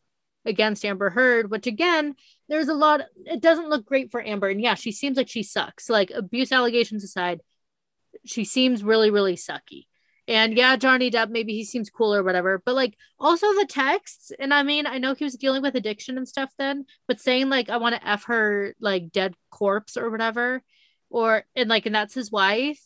against 0.43 0.83
Amber 0.83 1.11
Heard, 1.11 1.51
which 1.51 1.67
again, 1.67 2.15
there's 2.49 2.69
a 2.69 2.73
lot. 2.73 3.01
It 3.25 3.41
doesn't 3.41 3.69
look 3.69 3.85
great 3.85 4.09
for 4.09 4.25
Amber, 4.25 4.49
and 4.49 4.59
yeah, 4.59 4.73
she 4.73 4.91
seems 4.91 5.17
like 5.17 5.29
she 5.29 5.43
sucks. 5.43 5.87
Like 5.87 6.09
abuse 6.09 6.51
allegations 6.51 7.03
aside, 7.03 7.41
she 8.27 8.45
seems 8.45 8.83
really, 8.83 9.11
really 9.11 9.35
sucky. 9.35 9.85
And 10.27 10.57
yeah, 10.57 10.75
Johnny 10.75 11.09
Depp, 11.09 11.29
maybe 11.29 11.53
he 11.53 11.63
seems 11.63 11.89
cool 11.89 12.13
or 12.13 12.21
whatever, 12.21 12.61
but 12.65 12.75
like 12.75 12.97
also 13.17 13.47
the 13.53 13.67
texts. 13.67 14.31
And 14.37 14.53
I 14.53 14.61
mean, 14.63 14.85
I 14.85 14.97
know 14.97 15.13
he 15.13 15.23
was 15.23 15.35
dealing 15.35 15.61
with 15.61 15.75
addiction 15.75 16.17
and 16.17 16.27
stuff 16.27 16.51
then, 16.57 16.85
but 17.07 17.21
saying 17.21 17.49
like, 17.49 17.69
I 17.69 17.77
want 17.77 17.95
to 17.95 18.07
F 18.07 18.25
her 18.25 18.75
like 18.81 19.11
dead 19.11 19.35
corpse 19.51 19.95
or 19.95 20.09
whatever, 20.09 20.61
or 21.09 21.45
and 21.55 21.69
like, 21.69 21.85
and 21.85 21.95
that's 21.95 22.13
his 22.13 22.29
wife, 22.29 22.81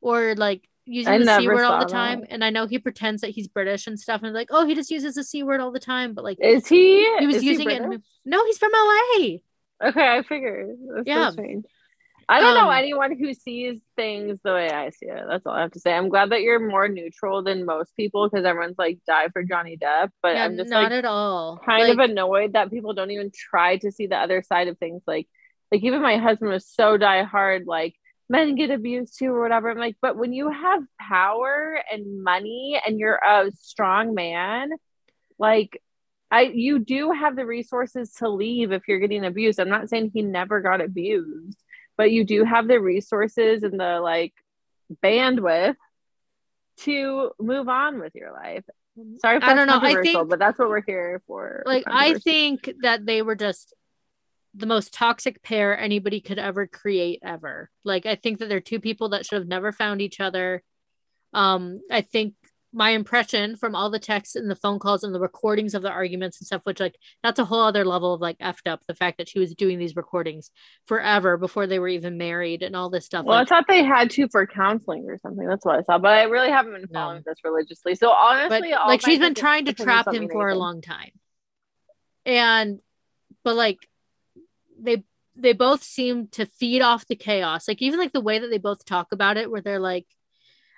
or 0.00 0.34
like 0.36 0.66
using 0.86 1.12
I 1.12 1.18
the 1.18 1.38
C 1.38 1.48
word 1.48 1.64
all 1.64 1.80
the 1.80 1.92
time. 1.92 2.20
That. 2.20 2.32
And 2.32 2.42
I 2.42 2.48
know 2.48 2.66
he 2.66 2.78
pretends 2.78 3.20
that 3.20 3.30
he's 3.30 3.48
British 3.48 3.86
and 3.86 4.00
stuff, 4.00 4.22
and 4.22 4.32
like, 4.32 4.48
oh, 4.50 4.66
he 4.66 4.74
just 4.74 4.90
uses 4.90 5.16
the 5.16 5.24
C 5.24 5.42
word 5.42 5.60
all 5.60 5.72
the 5.72 5.80
time, 5.80 6.14
but 6.14 6.24
like, 6.24 6.38
is 6.40 6.66
he? 6.66 7.06
He 7.18 7.26
was 7.26 7.44
using 7.44 7.68
he 7.68 7.76
it. 7.76 8.02
no, 8.24 8.44
he's 8.46 8.58
from 8.58 8.72
LA. 8.72 9.36
Okay, 9.82 10.16
I 10.16 10.22
figured. 10.22 10.76
That's 10.94 11.06
yeah. 11.06 11.30
So 11.30 11.62
I 12.30 12.40
don't 12.40 12.56
um, 12.56 12.64
know 12.64 12.70
anyone 12.70 13.18
who 13.18 13.34
sees 13.34 13.80
things 13.96 14.38
the 14.44 14.52
way 14.52 14.70
I 14.70 14.90
see 14.90 15.06
it. 15.06 15.24
That's 15.28 15.44
all 15.44 15.52
I 15.52 15.62
have 15.62 15.72
to 15.72 15.80
say. 15.80 15.92
I'm 15.92 16.08
glad 16.08 16.30
that 16.30 16.42
you're 16.42 16.60
more 16.60 16.86
neutral 16.86 17.42
than 17.42 17.64
most 17.64 17.96
people 17.96 18.28
because 18.28 18.46
everyone's 18.46 18.78
like 18.78 19.00
die 19.04 19.26
for 19.32 19.42
Johnny 19.42 19.76
Depp, 19.76 20.10
but 20.22 20.36
yeah, 20.36 20.44
I'm 20.44 20.56
just 20.56 20.70
not 20.70 20.84
like, 20.84 20.92
at 20.92 21.04
all 21.04 21.58
kind 21.66 21.82
like, 21.82 21.92
of 21.92 21.98
annoyed 21.98 22.52
that 22.52 22.70
people 22.70 22.94
don't 22.94 23.10
even 23.10 23.32
try 23.34 23.78
to 23.78 23.90
see 23.90 24.06
the 24.06 24.16
other 24.16 24.42
side 24.42 24.68
of 24.68 24.78
things. 24.78 25.02
Like, 25.08 25.26
like 25.72 25.82
even 25.82 26.02
my 26.02 26.18
husband 26.18 26.52
was 26.52 26.68
so 26.68 26.96
die 26.96 27.24
hard, 27.24 27.66
like 27.66 27.96
men 28.28 28.54
get 28.54 28.70
abused 28.70 29.18
too 29.18 29.32
or 29.32 29.42
whatever. 29.42 29.68
I'm 29.68 29.78
like, 29.78 29.96
but 30.00 30.16
when 30.16 30.32
you 30.32 30.50
have 30.50 30.84
power 31.00 31.82
and 31.90 32.22
money 32.22 32.80
and 32.86 33.00
you're 33.00 33.20
a 33.26 33.50
strong 33.60 34.14
man, 34.14 34.70
like 35.36 35.82
I 36.30 36.42
you 36.42 36.78
do 36.78 37.10
have 37.10 37.34
the 37.34 37.44
resources 37.44 38.12
to 38.18 38.28
leave 38.28 38.70
if 38.70 38.86
you're 38.86 39.00
getting 39.00 39.24
abused. 39.24 39.58
I'm 39.58 39.68
not 39.68 39.88
saying 39.88 40.12
he 40.14 40.22
never 40.22 40.60
got 40.60 40.80
abused 40.80 41.58
but 42.00 42.12
you 42.12 42.24
do 42.24 42.44
have 42.44 42.66
the 42.66 42.80
resources 42.80 43.62
and 43.62 43.78
the 43.78 44.00
like 44.00 44.32
bandwidth 45.04 45.76
to 46.78 47.30
move 47.38 47.68
on 47.68 48.00
with 48.00 48.14
your 48.14 48.32
life. 48.32 48.64
Sorry, 49.18 49.38
I 49.42 49.52
don't 49.52 49.66
know. 49.66 49.78
I 49.82 50.00
think, 50.00 50.30
but 50.30 50.38
that's 50.38 50.58
what 50.58 50.70
we're 50.70 50.80
here 50.80 51.20
for. 51.26 51.62
Like, 51.66 51.84
I 51.86 52.14
think 52.14 52.72
that 52.80 53.04
they 53.04 53.20
were 53.20 53.34
just 53.34 53.74
the 54.54 54.64
most 54.64 54.94
toxic 54.94 55.42
pair 55.42 55.78
anybody 55.78 56.22
could 56.22 56.38
ever 56.38 56.66
create 56.66 57.18
ever. 57.22 57.68
Like, 57.84 58.06
I 58.06 58.14
think 58.14 58.38
that 58.38 58.48
they're 58.48 58.60
two 58.60 58.80
people 58.80 59.10
that 59.10 59.26
should 59.26 59.36
have 59.36 59.46
never 59.46 59.70
found 59.70 60.00
each 60.00 60.20
other. 60.20 60.62
Um, 61.34 61.82
I 61.90 62.00
think 62.00 62.32
my 62.72 62.90
impression 62.90 63.56
from 63.56 63.74
all 63.74 63.90
the 63.90 63.98
texts 63.98 64.36
and 64.36 64.48
the 64.48 64.54
phone 64.54 64.78
calls 64.78 65.02
and 65.02 65.12
the 65.14 65.20
recordings 65.20 65.74
of 65.74 65.82
the 65.82 65.90
arguments 65.90 66.40
and 66.40 66.46
stuff, 66.46 66.62
which 66.64 66.78
like 66.78 66.96
that's 67.22 67.40
a 67.40 67.44
whole 67.44 67.62
other 67.62 67.84
level 67.84 68.14
of 68.14 68.20
like 68.20 68.38
effed 68.38 68.70
up 68.70 68.80
the 68.86 68.94
fact 68.94 69.18
that 69.18 69.28
she 69.28 69.40
was 69.40 69.54
doing 69.54 69.78
these 69.78 69.96
recordings 69.96 70.50
forever 70.86 71.36
before 71.36 71.66
they 71.66 71.80
were 71.80 71.88
even 71.88 72.16
married 72.16 72.62
and 72.62 72.76
all 72.76 72.88
this 72.88 73.06
stuff. 73.06 73.24
Well, 73.24 73.38
like, 73.38 73.50
I 73.50 73.56
thought 73.56 73.64
they 73.66 73.82
had 73.82 74.10
to 74.10 74.28
for 74.28 74.46
counseling 74.46 75.04
or 75.08 75.18
something. 75.18 75.46
That's 75.46 75.64
what 75.64 75.80
I 75.80 75.82
saw, 75.82 75.98
but 75.98 76.12
I 76.12 76.24
really 76.24 76.50
haven't 76.50 76.72
been 76.72 76.86
following 76.86 77.22
no. 77.26 77.32
this 77.32 77.38
religiously. 77.44 77.96
So 77.96 78.10
honestly, 78.10 78.70
but, 78.70 78.86
like 78.86 79.00
she's 79.00 79.18
been 79.18 79.34
trying 79.34 79.64
to 79.64 79.72
trap 79.72 80.12
him 80.12 80.28
for 80.28 80.48
a 80.48 80.54
long 80.54 80.80
time, 80.80 81.10
and 82.24 82.78
but 83.42 83.56
like 83.56 83.78
they 84.80 85.02
they 85.34 85.54
both 85.54 85.82
seem 85.82 86.28
to 86.28 86.46
feed 86.46 86.82
off 86.82 87.06
the 87.06 87.16
chaos. 87.16 87.66
Like 87.66 87.82
even 87.82 87.98
like 87.98 88.12
the 88.12 88.20
way 88.20 88.38
that 88.38 88.48
they 88.48 88.58
both 88.58 88.84
talk 88.84 89.08
about 89.10 89.36
it, 89.36 89.50
where 89.50 89.60
they're 89.60 89.80
like 89.80 90.06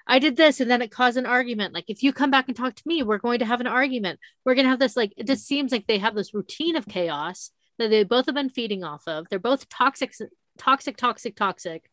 I 0.06 0.18
did 0.18 0.36
this 0.36 0.60
and 0.60 0.70
then 0.70 0.82
it 0.82 0.90
caused 0.90 1.16
an 1.16 1.26
argument. 1.26 1.74
Like, 1.74 1.84
if 1.88 2.02
you 2.02 2.12
come 2.12 2.30
back 2.30 2.48
and 2.48 2.56
talk 2.56 2.74
to 2.74 2.82
me, 2.86 3.02
we're 3.02 3.18
going 3.18 3.38
to 3.38 3.44
have 3.44 3.60
an 3.60 3.66
argument. 3.66 4.18
We're 4.44 4.54
going 4.54 4.64
to 4.64 4.70
have 4.70 4.78
this, 4.78 4.96
like, 4.96 5.12
it 5.16 5.26
just 5.26 5.46
seems 5.46 5.72
like 5.72 5.86
they 5.86 5.98
have 5.98 6.14
this 6.14 6.34
routine 6.34 6.76
of 6.76 6.86
chaos 6.86 7.50
that 7.78 7.88
they 7.88 8.04
both 8.04 8.26
have 8.26 8.34
been 8.34 8.50
feeding 8.50 8.84
off 8.84 9.06
of. 9.06 9.28
They're 9.28 9.38
both 9.38 9.68
toxic, 9.68 10.14
toxic, 10.58 10.96
toxic, 10.96 11.36
toxic. 11.36 11.90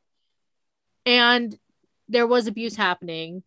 And 1.05 1.57
there 2.07 2.27
was 2.27 2.47
abuse 2.47 2.75
happening. 2.75 3.43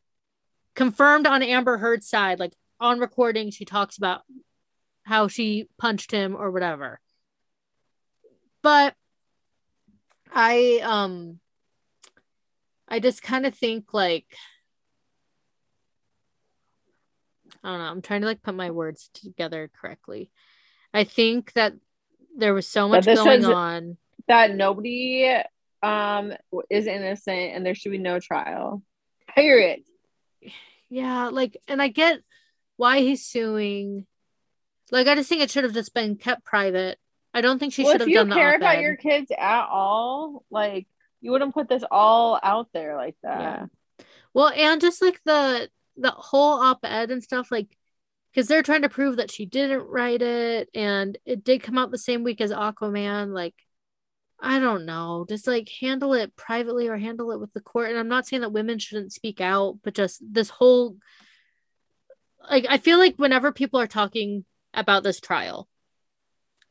Confirmed 0.74 1.26
on 1.26 1.42
Amber 1.42 1.76
Heard's 1.78 2.08
side, 2.08 2.38
like 2.38 2.54
on 2.80 2.98
recording, 2.98 3.50
she 3.50 3.64
talks 3.64 3.98
about 3.98 4.22
how 5.02 5.28
she 5.28 5.68
punched 5.78 6.10
him 6.12 6.34
or 6.36 6.50
whatever. 6.50 7.00
But 8.62 8.94
I, 10.32 10.80
um, 10.82 11.40
I 12.88 13.00
just 13.00 13.22
kind 13.22 13.44
of 13.44 13.54
think 13.54 13.92
like 13.92 14.26
I 17.64 17.70
don't 17.70 17.78
know. 17.78 17.84
I'm 17.84 18.02
trying 18.02 18.22
to 18.22 18.26
like 18.26 18.42
put 18.42 18.54
my 18.54 18.70
words 18.70 19.10
together 19.14 19.70
correctly. 19.80 20.30
I 20.92 21.04
think 21.04 21.52
that 21.54 21.74
there 22.36 22.54
was 22.54 22.66
so 22.66 22.88
much 22.88 23.04
going 23.04 23.44
on 23.44 23.96
that 24.28 24.54
nobody 24.54 25.36
um 25.82 26.32
is 26.70 26.86
innocent 26.86 27.54
and 27.54 27.66
there 27.66 27.74
should 27.74 27.92
be 27.92 27.98
no 27.98 28.18
trial. 28.20 28.82
Period. 29.34 29.80
Yeah, 30.88 31.28
like 31.28 31.56
and 31.68 31.80
I 31.80 31.88
get 31.88 32.20
why 32.76 33.00
he's 33.00 33.24
suing. 33.24 34.06
Like 34.90 35.06
I 35.06 35.14
just 35.14 35.28
think 35.28 35.42
it 35.42 35.50
should 35.50 35.64
have 35.64 35.74
just 35.74 35.94
been 35.94 36.16
kept 36.16 36.44
private. 36.44 36.98
I 37.34 37.40
don't 37.40 37.58
think 37.58 37.72
she 37.72 37.84
well, 37.84 37.92
should 37.92 38.02
have 38.02 38.10
done 38.10 38.28
that. 38.28 38.34
If 38.34 38.38
you 38.38 38.42
care 38.42 38.56
about 38.56 38.80
your 38.80 38.96
kids 38.96 39.30
at 39.36 39.66
all, 39.70 40.44
like 40.50 40.86
you 41.20 41.30
wouldn't 41.30 41.54
put 41.54 41.68
this 41.68 41.84
all 41.90 42.38
out 42.42 42.68
there 42.74 42.96
like 42.96 43.16
that. 43.22 43.40
Yeah. 43.40 44.04
Well, 44.34 44.48
and 44.48 44.80
just 44.80 45.00
like 45.00 45.20
the 45.24 45.70
the 45.96 46.10
whole 46.10 46.60
op-ed 46.60 47.10
and 47.10 47.22
stuff 47.22 47.50
like 47.50 47.68
because 48.32 48.48
they're 48.48 48.62
trying 48.62 48.82
to 48.82 48.88
prove 48.88 49.16
that 49.16 49.30
she 49.30 49.44
didn't 49.44 49.86
write 49.86 50.22
it 50.22 50.68
and 50.74 51.18
it 51.26 51.44
did 51.44 51.62
come 51.62 51.76
out 51.76 51.90
the 51.90 51.98
same 51.98 52.24
week 52.24 52.40
as 52.40 52.50
aquaman 52.50 53.32
like 53.32 53.54
i 54.40 54.58
don't 54.58 54.86
know. 54.86 55.24
Just 55.28 55.46
like 55.46 55.68
handle 55.80 56.14
it 56.14 56.34
privately 56.34 56.88
or 56.88 56.96
handle 56.96 57.30
it 57.30 57.40
with 57.40 57.52
the 57.52 57.60
court. 57.60 57.90
And 57.90 57.98
i'm 57.98 58.08
not 58.08 58.26
saying 58.26 58.42
that 58.42 58.52
women 58.52 58.78
shouldn't 58.78 59.12
speak 59.12 59.40
out 59.40 59.78
but 59.82 59.94
just 59.94 60.22
this 60.26 60.50
whole 60.50 60.96
like 62.50 62.66
i 62.68 62.78
feel 62.78 62.98
like 62.98 63.16
whenever 63.16 63.52
people 63.52 63.80
are 63.80 63.86
talking 63.86 64.44
about 64.74 65.02
this 65.02 65.20
trial 65.20 65.68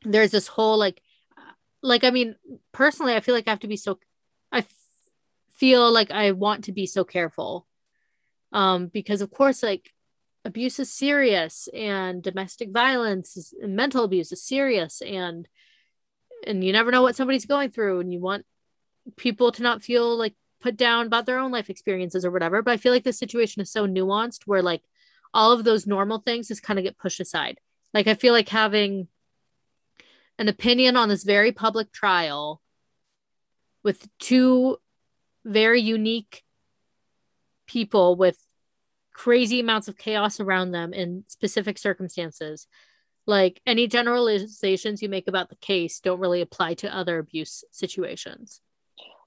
there's 0.03 0.32
this 0.32 0.47
whole 0.47 0.78
like 0.78 1.01
like 1.82 2.03
i 2.03 2.09
mean 2.09 2.36
personally 2.72 3.13
i 3.13 3.19
feel 3.19 3.36
like 3.36 3.47
i 3.47 3.51
have 3.51 3.59
to 3.59 3.67
be 3.67 3.78
so 3.78 3.99
I 4.51 4.59
f- 4.59 4.74
feel 5.55 5.91
like 5.91 6.11
i 6.11 6.32
want 6.32 6.65
to 6.65 6.72
be 6.72 6.86
so 6.86 7.03
careful 7.03 7.67
um, 8.52 8.88
because 8.88 9.22
of 9.22 9.32
course 9.32 9.64
like 9.64 9.91
abuse 10.45 10.80
is 10.80 10.91
serious 10.91 11.70
and 11.74 12.24
domestic 12.24 12.72
violence 12.72 13.38
is, 13.38 13.54
and 13.62 13.76
mental 13.76 14.04
abuse 14.04 14.32
is 14.32 14.43
serious 14.43 15.02
and 15.02 15.47
and 16.47 16.64
you 16.64 16.74
never 16.74 16.89
know 16.89 17.04
what 17.04 17.16
somebody's 17.16 17.45
going 17.45 17.70
through 17.70 17.99
and 17.99 18.12
you 18.12 18.20
want 18.20 18.45
people 19.16 19.52
to 19.52 19.62
not 19.62 19.84
feel 19.84 20.18
like 20.18 20.34
put 20.60 20.76
down 20.76 21.06
about 21.06 21.26
their 21.26 21.39
own 21.39 21.52
life 21.52 21.70
experiences 21.70 22.26
or 22.26 22.32
whatever. 22.32 22.62
But 22.62 22.72
i 22.72 22.78
feel 22.78 22.91
like 22.91 23.04
the 23.04 23.14
situation 23.14 23.62
is 23.62 23.72
so 23.72 23.88
nuanced 23.88 24.41
where 24.45 24.62
like 24.62 24.82
all 25.34 25.52
of 25.52 25.64
those 25.64 25.88
normal 25.88 26.20
things 26.20 26.47
just 26.47 26.64
kind 26.64 26.80
of 26.80 26.86
get 26.86 26.97
pushed 26.97 27.20
aside. 27.20 27.60
Like 27.93 28.08
i 28.08 28.16
feel 28.16 28.34
like 28.34 28.49
having 28.49 29.08
an 30.39 30.47
opinion 30.47 30.97
on 30.97 31.10
this 31.10 31.24
very 31.24 31.52
public 31.52 31.91
trial 31.91 32.62
with 33.84 34.08
two 34.20 34.78
very 35.45 35.82
unique 35.82 36.43
people 37.72 38.15
with 38.15 38.38
crazy 39.13 39.59
amounts 39.59 39.88
of 39.88 39.97
chaos 39.97 40.39
around 40.39 40.72
them 40.72 40.93
in 40.93 41.24
specific 41.28 41.78
circumstances. 41.78 42.67
Like 43.28 43.61
any 43.65 43.88
generalizations 43.88 45.01
you 45.01 45.09
make 45.09 45.28
about 45.28 45.49
the 45.49 45.55
case 45.57 45.99
don't 45.99 46.19
really 46.19 46.41
apply 46.41 46.74
to 46.76 46.95
other 46.95 47.19
abuse 47.19 47.63
situations. 47.72 48.61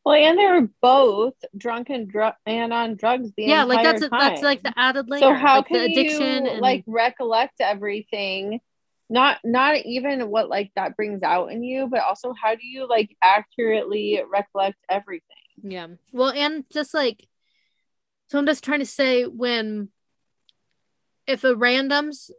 Well, 0.05 0.16
and 0.16 0.38
they 0.38 0.47
were 0.47 0.68
both 0.82 1.34
drunk 1.57 1.88
and 1.88 2.07
drunk 2.07 2.34
and 2.45 2.74
on 2.74 2.97
drugs 2.97 3.30
the 3.36 3.45
yeah, 3.45 3.64
like 3.64 3.82
that's 3.82 4.03
a, 4.03 4.09
that's 4.11 4.42
like 4.42 4.62
the 4.62 4.74
added 4.76 5.09
layer. 5.09 5.20
So 5.20 5.32
how 5.32 5.59
like 5.59 5.68
can 5.68 5.90
you 5.90 6.20
and... 6.20 6.61
like 6.61 6.84
recollect 6.86 7.61
everything? 7.61 8.61
Not 9.09 9.38
not 9.45 9.76
even 9.76 10.28
what 10.28 10.51
like 10.51 10.72
that 10.76 10.97
brings 10.97 11.22
out 11.22 11.53
in 11.53 11.62
you, 11.62 11.86
but 11.86 12.01
also 12.01 12.34
how 12.34 12.55
do 12.55 12.66
you 12.66 12.86
like 12.86 13.16
accurately 13.22 14.20
recollect 14.30 14.76
everything? 14.90 15.36
Yeah. 15.62 15.86
Well, 16.12 16.30
and 16.30 16.64
just 16.70 16.92
like 16.92 17.26
so 18.35 18.39
I'm 18.39 18.47
just 18.47 18.64
trying 18.64 18.80
to 18.80 18.85
say 18.85 19.22
when 19.26 19.91
if 21.24 21.45
a 21.45 21.55
random's 21.55 22.32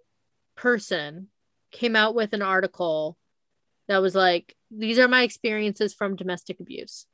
person 0.58 1.30
came 1.72 1.96
out 1.96 2.14
with 2.16 2.34
an 2.34 2.42
article 2.42 3.18
that 3.88 4.00
was 4.00 4.14
like, 4.14 4.58
these 4.70 5.00
are 5.00 5.08
my 5.08 5.22
experiences 5.22 5.94
from 5.94 6.18
domestic 6.18 6.60
abuse, 6.60 7.06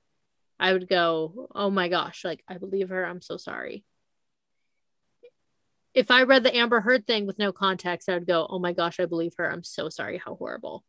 I 0.59 0.73
would 0.73 0.89
go, 0.89 1.47
oh 1.53 1.69
my 1.69 1.89
gosh, 1.89 2.25
like 2.25 2.43
I 2.47 2.57
believe 2.57 2.89
her. 2.89 3.05
I'm 3.05 3.21
so 3.21 3.37
sorry. 3.37 3.83
If 5.93 6.09
I 6.09 6.23
read 6.23 6.41
the 6.41 6.57
Amber 6.57 6.81
Heard 6.81 7.05
thing 7.05 7.27
with 7.27 7.37
no 7.37 7.51
context, 7.51 8.09
I 8.09 8.15
would 8.15 8.25
go, 8.25 8.47
oh 8.49 8.57
my 8.57 8.73
gosh, 8.73 8.99
I 8.99 9.05
believe 9.05 9.35
her. 9.37 9.47
I'm 9.47 9.63
so 9.63 9.89
sorry. 9.89 10.17
How 10.17 10.33
horrible. 10.33 10.83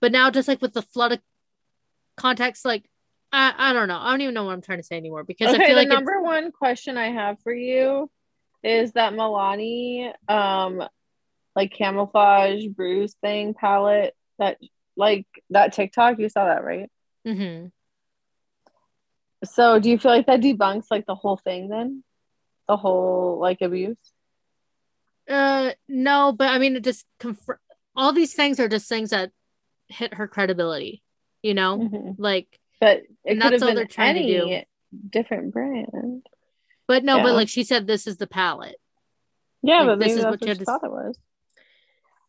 But 0.00 0.12
now, 0.12 0.30
just 0.30 0.48
like 0.48 0.62
with 0.62 0.72
the 0.72 0.80
flood 0.80 1.12
of 1.12 1.20
context, 2.16 2.64
like 2.64 2.88
I, 3.32 3.54
I 3.56 3.72
don't 3.72 3.88
know. 3.88 3.98
I 3.98 4.10
don't 4.10 4.22
even 4.22 4.34
know 4.34 4.44
what 4.44 4.52
I'm 4.52 4.62
trying 4.62 4.78
to 4.78 4.84
say 4.84 4.96
anymore 4.96 5.24
because 5.24 5.54
okay, 5.54 5.62
I 5.62 5.66
feel 5.68 5.76
like 5.76 5.88
number 5.88 6.20
one 6.20 6.50
question 6.50 6.96
I 6.96 7.10
have 7.12 7.40
for 7.42 7.52
you 7.52 8.10
is 8.62 8.92
that 8.92 9.12
Milani, 9.12 10.12
um, 10.28 10.82
like 11.54 11.72
camouflage 11.72 12.66
bruise 12.66 13.14
thing 13.20 13.54
palette 13.54 14.14
that 14.38 14.58
like 14.96 15.26
that 15.50 15.72
TikTok. 15.72 16.18
You 16.18 16.28
saw 16.28 16.46
that, 16.46 16.64
right? 16.64 16.90
Mm-hmm. 17.26 17.66
So, 19.44 19.78
do 19.78 19.88
you 19.90 19.98
feel 19.98 20.10
like 20.10 20.26
that 20.26 20.40
debunks 20.40 20.86
like 20.90 21.06
the 21.06 21.14
whole 21.14 21.36
thing 21.36 21.68
then? 21.68 22.02
The 22.68 22.76
whole 22.76 23.38
like 23.40 23.60
abuse? 23.62 23.96
Uh, 25.28 25.70
no, 25.88 26.32
but 26.36 26.48
I 26.48 26.58
mean, 26.58 26.76
it 26.76 26.84
just 26.84 27.06
confirm 27.20 27.58
all 27.94 28.12
these 28.12 28.34
things 28.34 28.58
are 28.58 28.68
just 28.68 28.88
things 28.88 29.10
that 29.10 29.30
hit 29.88 30.14
her 30.14 30.26
credibility, 30.26 31.02
you 31.42 31.54
know, 31.54 31.78
mm-hmm. 31.78 32.10
like. 32.20 32.48
But 32.80 33.02
it 33.24 33.40
could 33.40 33.52
have 33.52 33.60
been 33.60 33.88
any 33.98 34.66
different 35.08 35.52
brand. 35.52 36.26
But 36.88 37.04
no, 37.04 37.18
yeah. 37.18 37.22
but 37.22 37.34
like 37.34 37.48
she 37.48 37.62
said, 37.62 37.86
this 37.86 38.06
is 38.06 38.16
the 38.16 38.26
palette. 38.26 38.76
Yeah, 39.62 39.82
like, 39.82 39.86
but 39.86 40.04
this 40.04 40.16
is 40.16 40.24
what 40.24 40.44
you 40.44 40.54
thought 40.54 40.82
it 40.82 40.90
was. 40.90 41.18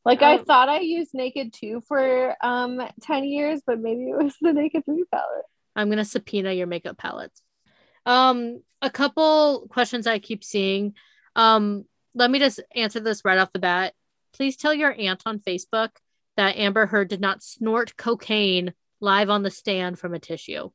Like 0.04 0.22
I 0.22 0.40
oh. 0.40 0.44
thought 0.44 0.70
I 0.70 0.80
used 0.80 1.14
Naked 1.14 1.54
2 1.54 1.84
for 1.88 2.36
um 2.42 2.82
10 3.02 3.24
years, 3.24 3.62
but 3.66 3.80
maybe 3.80 4.10
it 4.10 4.18
was 4.18 4.36
the 4.42 4.54
Naked 4.54 4.86
3 4.86 5.04
palette. 5.12 5.46
I'm 5.76 5.90
gonna 5.90 6.06
subpoena 6.06 6.52
your 6.52 6.68
makeup 6.68 6.98
palettes. 6.98 7.42
Um, 8.06 8.62
a 8.82 8.90
couple 8.90 9.68
questions 9.70 10.08
I 10.08 10.20
keep 10.20 10.44
seeing. 10.44 10.96
Um, 11.36 11.86
let 12.14 12.30
me 12.30 12.40
just 12.40 12.62
answer 12.76 13.00
this 13.00 13.24
right 13.24 13.38
off 13.38 13.54
the 13.54 13.60
bat. 13.60 13.94
Please 14.34 14.58
tell 14.58 14.74
your 14.74 14.94
aunt 15.00 15.24
on 15.26 15.40
Facebook 15.40 15.90
that 16.36 16.58
Amber 16.58 16.88
Heard 16.88 17.10
did 17.10 17.22
not 17.22 17.44
snort 17.44 17.96
cocaine 17.96 18.74
live 19.02 19.30
on 19.30 19.44
the 19.44 19.52
stand 19.52 20.00
from 20.00 20.14
a 20.14 20.20
tissue. 20.20 20.70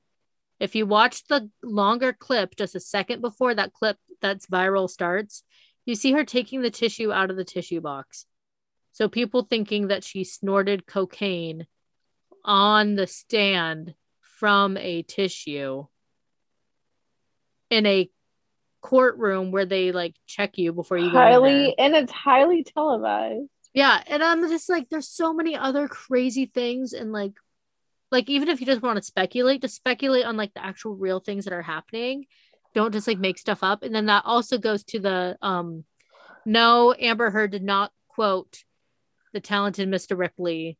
If 0.59 0.75
you 0.75 0.87
watch 0.87 1.27
the 1.27 1.51
longer 1.63 2.13
clip 2.13 2.57
just 2.57 2.75
a 2.75 2.81
second 2.81 3.21
before 3.21 3.55
that 3.55 3.73
clip 3.73 3.99
that's 4.21 4.47
viral 4.47 4.89
starts, 4.89 5.43
you 5.85 5.95
see 5.95 6.13
her 6.13 6.25
taking 6.25 6.63
the 6.63 6.71
tissue 6.71 7.13
out 7.13 7.31
of 7.31 7.37
the 7.37 7.45
tissue 7.45 7.81
box. 7.81 8.27
So 8.93 9.09
people 9.09 9.43
thinking 9.43 9.89
that 9.89 10.05
she 10.05 10.25
snorted 10.25 10.87
cocaine 10.87 11.67
on 12.45 12.95
the 12.95 13.07
stand 13.07 13.95
from 14.21 14.77
a 14.77 15.03
tissue 15.03 15.87
in 17.71 17.87
a 17.87 18.11
courtroom 18.81 19.51
where 19.51 19.67
they 19.67 19.93
like 19.93 20.15
check 20.27 20.59
you 20.59 20.73
before 20.73 20.97
you 20.97 21.11
go. 21.11 21.19
highly 21.19 21.77
and 21.79 21.95
it's 21.95 22.13
highly 22.13 22.65
televised. 22.65 23.49
Yeah, 23.75 24.03
and 24.07 24.23
I'm 24.25 24.49
just 24.49 24.71
like 24.71 24.89
there's 24.89 25.09
so 25.09 25.35
many 25.35 25.57
other 25.57 25.89
crazy 25.89 26.47
things 26.47 26.93
and 26.93 27.13
like 27.13 27.33
like 28.11 28.29
even 28.29 28.49
if 28.49 28.61
you 28.61 28.67
just 28.67 28.83
want 28.83 28.97
to 28.97 29.03
speculate, 29.03 29.63
just 29.63 29.77
speculate 29.77 30.25
on 30.25 30.37
like 30.37 30.55
the 30.55 30.65
actual 30.65 30.95
real 30.95 31.21
things 31.21 31.45
that 31.45 31.53
are 31.53 31.63
happening. 31.63 32.27
Don't 32.75 32.93
just 32.93 33.07
like 33.07 33.19
make 33.19 33.39
stuff 33.39 33.63
up. 33.63 33.83
And 33.83 33.95
then 33.95 34.07
that 34.07 34.25
also 34.27 34.59
goes 34.59 34.85
to 34.85 35.01
the 35.01 35.37
um 35.43 35.85
no, 36.45 36.95
Amber 36.99 37.31
Heard 37.31 37.51
did 37.51 37.65
not 37.65 37.91
quote 38.09 38.63
the 39.33 39.41
talented 39.41 39.89
Mr. 39.89 40.17
Ripley 40.17 40.79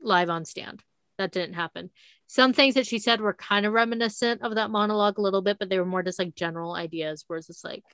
live 0.00 0.30
on 0.30 0.44
stand. 0.46 0.82
That 1.18 1.32
didn't 1.32 1.54
happen. 1.54 1.90
Some 2.26 2.52
things 2.52 2.74
that 2.74 2.86
she 2.86 2.98
said 2.98 3.20
were 3.20 3.34
kind 3.34 3.66
of 3.66 3.72
reminiscent 3.72 4.42
of 4.42 4.54
that 4.54 4.70
monologue 4.70 5.18
a 5.18 5.22
little 5.22 5.42
bit, 5.42 5.58
but 5.58 5.68
they 5.68 5.78
were 5.78 5.84
more 5.84 6.02
just 6.02 6.18
like 6.18 6.34
general 6.34 6.74
ideas, 6.74 7.24
where 7.26 7.38
it's 7.38 7.64
like, 7.64 7.84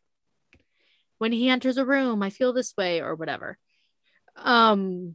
when 1.19 1.33
he 1.33 1.49
enters 1.49 1.77
a 1.77 1.85
room, 1.85 2.23
I 2.23 2.31
feel 2.31 2.53
this 2.53 2.75
way, 2.77 3.01
or 3.01 3.15
whatever. 3.15 3.59
Um, 4.37 5.15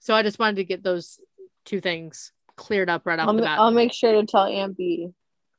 so 0.00 0.14
I 0.14 0.22
just 0.22 0.38
wanted 0.38 0.56
to 0.56 0.64
get 0.64 0.82
those 0.82 1.20
two 1.64 1.80
things 1.80 2.32
cleared 2.56 2.90
up 2.90 3.02
right 3.04 3.18
off 3.18 3.28
I'll, 3.28 3.34
the 3.34 3.42
bat. 3.42 3.58
I'll 3.58 3.70
make 3.70 3.92
sure 3.92 4.12
to 4.12 4.26
tell 4.26 4.46
Aunt 4.46 4.76
B. 4.76 5.08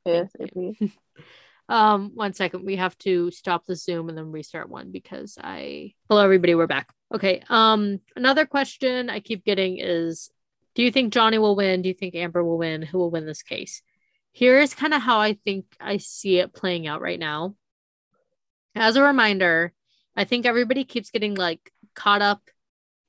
um, 1.68 2.12
one 2.14 2.32
second. 2.32 2.64
We 2.64 2.76
have 2.76 2.96
to 2.98 3.30
stop 3.30 3.66
the 3.66 3.76
Zoom 3.76 4.08
and 4.08 4.16
then 4.16 4.32
restart 4.32 4.68
one 4.68 4.90
because 4.90 5.38
I. 5.42 5.92
Hello, 6.08 6.22
everybody. 6.22 6.54
We're 6.54 6.66
back. 6.66 6.92
Okay. 7.14 7.42
Um, 7.48 8.00
another 8.16 8.46
question 8.46 9.10
I 9.10 9.20
keep 9.20 9.44
getting 9.44 9.78
is 9.78 10.30
do 10.74 10.82
you 10.82 10.90
think 10.90 11.12
Johnny 11.12 11.38
will 11.38 11.56
win? 11.56 11.82
Do 11.82 11.88
you 11.88 11.94
think 11.94 12.14
Amber 12.14 12.44
will 12.44 12.58
win? 12.58 12.82
Who 12.82 12.98
will 12.98 13.10
win 13.10 13.26
this 13.26 13.42
case? 13.42 13.82
Here 14.32 14.60
is 14.60 14.74
kind 14.74 14.94
of 14.94 15.02
how 15.02 15.18
I 15.18 15.34
think 15.44 15.66
I 15.80 15.96
see 15.96 16.38
it 16.38 16.54
playing 16.54 16.86
out 16.86 17.00
right 17.00 17.18
now. 17.18 17.56
As 18.74 18.94
a 18.94 19.02
reminder, 19.02 19.72
I 20.14 20.24
think 20.24 20.46
everybody 20.46 20.84
keeps 20.84 21.10
getting 21.10 21.34
like 21.34 21.72
caught 21.94 22.22
up 22.22 22.42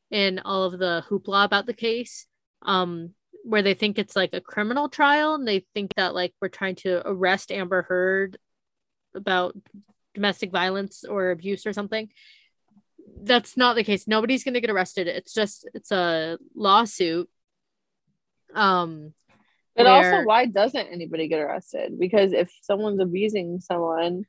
in 0.10 0.40
all 0.40 0.64
of 0.64 0.80
the 0.80 1.04
hoopla 1.10 1.46
about 1.46 1.68
the 1.68 1.74
case. 1.74 2.26
Um, 2.64 3.14
where 3.50 3.62
they 3.62 3.74
think 3.74 3.98
it's 3.98 4.16
like 4.16 4.34
a 4.34 4.42
criminal 4.42 4.90
trial 4.90 5.34
and 5.34 5.48
they 5.48 5.66
think 5.74 5.94
that 5.96 6.14
like 6.14 6.34
we're 6.42 6.50
trying 6.50 6.76
to 6.76 7.02
arrest 7.06 7.52
Amber 7.52 7.82
Heard 7.82 8.38
about 9.16 9.56
domestic 10.14 10.52
violence 10.52 11.04
or 11.04 11.32
abuse 11.32 11.66
or 11.66 11.74
something 11.74 12.10
that's 13.22 13.58
not 13.58 13.76
the 13.76 13.84
case. 13.84 14.08
Nobody's 14.08 14.44
going 14.44 14.54
to 14.54 14.62
get 14.62 14.70
arrested. 14.70 15.08
It's 15.08 15.34
just 15.34 15.68
it's 15.74 15.92
a 15.92 16.38
lawsuit. 16.56 17.30
Um 18.56 19.14
but 19.76 19.86
where... 19.86 20.14
also 20.16 20.26
why 20.26 20.46
doesn't 20.46 20.88
anybody 20.88 21.28
get 21.28 21.40
arrested? 21.40 22.00
Because 22.00 22.34
if 22.34 22.52
someone's 22.62 23.00
abusing 23.00 23.60
someone, 23.60 24.26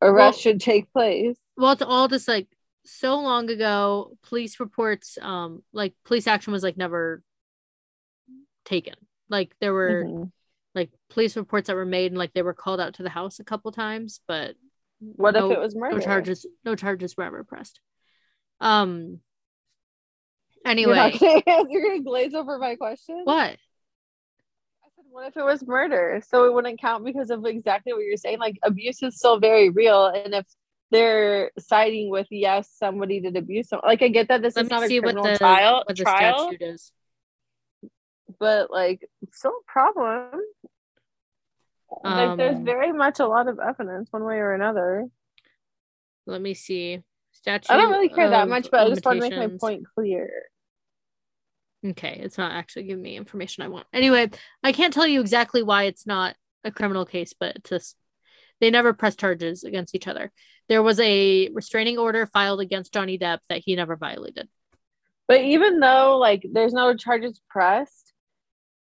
arrest 0.00 0.36
well, 0.36 0.40
should 0.40 0.60
take 0.60 0.92
place. 0.92 1.38
Well, 1.56 1.72
it's 1.72 1.82
all 1.82 2.08
just 2.08 2.28
like 2.28 2.48
so 2.84 3.18
long 3.18 3.50
ago, 3.50 4.16
police 4.22 4.60
reports 4.60 5.18
um 5.20 5.62
like 5.72 5.94
police 6.04 6.26
action 6.26 6.52
was 6.52 6.62
like 6.62 6.76
never 6.76 7.22
taken. 8.64 8.94
Like 9.28 9.54
there 9.60 9.72
were 9.72 10.04
mm-hmm. 10.04 10.24
like 10.74 10.90
police 11.10 11.36
reports 11.36 11.68
that 11.68 11.76
were 11.76 11.84
made 11.84 12.12
and 12.12 12.18
like 12.18 12.32
they 12.34 12.42
were 12.42 12.54
called 12.54 12.80
out 12.80 12.94
to 12.94 13.02
the 13.02 13.10
house 13.10 13.40
a 13.40 13.44
couple 13.44 13.72
times, 13.72 14.20
but 14.26 14.54
what 15.00 15.34
no, 15.34 15.50
if 15.50 15.56
it 15.56 15.60
was 15.60 15.74
murder? 15.74 15.96
No 15.96 16.02
charges 16.02 16.46
no 16.64 16.76
charges 16.76 17.16
were 17.16 17.24
ever 17.24 17.44
pressed. 17.44 17.80
Um. 18.60 19.20
Anyway, 20.64 21.18
you're, 21.20 21.42
gonna, 21.46 21.66
you're 21.70 21.82
gonna 21.82 22.02
glaze 22.02 22.34
over 22.34 22.58
my 22.58 22.76
question. 22.76 23.20
What? 23.24 23.34
I 23.34 24.88
said, 24.96 25.04
what 25.10 25.28
if 25.28 25.36
it 25.36 25.44
was 25.44 25.66
murder? 25.66 26.22
So 26.26 26.46
it 26.46 26.54
wouldn't 26.54 26.80
count 26.80 27.04
because 27.04 27.30
of 27.30 27.44
exactly 27.44 27.92
what 27.92 28.04
you're 28.04 28.16
saying. 28.16 28.38
Like 28.38 28.58
abuse 28.62 29.02
is 29.02 29.16
still 29.16 29.38
very 29.38 29.68
real, 29.68 30.06
and 30.06 30.34
if 30.34 30.46
they're 30.90 31.50
siding 31.58 32.08
with 32.08 32.28
yes, 32.30 32.70
somebody 32.78 33.20
did 33.20 33.36
abuse 33.36 33.68
them. 33.68 33.80
Like 33.84 34.00
I 34.02 34.08
get 34.08 34.28
that 34.28 34.40
this 34.40 34.56
Let 34.56 34.66
is 34.66 34.70
not 34.70 34.84
a 34.84 34.88
criminal 34.88 35.22
what 35.22 35.32
the, 35.32 35.38
trial. 35.38 35.84
Trial, 35.96 36.38
statute 36.38 36.62
is. 36.62 36.92
But 38.38 38.70
like, 38.70 39.08
still 39.32 39.52
a 39.52 39.72
problem. 39.72 40.40
Um, 42.04 42.16
like 42.16 42.38
there's 42.38 42.58
very 42.60 42.92
much 42.92 43.20
a 43.20 43.26
lot 43.26 43.48
of 43.48 43.58
evidence 43.58 44.08
one 44.10 44.24
way 44.24 44.36
or 44.36 44.52
another. 44.52 45.06
Let 46.26 46.40
me 46.40 46.54
see. 46.54 47.02
Statute 47.32 47.70
I 47.70 47.76
don't 47.76 47.90
really 47.90 48.08
care 48.08 48.30
that 48.30 48.48
much, 48.48 48.70
but 48.70 48.80
I 48.80 48.88
just 48.88 49.04
want 49.04 49.20
to 49.20 49.28
make 49.28 49.36
my 49.36 49.56
point 49.58 49.84
clear. 49.94 50.30
Okay, 51.86 52.18
it's 52.22 52.38
not 52.38 52.52
actually 52.52 52.84
giving 52.84 53.02
me 53.02 53.16
information 53.16 53.62
I 53.62 53.68
want. 53.68 53.86
Anyway, 53.92 54.30
I 54.62 54.72
can't 54.72 54.94
tell 54.94 55.06
you 55.06 55.20
exactly 55.20 55.62
why 55.62 55.84
it's 55.84 56.06
not 56.06 56.34
a 56.64 56.70
criminal 56.70 57.04
case, 57.04 57.34
but 57.38 57.56
it's 57.56 57.68
just 57.68 57.96
they 58.60 58.70
never 58.70 58.94
pressed 58.94 59.20
charges 59.20 59.64
against 59.64 59.94
each 59.94 60.08
other. 60.08 60.32
There 60.68 60.82
was 60.82 60.98
a 61.00 61.50
restraining 61.50 61.98
order 61.98 62.24
filed 62.26 62.60
against 62.60 62.94
Johnny 62.94 63.18
Depp 63.18 63.40
that 63.50 63.62
he 63.64 63.76
never 63.76 63.96
violated. 63.96 64.48
But 65.28 65.42
even 65.42 65.80
though 65.80 66.18
like 66.18 66.46
there's 66.50 66.72
no 66.72 66.94
charges 66.94 67.40
pressed, 67.50 68.03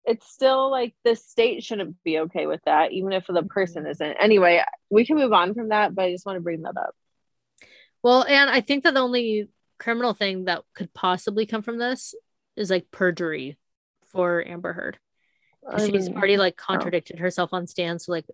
it's 0.05 0.31
still 0.31 0.71
like 0.71 0.95
the 1.05 1.15
state 1.15 1.63
shouldn't 1.63 2.03
be 2.03 2.21
okay 2.21 2.47
with 2.47 2.61
that, 2.65 2.93
even 2.93 3.13
if 3.13 3.27
the 3.27 3.35
mm-hmm. 3.35 3.47
person 3.47 3.87
isn't. 3.87 4.17
Anyway, 4.21 4.63
we 4.91 5.07
can 5.07 5.17
move 5.17 5.33
on 5.33 5.55
from 5.55 5.69
that, 5.69 5.95
but 5.95 6.07
I 6.07 6.13
just 6.13 6.27
want 6.27 6.37
to 6.37 6.41
bring 6.43 6.63
that 6.63 6.77
up. 6.77 6.95
Well, 8.03 8.25
and 8.25 8.51
I 8.51 8.61
think 8.61 8.85
that 8.85 8.95
the 8.95 9.01
only 9.01 9.49
criminal 9.79 10.15
thing 10.15 10.45
that 10.45 10.63
could 10.75 10.93
possibly 10.93 11.47
come 11.47 11.63
from 11.63 11.79
this 11.79 12.15
is 12.57 12.71
like 12.71 12.91
perjury 12.91 13.59
for 14.07 14.47
Amber 14.47 14.73
Heard. 14.73 14.99
She's 15.79 16.09
um, 16.09 16.15
already 16.15 16.37
like 16.37 16.55
oh. 16.59 16.65
contradicted 16.65 17.17
oh. 17.19 17.23
herself 17.23 17.51
on 17.53 17.67
stand, 17.67 18.03
so 18.03 18.13
like 18.13 18.27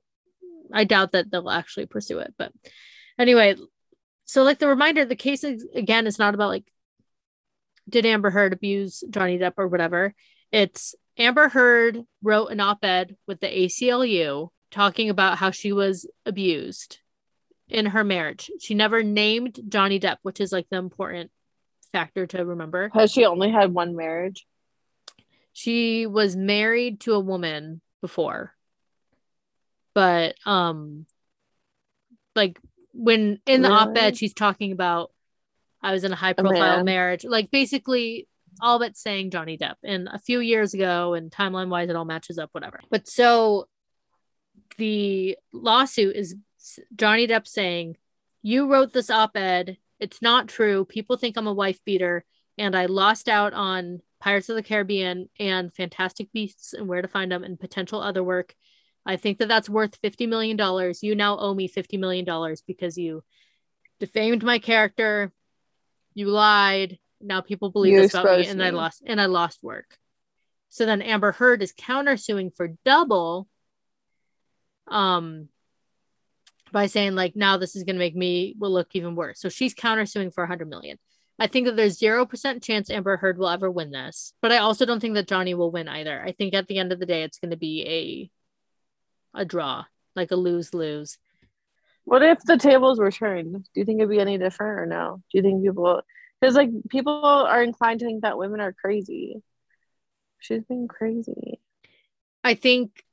I 0.72 0.84
doubt 0.84 1.12
that 1.12 1.30
they'll 1.30 1.50
actually 1.50 1.86
pursue 1.86 2.18
it. 2.20 2.32
But 2.38 2.52
anyway, 3.18 3.56
so 4.24 4.42
like 4.42 4.58
the 4.58 4.68
reminder, 4.68 5.04
the 5.04 5.16
case 5.16 5.44
is, 5.44 5.66
again 5.74 6.06
is 6.06 6.18
not 6.18 6.34
about 6.34 6.48
like 6.48 6.64
did 7.88 8.06
Amber 8.06 8.30
Heard 8.30 8.52
abuse 8.52 9.02
Johnny 9.10 9.38
Depp 9.38 9.54
or 9.58 9.68
whatever. 9.68 10.14
It's 10.50 10.94
Amber 11.18 11.48
Heard 11.48 12.04
wrote 12.22 12.48
an 12.48 12.60
op-ed 12.60 13.16
with 13.26 13.40
the 13.40 13.48
ACLU 13.48 14.50
talking 14.70 15.10
about 15.10 15.38
how 15.38 15.50
she 15.50 15.72
was 15.72 16.08
abused 16.24 16.98
in 17.68 17.86
her 17.86 18.04
marriage. 18.04 18.50
She 18.60 18.74
never 18.74 19.02
named 19.02 19.60
Johnny 19.68 19.98
Depp, 19.98 20.18
which 20.22 20.40
is 20.40 20.52
like 20.52 20.68
the 20.70 20.78
important 20.78 21.30
factor 21.92 22.26
to 22.26 22.44
remember. 22.44 22.90
Has 22.94 23.12
she 23.12 23.24
only 23.24 23.50
had 23.50 23.72
one 23.72 23.96
marriage? 23.96 24.46
She 25.52 26.06
was 26.06 26.36
married 26.36 27.00
to 27.00 27.14
a 27.14 27.20
woman 27.20 27.80
before. 28.00 28.54
But 29.94 30.36
um 30.46 31.06
like 32.36 32.60
when 32.92 33.40
in 33.46 33.62
the 33.62 33.68
really? 33.68 33.80
op-ed 33.80 34.16
she's 34.16 34.34
talking 34.34 34.70
about 34.72 35.10
I 35.82 35.92
was 35.92 36.04
in 36.04 36.12
a 36.12 36.16
high 36.16 36.34
profile 36.34 36.84
marriage. 36.84 37.24
Like 37.24 37.50
basically 37.50 38.28
all 38.60 38.78
but 38.78 38.96
saying 38.96 39.30
Johnny 39.30 39.58
Depp. 39.58 39.76
And 39.82 40.08
a 40.12 40.18
few 40.18 40.40
years 40.40 40.74
ago, 40.74 41.14
and 41.14 41.30
timeline 41.30 41.68
wise, 41.68 41.88
it 41.88 41.96
all 41.96 42.04
matches 42.04 42.38
up, 42.38 42.50
whatever. 42.52 42.80
But 42.90 43.08
so 43.08 43.66
the 44.76 45.36
lawsuit 45.52 46.16
is 46.16 46.36
Johnny 46.94 47.26
Depp 47.26 47.46
saying, 47.46 47.96
You 48.42 48.70
wrote 48.70 48.92
this 48.92 49.10
op 49.10 49.36
ed. 49.36 49.78
It's 50.00 50.22
not 50.22 50.48
true. 50.48 50.84
People 50.84 51.16
think 51.16 51.36
I'm 51.36 51.46
a 51.46 51.52
wife 51.52 51.84
beater, 51.84 52.24
and 52.56 52.76
I 52.76 52.86
lost 52.86 53.28
out 53.28 53.52
on 53.52 54.00
Pirates 54.20 54.48
of 54.48 54.56
the 54.56 54.62
Caribbean 54.62 55.28
and 55.38 55.74
Fantastic 55.74 56.32
Beasts 56.32 56.72
and 56.72 56.88
Where 56.88 57.02
to 57.02 57.08
Find 57.08 57.30
Them 57.30 57.44
and 57.44 57.58
potential 57.58 58.00
other 58.00 58.22
work. 58.22 58.54
I 59.06 59.16
think 59.16 59.38
that 59.38 59.48
that's 59.48 59.70
worth 59.70 60.00
$50 60.02 60.28
million. 60.28 60.58
You 61.00 61.14
now 61.14 61.38
owe 61.38 61.54
me 61.54 61.68
$50 61.68 61.98
million 61.98 62.56
because 62.66 62.98
you 62.98 63.22
defamed 64.00 64.42
my 64.42 64.58
character. 64.58 65.32
You 66.14 66.26
lied. 66.26 66.98
Now 67.20 67.40
people 67.40 67.70
believe 67.70 67.94
you 67.94 68.02
this 68.02 68.14
about 68.14 68.38
me, 68.38 68.46
and. 68.46 68.62
I 68.62 68.70
lost 68.70 69.02
and 69.04 69.20
I 69.20 69.26
lost 69.26 69.62
work. 69.62 69.98
So 70.68 70.86
then 70.86 71.02
Amber 71.02 71.32
Heard 71.32 71.62
is 71.62 71.72
countersuing 71.72 72.54
for 72.54 72.74
double 72.84 73.48
um 74.86 75.48
by 76.72 76.86
saying 76.86 77.14
like 77.14 77.36
now 77.36 77.56
this 77.56 77.76
is 77.76 77.84
going 77.84 77.96
to 77.96 78.00
make 78.00 78.16
me 78.16 78.54
will 78.58 78.70
look 78.70 78.88
even 78.92 79.14
worse. 79.14 79.40
So 79.40 79.48
she's 79.48 79.74
countersuing 79.74 80.32
for 80.32 80.42
100 80.42 80.68
million. 80.68 80.98
I 81.38 81.46
think 81.46 81.66
that 81.66 81.76
there's 81.76 82.00
0% 82.00 82.62
chance 82.62 82.90
Amber 82.90 83.16
Heard 83.16 83.38
will 83.38 83.48
ever 83.48 83.70
win 83.70 83.92
this, 83.92 84.32
but 84.42 84.50
I 84.50 84.58
also 84.58 84.84
don't 84.84 84.98
think 84.98 85.14
that 85.14 85.28
Johnny 85.28 85.54
will 85.54 85.70
win 85.70 85.86
either. 85.86 86.20
I 86.20 86.32
think 86.32 86.52
at 86.52 86.66
the 86.66 86.78
end 86.78 86.92
of 86.92 86.98
the 86.98 87.06
day 87.06 87.22
it's 87.22 87.38
going 87.38 87.52
to 87.52 87.56
be 87.56 88.30
a 89.34 89.40
a 89.40 89.44
draw, 89.44 89.84
like 90.16 90.30
a 90.32 90.36
lose-lose. 90.36 91.18
What 92.04 92.22
if 92.22 92.42
the 92.42 92.56
tables 92.56 92.98
were 92.98 93.12
turned? 93.12 93.52
Do 93.52 93.80
you 93.80 93.84
think 93.84 94.00
it'd 94.00 94.10
be 94.10 94.18
any 94.18 94.38
different 94.38 94.80
or 94.80 94.86
no? 94.86 95.22
Do 95.30 95.38
you 95.38 95.42
think 95.42 95.62
people 95.62 96.02
because 96.40 96.54
like 96.54 96.70
people 96.88 97.24
are 97.24 97.62
inclined 97.62 98.00
to 98.00 98.06
think 98.06 98.22
that 98.22 98.38
women 98.38 98.60
are 98.60 98.72
crazy. 98.72 99.42
She's 100.38 100.62
been 100.64 100.88
crazy. 100.88 101.60
I 102.44 102.54
think 102.54 103.04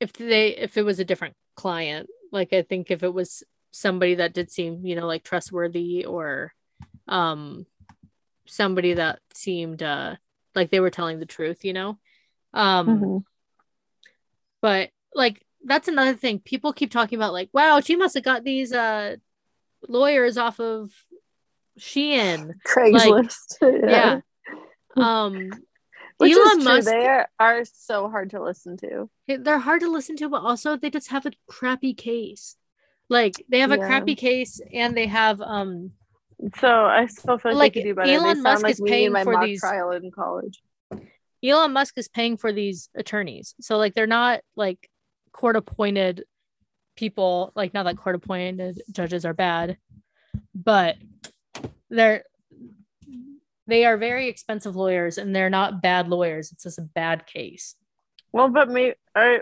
if 0.00 0.12
they 0.12 0.56
if 0.56 0.76
it 0.76 0.84
was 0.84 1.00
a 1.00 1.04
different 1.04 1.34
client, 1.56 2.08
like 2.30 2.52
I 2.52 2.62
think 2.62 2.90
if 2.90 3.02
it 3.02 3.12
was 3.12 3.42
somebody 3.72 4.16
that 4.16 4.32
did 4.32 4.50
seem, 4.50 4.86
you 4.86 4.94
know, 4.96 5.06
like 5.06 5.24
trustworthy 5.24 6.04
or 6.04 6.52
um 7.08 7.66
somebody 8.46 8.94
that 8.94 9.20
seemed 9.34 9.82
uh 9.82 10.16
like 10.54 10.70
they 10.70 10.80
were 10.80 10.90
telling 10.90 11.18
the 11.18 11.26
truth, 11.26 11.64
you 11.64 11.72
know. 11.72 11.98
Um 12.54 12.88
mm-hmm. 12.88 13.16
but 14.60 14.90
like 15.14 15.44
that's 15.64 15.88
another 15.88 16.14
thing. 16.14 16.38
People 16.38 16.72
keep 16.72 16.90
talking 16.90 17.18
about 17.18 17.32
like, 17.32 17.50
wow, 17.52 17.80
she 17.80 17.96
must 17.96 18.14
have 18.14 18.24
got 18.24 18.44
these 18.44 18.72
uh 18.72 19.16
lawyers 19.88 20.38
off 20.38 20.60
of 20.60 20.90
Shein. 21.78 22.54
Craigslist. 22.66 23.56
Like, 23.60 23.74
yeah. 23.82 23.90
yeah. 23.90 24.20
Um 24.94 25.50
Which 26.18 26.32
Elon 26.34 26.64
Musk 26.64 26.86
they 26.86 27.06
are, 27.06 27.26
are 27.40 27.64
so 27.64 28.10
hard 28.10 28.30
to 28.30 28.42
listen 28.42 28.76
to. 28.76 29.08
They're 29.26 29.58
hard 29.58 29.80
to 29.80 29.90
listen 29.90 30.16
to, 30.16 30.28
but 30.28 30.42
also 30.42 30.76
they 30.76 30.90
just 30.90 31.08
have 31.08 31.24
a 31.24 31.32
crappy 31.46 31.94
case. 31.94 32.56
Like 33.08 33.42
they 33.48 33.60
have 33.60 33.70
yeah. 33.70 33.76
a 33.76 33.86
crappy 33.86 34.14
case 34.14 34.60
and 34.70 34.94
they 34.94 35.06
have 35.06 35.40
um 35.40 35.92
so 36.58 36.68
I 36.68 37.06
still 37.06 37.38
feel 37.38 37.54
like, 37.54 37.74
like 37.74 37.84
do 37.84 37.94
better. 37.94 38.10
Elon 38.10 38.42
Musk 38.42 38.64
like 38.64 38.72
is 38.72 38.82
paying 38.84 39.14
for 39.22 39.42
these 39.46 39.60
trial 39.60 39.92
in 39.92 40.10
college. 40.10 40.62
Elon 41.42 41.72
Musk 41.72 41.96
is 41.96 42.08
paying 42.08 42.36
for 42.36 42.52
these 42.52 42.90
attorneys. 42.94 43.54
So 43.62 43.78
like 43.78 43.94
they're 43.94 44.06
not 44.06 44.40
like 44.56 44.90
court 45.32 45.56
appointed 45.56 46.24
people 46.96 47.52
like 47.56 47.72
not 47.72 47.84
that 47.84 47.96
court 47.96 48.14
appointed 48.14 48.80
judges 48.90 49.24
are 49.24 49.32
bad 49.32 49.78
but 50.54 50.96
they're 51.92 52.24
they 53.66 53.84
are 53.84 53.96
very 53.96 54.28
expensive 54.28 54.74
lawyers 54.74 55.18
and 55.18 55.34
they're 55.34 55.50
not 55.50 55.82
bad 55.82 56.08
lawyers. 56.08 56.50
It's 56.52 56.64
just 56.64 56.78
a 56.78 56.82
bad 56.82 57.26
case. 57.26 57.76
Well 58.32 58.48
but 58.48 58.68
me 58.68 58.94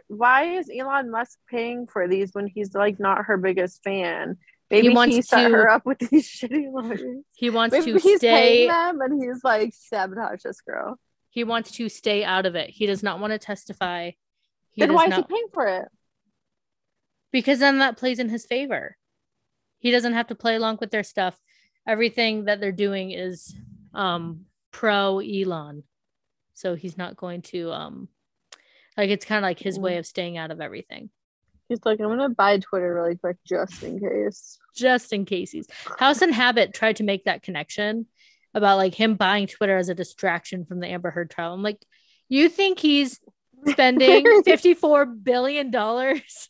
why 0.09 0.57
is 0.57 0.71
elon 0.75 1.11
musk 1.11 1.39
paying 1.49 1.87
for 1.87 2.09
these 2.09 2.31
when 2.33 2.47
he's 2.47 2.75
like 2.75 2.99
not 3.01 3.27
her 3.27 3.37
biggest 3.37 3.83
fan? 3.83 4.37
Maybe 4.71 4.89
he, 4.89 4.95
wants 4.95 5.17
he 5.17 5.23
set 5.23 5.49
to, 5.49 5.55
her 5.55 5.71
up 5.71 5.85
with 5.85 5.99
these 5.99 6.29
shitty 6.29 6.73
lawyers. 6.73 7.25
He 7.35 7.51
wants 7.51 7.73
maybe 7.73 7.93
to 7.93 7.99
he's 7.99 8.19
stay 8.19 8.67
them 8.67 9.01
and 9.01 9.23
he's 9.23 9.43
like 9.43 9.73
sabotage 9.75 10.43
this 10.43 10.61
girl. 10.61 10.99
He 11.31 11.45
wants 11.45 11.73
to 11.73 11.89
stay 11.89 12.25
out 12.25 12.47
of 12.47 12.57
it. 12.57 12.71
He 12.71 12.87
does 12.87 13.03
not 13.03 13.21
want 13.21 13.33
to 13.33 13.39
testify. 13.39 14.11
He 14.71 14.83
then 14.83 14.93
why 14.93 15.07
not... 15.07 15.21
is 15.21 15.25
he 15.29 15.35
paying 15.35 15.49
for 15.53 15.67
it? 15.67 15.89
Because 17.33 17.61
then 17.61 17.79
that 17.79 17.97
plays 17.97 18.19
in 18.19 18.29
his 18.29 18.45
favor. 18.47 18.97
He 19.79 19.91
doesn't 19.91 20.13
have 20.13 20.27
to 20.29 20.35
play 20.35 20.57
along 20.57 20.79
with 20.81 20.91
their 20.91 21.03
stuff. 21.03 21.39
Everything 21.91 22.45
that 22.45 22.61
they're 22.61 22.71
doing 22.71 23.11
is 23.11 23.53
um 23.93 24.45
pro 24.71 25.19
Elon. 25.19 25.83
So 26.55 26.77
he's 26.77 26.97
not 26.97 27.17
going 27.17 27.43
to 27.43 27.73
um 27.73 28.09
like 28.97 29.11
it's 29.11 29.25
kind 29.25 29.39
of 29.39 29.43
like 29.43 29.59
his 29.59 29.77
way 29.77 29.97
of 29.97 30.07
staying 30.07 30.37
out 30.37 30.53
of 30.53 30.61
everything. 30.61 31.11
He's 31.69 31.85
like, 31.85 31.99
I'm 32.01 32.09
gonna 32.09 32.29
buy 32.29 32.59
Twitter 32.59 32.95
really 32.95 33.17
quick 33.17 33.39
just 33.45 33.83
in 33.83 33.99
case. 33.99 34.59
Just 34.77 35.13
in 35.13 35.25
case 35.25 35.51
he's 35.51 35.67
House 35.99 36.23
in 36.23 36.33
Habit 36.33 36.75
tried 36.75 36.97
to 36.97 37.03
make 37.03 37.25
that 37.25 37.43
connection 37.43 38.07
about 38.55 38.77
like 38.77 38.95
him 38.95 39.17
buying 39.17 39.49
Twitter 39.49 39.77
as 39.77 39.89
a 39.89 39.95
distraction 39.95 40.65
from 40.65 40.79
the 40.79 40.87
Amber 40.87 41.11
Heard 41.11 41.31
trial. 41.31 41.55
I'm 41.55 41.63
like, 41.63 41.85
you 42.29 42.49
think 42.49 42.79
he's 42.79 43.19
spending 43.67 44.43
54 44.45 45.07
billion 45.07 45.73
dollars. 45.73 46.49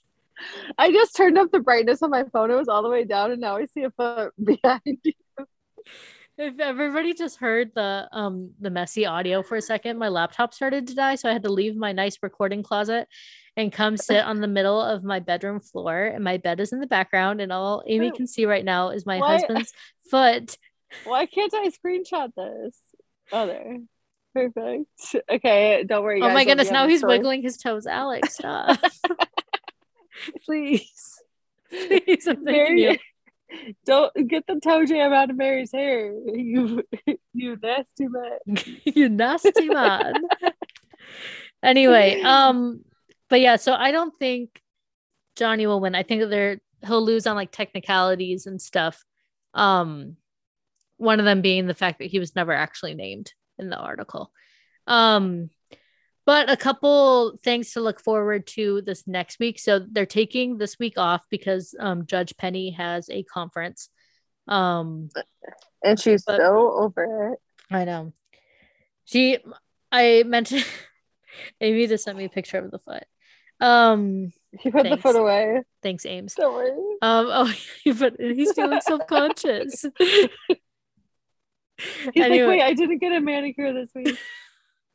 I 0.78 0.90
just 0.92 1.16
turned 1.16 1.38
up 1.38 1.50
the 1.50 1.60
brightness 1.60 2.02
on 2.02 2.10
my 2.10 2.24
phone. 2.24 2.50
It 2.50 2.56
was 2.56 2.68
all 2.68 2.82
the 2.82 2.88
way 2.88 3.04
down, 3.04 3.30
and 3.30 3.40
now 3.40 3.56
I 3.56 3.66
see 3.66 3.82
a 3.82 3.90
foot 3.90 4.32
behind 4.42 4.98
you. 5.02 5.12
If 6.38 6.58
everybody 6.58 7.12
just 7.12 7.38
heard 7.38 7.72
the 7.74 8.08
um 8.12 8.52
the 8.60 8.70
messy 8.70 9.04
audio 9.04 9.42
for 9.42 9.56
a 9.56 9.62
second, 9.62 9.98
my 9.98 10.08
laptop 10.08 10.54
started 10.54 10.86
to 10.86 10.94
die, 10.94 11.16
so 11.16 11.28
I 11.28 11.32
had 11.32 11.42
to 11.42 11.52
leave 11.52 11.76
my 11.76 11.92
nice 11.92 12.16
recording 12.22 12.62
closet 12.62 13.08
and 13.56 13.72
come 13.72 13.96
sit 13.98 14.24
on 14.24 14.40
the 14.40 14.48
middle 14.48 14.80
of 14.80 15.04
my 15.04 15.20
bedroom 15.20 15.60
floor. 15.60 16.04
And 16.04 16.24
my 16.24 16.38
bed 16.38 16.60
is 16.60 16.72
in 16.72 16.80
the 16.80 16.86
background, 16.86 17.40
and 17.40 17.52
all 17.52 17.82
Amy 17.86 18.10
can 18.10 18.26
see 18.26 18.46
right 18.46 18.64
now 18.64 18.88
is 18.90 19.04
my 19.04 19.18
husband's 19.18 19.72
foot. 20.10 20.56
Why 21.04 21.26
can't 21.26 21.52
I 21.54 21.68
screenshot 21.68 22.34
this? 22.34 22.76
Oh, 23.32 23.46
there. 23.46 23.78
Perfect. 24.34 25.16
Okay, 25.30 25.84
don't 25.86 26.04
worry. 26.04 26.22
Oh 26.22 26.32
my 26.32 26.44
goodness, 26.44 26.70
now 26.70 26.86
he's 26.86 27.00
story. 27.00 27.18
wiggling 27.18 27.42
his 27.42 27.56
toes. 27.56 27.86
Alex, 27.86 28.34
stop. 28.34 28.78
Please. 30.44 31.20
Please, 31.68 32.26
I'm 32.26 32.44
Mary, 32.44 33.00
Don't 33.84 34.12
get 34.28 34.46
the 34.46 34.60
toe 34.60 34.84
jam 34.84 35.12
out 35.12 35.30
of 35.30 35.36
Mary's 35.36 35.72
hair. 35.72 36.12
You 36.26 36.82
you 37.32 37.56
nasty 37.62 38.08
man. 38.08 38.58
you 38.84 39.08
nasty 39.08 39.68
man. 39.68 40.14
anyway, 41.62 42.20
um, 42.22 42.84
but 43.28 43.40
yeah, 43.40 43.56
so 43.56 43.72
I 43.74 43.90
don't 43.90 44.14
think 44.18 44.60
Johnny 45.36 45.66
will 45.66 45.80
win. 45.80 45.94
I 45.94 46.02
think 46.02 46.28
they're 46.28 46.60
he'll 46.86 47.04
lose 47.04 47.26
on 47.26 47.36
like 47.36 47.52
technicalities 47.52 48.46
and 48.46 48.60
stuff. 48.60 49.04
Um, 49.54 50.16
one 50.96 51.18
of 51.18 51.24
them 51.24 51.40
being 51.40 51.66
the 51.66 51.74
fact 51.74 51.98
that 51.98 52.10
he 52.10 52.18
was 52.18 52.36
never 52.36 52.52
actually 52.52 52.94
named 52.94 53.32
in 53.58 53.70
the 53.70 53.78
article. 53.78 54.32
Um, 54.86 55.50
but 56.30 56.48
a 56.48 56.56
couple 56.56 57.36
things 57.42 57.72
to 57.72 57.80
look 57.80 58.00
forward 58.00 58.46
to 58.46 58.82
this 58.82 59.04
next 59.08 59.40
week. 59.40 59.58
So 59.58 59.80
they're 59.80 60.06
taking 60.06 60.58
this 60.58 60.78
week 60.78 60.96
off 60.96 61.26
because 61.28 61.74
um, 61.80 62.06
Judge 62.06 62.36
Penney 62.36 62.70
has 62.70 63.10
a 63.10 63.24
conference. 63.24 63.88
Um, 64.46 65.08
and 65.82 65.98
she's 65.98 66.22
but, 66.22 66.36
so 66.36 66.70
over 66.70 67.32
it. 67.32 67.40
I 67.68 67.84
know. 67.84 68.12
She, 69.06 69.38
I 69.90 70.22
mentioned, 70.24 70.64
Amy 71.60 71.88
just 71.88 72.04
sent 72.04 72.16
me 72.16 72.26
a 72.26 72.28
picture 72.28 72.58
of 72.58 72.70
the 72.70 72.78
foot. 72.78 73.02
Um, 73.58 74.30
he 74.56 74.70
put 74.70 74.84
thanks. 74.84 74.98
the 74.98 75.02
foot 75.02 75.16
away. 75.16 75.62
Thanks, 75.82 76.06
Ames. 76.06 76.34
Don't 76.34 76.54
worry. 76.54 76.70
Um, 77.02 77.26
oh, 77.28 77.52
but 77.98 78.14
he's 78.20 78.52
feeling 78.52 78.80
self-conscious. 78.80 79.84
He's 82.14 82.24
anyway. 82.24 82.46
like, 82.46 82.48
wait, 82.48 82.62
I 82.62 82.74
didn't 82.74 82.98
get 82.98 83.10
a 83.10 83.20
manicure 83.20 83.72
this 83.72 83.90
week. 83.94 84.18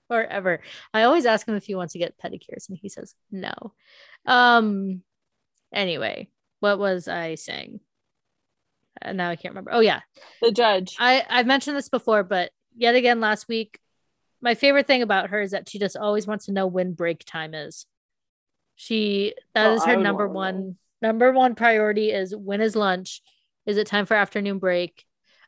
Or 0.09 0.23
ever. 0.23 0.61
I 0.93 1.03
always 1.03 1.25
ask 1.25 1.47
him 1.47 1.55
if 1.55 1.65
he 1.65 1.75
wants 1.75 1.93
to 1.93 1.99
get 1.99 2.17
pedicures, 2.17 2.69
and 2.69 2.77
he 2.77 2.89
says 2.89 3.15
no. 3.31 3.53
Um. 4.25 5.01
Anyway, 5.73 6.29
what 6.59 6.79
was 6.79 7.07
I 7.07 7.35
saying? 7.35 7.79
Uh, 9.01 9.13
now 9.13 9.29
I 9.29 9.35
can't 9.35 9.53
remember. 9.53 9.71
Oh 9.73 9.81
yeah, 9.81 10.01
the 10.41 10.51
judge. 10.51 10.95
I 10.99 11.25
I've 11.29 11.47
mentioned 11.47 11.77
this 11.77 11.89
before, 11.89 12.23
but 12.23 12.51
yet 12.75 12.95
again 12.95 13.19
last 13.19 13.47
week, 13.47 13.79
my 14.41 14.55
favorite 14.55 14.87
thing 14.87 15.01
about 15.01 15.29
her 15.29 15.41
is 15.41 15.51
that 15.51 15.69
she 15.69 15.79
just 15.79 15.97
always 15.97 16.27
wants 16.27 16.45
to 16.45 16.51
know 16.51 16.67
when 16.67 16.93
break 16.93 17.25
time 17.25 17.53
is. 17.53 17.85
She 18.75 19.33
that 19.53 19.65
well, 19.65 19.75
is 19.75 19.85
her 19.85 19.95
number 19.95 20.27
one 20.27 20.77
number 21.01 21.31
one 21.31 21.55
priority 21.55 22.11
is 22.11 22.35
when 22.35 22.61
is 22.61 22.75
lunch? 22.75 23.21
Is 23.65 23.77
it 23.77 23.87
time 23.87 24.05
for 24.05 24.13
afternoon 24.13 24.59
break? 24.59 25.05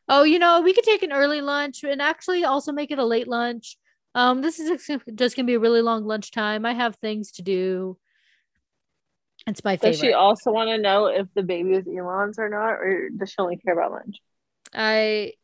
oh, 0.08 0.22
you 0.22 0.38
know, 0.38 0.60
we 0.62 0.72
could 0.72 0.84
take 0.84 1.02
an 1.02 1.12
early 1.12 1.40
lunch 1.40 1.84
and 1.84 2.00
actually 2.00 2.44
also 2.44 2.72
make 2.72 2.90
it 2.90 2.98
a 2.98 3.04
late 3.04 3.28
lunch. 3.28 3.76
Um, 4.18 4.42
this 4.42 4.58
is 4.58 4.84
just 5.14 5.36
gonna 5.36 5.46
be 5.46 5.54
a 5.54 5.60
really 5.60 5.80
long 5.80 6.04
lunchtime. 6.04 6.66
I 6.66 6.74
have 6.74 6.96
things 6.96 7.30
to 7.32 7.42
do. 7.42 7.96
It's 9.46 9.62
my 9.62 9.76
favorite. 9.76 9.92
Does 9.92 10.00
she 10.00 10.12
also 10.12 10.50
want 10.50 10.70
to 10.70 10.78
know 10.78 11.06
if 11.06 11.28
the 11.34 11.44
baby 11.44 11.74
is 11.74 11.86
Elon's 11.86 12.36
or 12.36 12.48
not, 12.48 12.72
or 12.72 13.10
does 13.16 13.30
she 13.30 13.36
only 13.38 13.58
care 13.58 13.74
about 13.74 13.92
lunch? 13.92 14.16
I 14.74 15.34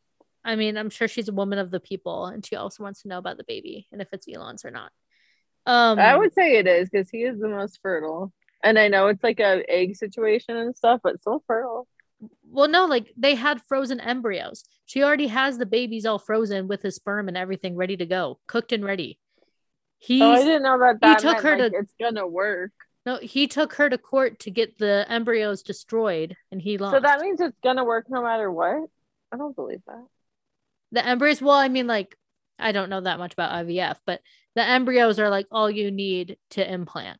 I 0.43 0.57
mean, 0.57 0.75
I'm 0.75 0.89
sure 0.89 1.07
she's 1.07 1.29
a 1.29 1.33
woman 1.33 1.57
of 1.57 1.71
the 1.71 1.79
people 1.79 2.25
and 2.25 2.45
she 2.45 2.57
also 2.57 2.83
wants 2.83 3.03
to 3.03 3.07
know 3.07 3.17
about 3.17 3.37
the 3.37 3.45
baby 3.45 3.87
and 3.93 4.01
if 4.01 4.09
it's 4.11 4.27
Elon's 4.27 4.65
or 4.65 4.71
not. 4.71 4.91
Um 5.65 5.97
I 5.97 6.17
would 6.17 6.33
say 6.33 6.57
it 6.57 6.67
is 6.67 6.89
because 6.89 7.09
he 7.09 7.23
is 7.23 7.39
the 7.39 7.47
most 7.47 7.79
fertile. 7.81 8.33
And 8.61 8.77
I 8.77 8.89
know 8.89 9.07
it's 9.07 9.23
like 9.23 9.39
a 9.39 9.63
egg 9.69 9.95
situation 9.95 10.57
and 10.57 10.75
stuff, 10.75 10.99
but 11.01 11.21
still 11.21 11.41
fertile. 11.47 11.87
Well, 12.55 12.69
no, 12.69 12.85
like 12.85 13.11
they 13.17 13.35
had 13.35 13.61
frozen 13.61 13.99
embryos. 13.99 14.63
She 14.85 15.03
already 15.03 15.27
has 15.27 15.57
the 15.57 15.65
babies 15.65 16.05
all 16.05 16.19
frozen 16.19 16.69
with 16.69 16.81
his 16.81 16.95
sperm 16.95 17.27
and 17.27 17.35
everything 17.35 17.75
ready 17.75 17.97
to 17.97 18.05
go, 18.05 18.39
cooked 18.47 18.71
and 18.71 18.85
ready. 18.85 19.19
He 19.99 20.21
oh, 20.21 20.31
I 20.31 20.41
didn't 20.41 20.63
know 20.63 20.79
that. 20.79 21.01
That 21.01 21.21
he 21.21 21.27
took 21.27 21.41
her 21.41 21.57
like 21.57 21.73
to. 21.73 21.77
It's 21.79 21.93
gonna 21.99 22.25
work. 22.25 22.71
No, 23.05 23.17
he 23.17 23.47
took 23.47 23.73
her 23.73 23.89
to 23.89 23.97
court 23.97 24.39
to 24.39 24.51
get 24.51 24.77
the 24.77 25.05
embryos 25.09 25.63
destroyed, 25.63 26.37
and 26.49 26.61
he 26.61 26.77
lost. 26.77 26.95
So 26.95 27.01
that 27.01 27.19
means 27.19 27.41
it's 27.41 27.57
gonna 27.61 27.83
work 27.83 28.05
no 28.09 28.23
matter 28.23 28.49
what. 28.49 28.89
I 29.33 29.37
don't 29.37 29.55
believe 29.55 29.81
that. 29.87 30.05
The 30.93 31.05
embryos. 31.05 31.41
Well, 31.41 31.57
I 31.57 31.67
mean, 31.67 31.87
like 31.87 32.15
I 32.57 32.71
don't 32.71 32.89
know 32.89 33.01
that 33.01 33.19
much 33.19 33.33
about 33.33 33.65
IVF, 33.65 33.97
but 34.05 34.21
the 34.55 34.63
embryos 34.63 35.19
are 35.19 35.29
like 35.29 35.47
all 35.51 35.69
you 35.69 35.91
need 35.91 36.37
to 36.51 36.73
implant. 36.73 37.19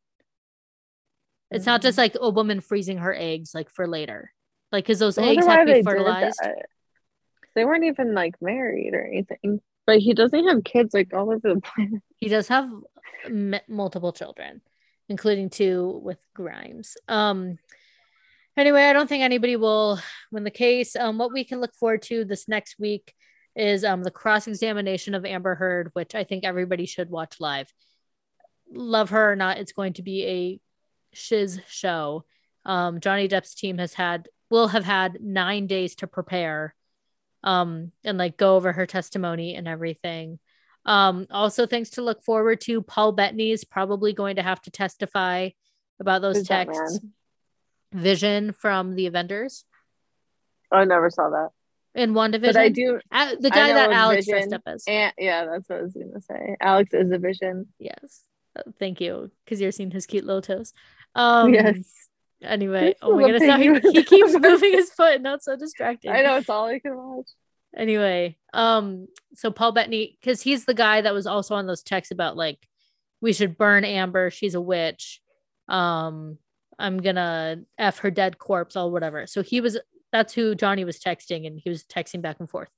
It's 1.51 1.63
mm-hmm. 1.63 1.71
not 1.71 1.81
just 1.81 1.97
mm-hmm. 1.97 2.03
like 2.03 2.17
a 2.21 2.29
woman 2.29 2.61
freezing 2.61 2.99
her 2.99 3.13
eggs 3.13 3.53
like 3.53 3.69
for 3.69 3.85
later, 3.85 4.31
like 4.71 4.85
because 4.85 4.99
those 4.99 5.17
eggs 5.17 5.45
have 5.45 5.67
to 5.67 5.73
be 5.73 5.83
fertilized. 5.83 6.39
They 7.55 7.65
weren't 7.65 7.85
even 7.85 8.13
like 8.13 8.35
married 8.41 8.93
or 8.93 9.05
anything, 9.05 9.61
but 9.87 9.99
he 9.99 10.13
doesn't 10.13 10.47
have 10.47 10.63
kids 10.63 10.93
like 10.93 11.13
all 11.13 11.31
over 11.31 11.53
the 11.53 11.61
planet. 11.75 12.01
He 12.17 12.27
does 12.27 12.47
have 12.49 12.69
m- 13.25 13.55
multiple 13.67 14.11
children, 14.11 14.61
including 15.09 15.49
two 15.49 15.99
with 16.03 16.19
Grimes. 16.33 16.97
Um. 17.07 17.57
Anyway, 18.57 18.83
I 18.83 18.93
don't 18.93 19.09
think 19.09 19.21
anybody 19.21 19.57
will 19.57 19.99
win 20.31 20.45
the 20.45 20.49
case. 20.49 20.95
Um, 20.95 21.17
what 21.17 21.33
we 21.33 21.43
can 21.43 21.59
look 21.59 21.75
forward 21.75 22.01
to 22.03 22.23
this 22.23 22.47
next 22.47 22.79
week 22.79 23.13
is 23.55 23.83
um 23.85 24.03
the 24.03 24.11
cross 24.11 24.47
examination 24.47 25.13
of 25.13 25.25
Amber 25.25 25.55
Heard, 25.55 25.89
which 25.93 26.15
I 26.15 26.23
think 26.23 26.43
everybody 26.43 26.85
should 26.85 27.09
watch 27.09 27.39
live. 27.39 27.71
Love 28.71 29.11
her 29.11 29.31
or 29.31 29.35
not, 29.35 29.57
it's 29.57 29.73
going 29.73 29.93
to 29.93 30.01
be 30.01 30.25
a 30.25 30.59
shiz 31.15 31.59
show. 31.67 32.25
Um, 32.65 32.99
Johnny 32.99 33.27
Depp's 33.27 33.55
team 33.55 33.77
has 33.77 33.93
had 33.93 34.27
will 34.49 34.67
have 34.67 34.85
had 34.85 35.21
nine 35.21 35.67
days 35.67 35.95
to 35.95 36.07
prepare, 36.07 36.75
um, 37.43 37.91
and 38.03 38.17
like 38.17 38.37
go 38.37 38.55
over 38.55 38.71
her 38.71 38.85
testimony 38.85 39.55
and 39.55 39.67
everything. 39.67 40.39
Um, 40.85 41.27
also 41.31 41.65
things 41.65 41.91
to 41.91 42.01
look 42.01 42.23
forward 42.23 42.61
to. 42.61 42.81
Paul 42.81 43.11
Bettany 43.11 43.51
is 43.51 43.63
probably 43.63 44.13
going 44.13 44.35
to 44.35 44.43
have 44.43 44.61
to 44.63 44.71
testify 44.71 45.49
about 45.99 46.21
those 46.21 46.37
Who's 46.37 46.47
texts. 46.47 46.99
Vision 47.91 48.51
from 48.51 48.95
the 48.95 49.07
Avengers. 49.07 49.65
Oh, 50.71 50.77
I 50.77 50.85
never 50.85 51.09
saw 51.09 51.29
that. 51.29 51.49
In 51.93 52.13
WandaVision. 52.13 52.41
But 52.41 52.57
I 52.57 52.69
do. 52.69 52.99
The 53.11 53.49
guy 53.49 53.71
that 53.71 53.91
Alex 53.91 54.25
Vision, 54.25 54.49
dressed 54.49 54.53
up 54.53 54.61
as. 54.65 54.83
And, 54.85 55.13
yeah, 55.17 55.45
that's 55.45 55.69
what 55.69 55.79
I 55.79 55.81
was 55.81 55.93
going 55.93 56.13
to 56.13 56.21
say. 56.21 56.55
Alex 56.59 56.93
is 56.93 57.09
a 57.11 57.17
Vision. 57.17 57.67
Yes. 57.79 58.21
Thank 58.77 58.99
you. 58.99 59.31
Because 59.43 59.61
you're 59.61 59.71
seeing 59.71 59.91
his 59.91 60.05
cute 60.05 60.25
little 60.25 60.41
toes. 60.41 60.73
Um, 61.15 61.53
yes. 61.53 62.09
Anyway, 62.43 62.95
oh 63.01 63.15
my 63.15 63.31
goodness, 63.31 63.83
he, 63.83 63.91
he 63.91 64.03
keeps 64.03 64.33
moving 64.39 64.73
his 64.73 64.91
foot, 64.91 65.15
and 65.15 65.25
that's 65.25 65.45
so 65.45 65.55
distracting. 65.55 66.11
I 66.11 66.21
know 66.21 66.37
it's 66.37 66.49
all 66.49 66.65
I 66.65 66.79
can 66.79 66.95
watch. 66.95 67.27
Anyway, 67.75 68.37
um, 68.53 69.07
so 69.35 69.51
Paul 69.51 69.71
Bettany, 69.71 70.17
because 70.19 70.41
he's 70.41 70.65
the 70.65 70.73
guy 70.73 71.01
that 71.01 71.13
was 71.13 71.27
also 71.27 71.55
on 71.55 71.67
those 71.67 71.83
texts 71.83 72.11
about 72.11 72.37
like 72.37 72.59
we 73.21 73.33
should 73.33 73.57
burn 73.57 73.83
Amber, 73.83 74.29
she's 74.29 74.55
a 74.55 74.61
witch. 74.61 75.21
Um, 75.67 76.37
I'm 76.77 77.01
gonna 77.01 77.61
f 77.77 77.99
her 77.99 78.11
dead 78.11 78.37
corpse, 78.37 78.75
or 78.75 78.91
whatever. 78.91 79.27
So 79.27 79.41
he 79.41 79.61
was 79.61 79.77
that's 80.11 80.33
who 80.33 80.55
Johnny 80.55 80.85
was 80.85 80.99
texting, 80.99 81.47
and 81.47 81.59
he 81.59 81.69
was 81.69 81.83
texting 81.83 82.21
back 82.21 82.37
and 82.39 82.49
forth. 82.49 82.69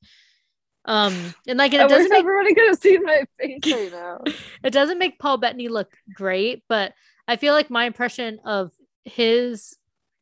Um, 0.85 1.35
and 1.47 1.57
like 1.57 1.73
it 1.73 1.81
I 1.81 1.87
doesn't 1.87 2.09
make 2.09 2.19
everybody 2.19 2.55
could 2.55 2.69
have 2.69 2.79
seen 2.79 3.03
my 3.03 3.23
face 3.39 3.59
right 3.65 3.91
now. 3.91 4.21
it 4.63 4.71
doesn't 4.71 4.97
make 4.97 5.19
Paul 5.19 5.37
Bettany 5.37 5.67
look 5.67 5.91
great, 6.13 6.63
but 6.69 6.93
I 7.27 7.35
feel 7.35 7.53
like 7.53 7.69
my 7.69 7.85
impression 7.85 8.39
of 8.45 8.71
his 9.07 9.77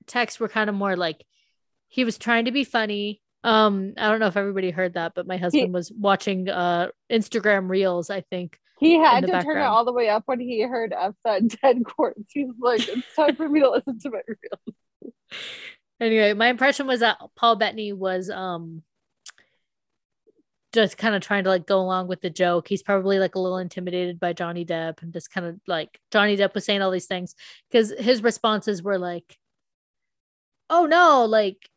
texts 0.07 0.39
were 0.39 0.49
kind 0.49 0.69
of 0.69 0.75
more 0.75 0.95
like 0.95 1.23
he 1.87 2.05
was 2.05 2.17
trying 2.17 2.45
to 2.45 2.51
be 2.51 2.63
funny. 2.63 3.21
Um, 3.43 3.93
I 3.97 4.09
don't 4.09 4.19
know 4.19 4.27
if 4.27 4.37
everybody 4.37 4.71
heard 4.71 4.93
that, 4.93 5.13
but 5.15 5.27
my 5.27 5.37
husband 5.37 5.65
he, 5.67 5.71
was 5.71 5.91
watching 5.91 6.49
uh 6.49 6.89
Instagram 7.11 7.69
reels, 7.69 8.09
I 8.09 8.21
think. 8.21 8.59
He 8.79 8.97
had 8.97 9.21
to 9.21 9.27
background. 9.27 9.45
turn 9.45 9.57
it 9.63 9.65
all 9.65 9.85
the 9.85 9.93
way 9.93 10.09
up 10.09 10.23
when 10.25 10.39
he 10.39 10.61
heard 10.61 10.93
of 10.93 11.15
that 11.23 11.47
dead 11.61 11.83
corpse. 11.85 12.23
He 12.29 12.45
was 12.45 12.55
like, 12.59 12.87
It's 12.87 13.15
time 13.15 13.35
for 13.35 13.47
me 13.47 13.61
to 13.61 13.69
listen 13.69 13.99
to 13.99 14.09
my 14.09 14.21
reels. 14.27 15.13
anyway, 15.99 16.33
my 16.33 16.47
impression 16.47 16.87
was 16.87 16.99
that 16.99 17.17
Paul 17.35 17.55
Bettany 17.55 17.93
was 17.93 18.29
um 18.29 18.83
just 20.75 20.97
kind 20.97 21.15
of 21.15 21.21
trying 21.21 21.45
to 21.45 21.49
like 21.49 21.65
go 21.65 21.79
along 21.79 22.07
with 22.07 22.21
the 22.21 22.29
joke. 22.29 22.67
He's 22.67 22.83
probably 22.83 23.17
like 23.17 23.35
a 23.35 23.39
little 23.39 23.57
intimidated 23.57 24.19
by 24.19 24.33
Johnny 24.33 24.65
Depp 24.65 25.01
and 25.01 25.13
just 25.13 25.31
kind 25.31 25.47
of 25.47 25.59
like 25.67 25.99
Johnny 26.11 26.37
Depp 26.37 26.53
was 26.53 26.65
saying 26.65 26.81
all 26.81 26.91
these 26.91 27.07
things 27.07 27.35
because 27.69 27.91
his 27.97 28.21
responses 28.21 28.83
were 28.83 28.99
like, 28.99 29.37
"Oh 30.69 30.85
no," 30.85 31.25
like, 31.25 31.69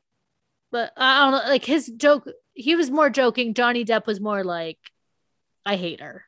but 0.70 0.92
I 0.96 1.24
don't 1.24 1.32
know, 1.32 1.48
like 1.50 1.64
his 1.64 1.86
joke. 1.88 2.28
He 2.52 2.76
was 2.76 2.90
more 2.90 3.08
joking. 3.08 3.54
Johnny 3.54 3.84
Depp 3.84 4.06
was 4.06 4.20
more 4.20 4.44
like, 4.44 4.78
"I 5.64 5.76
hate 5.76 6.00
her," 6.00 6.24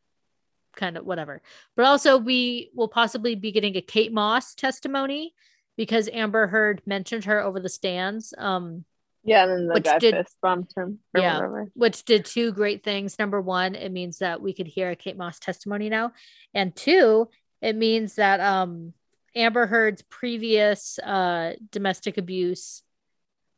kind 0.76 0.96
of 0.96 1.04
whatever. 1.04 1.42
But 1.76 1.86
also, 1.86 2.16
we 2.18 2.70
will 2.74 2.88
possibly 2.88 3.34
be 3.34 3.52
getting 3.52 3.76
a 3.76 3.82
Kate 3.82 4.12
Moss 4.12 4.54
testimony 4.54 5.34
because 5.76 6.08
Amber 6.12 6.46
Heard 6.46 6.82
mentioned 6.86 7.24
her 7.24 7.40
over 7.40 7.60
the 7.60 7.68
stands. 7.68 8.32
Um, 8.38 8.84
yeah, 9.22 9.42
and 9.44 9.52
then 9.52 9.66
the 9.66 9.74
which 9.74 9.84
guy 9.84 9.98
did, 9.98 10.14
fist 10.14 10.36
bumped 10.40 10.74
him. 10.76 10.98
yeah, 11.14 11.36
whatever. 11.36 11.70
which 11.74 12.04
did 12.04 12.24
two 12.24 12.52
great 12.52 12.82
things. 12.82 13.18
Number 13.18 13.40
one, 13.40 13.74
it 13.74 13.92
means 13.92 14.18
that 14.18 14.40
we 14.40 14.52
could 14.52 14.66
hear 14.66 14.90
a 14.90 14.96
Kate 14.96 15.16
Moss 15.16 15.38
testimony 15.38 15.88
now, 15.88 16.12
and 16.54 16.74
two, 16.74 17.28
it 17.60 17.76
means 17.76 18.14
that 18.14 18.40
um 18.40 18.92
Amber 19.34 19.66
Heard's 19.66 20.02
previous 20.02 20.98
uh 20.98 21.54
domestic 21.70 22.16
abuse 22.18 22.82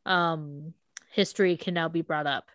um 0.05 0.73
history 1.11 1.57
can 1.57 1.73
now 1.73 1.87
be 1.87 2.01
brought 2.01 2.27
up. 2.27 2.49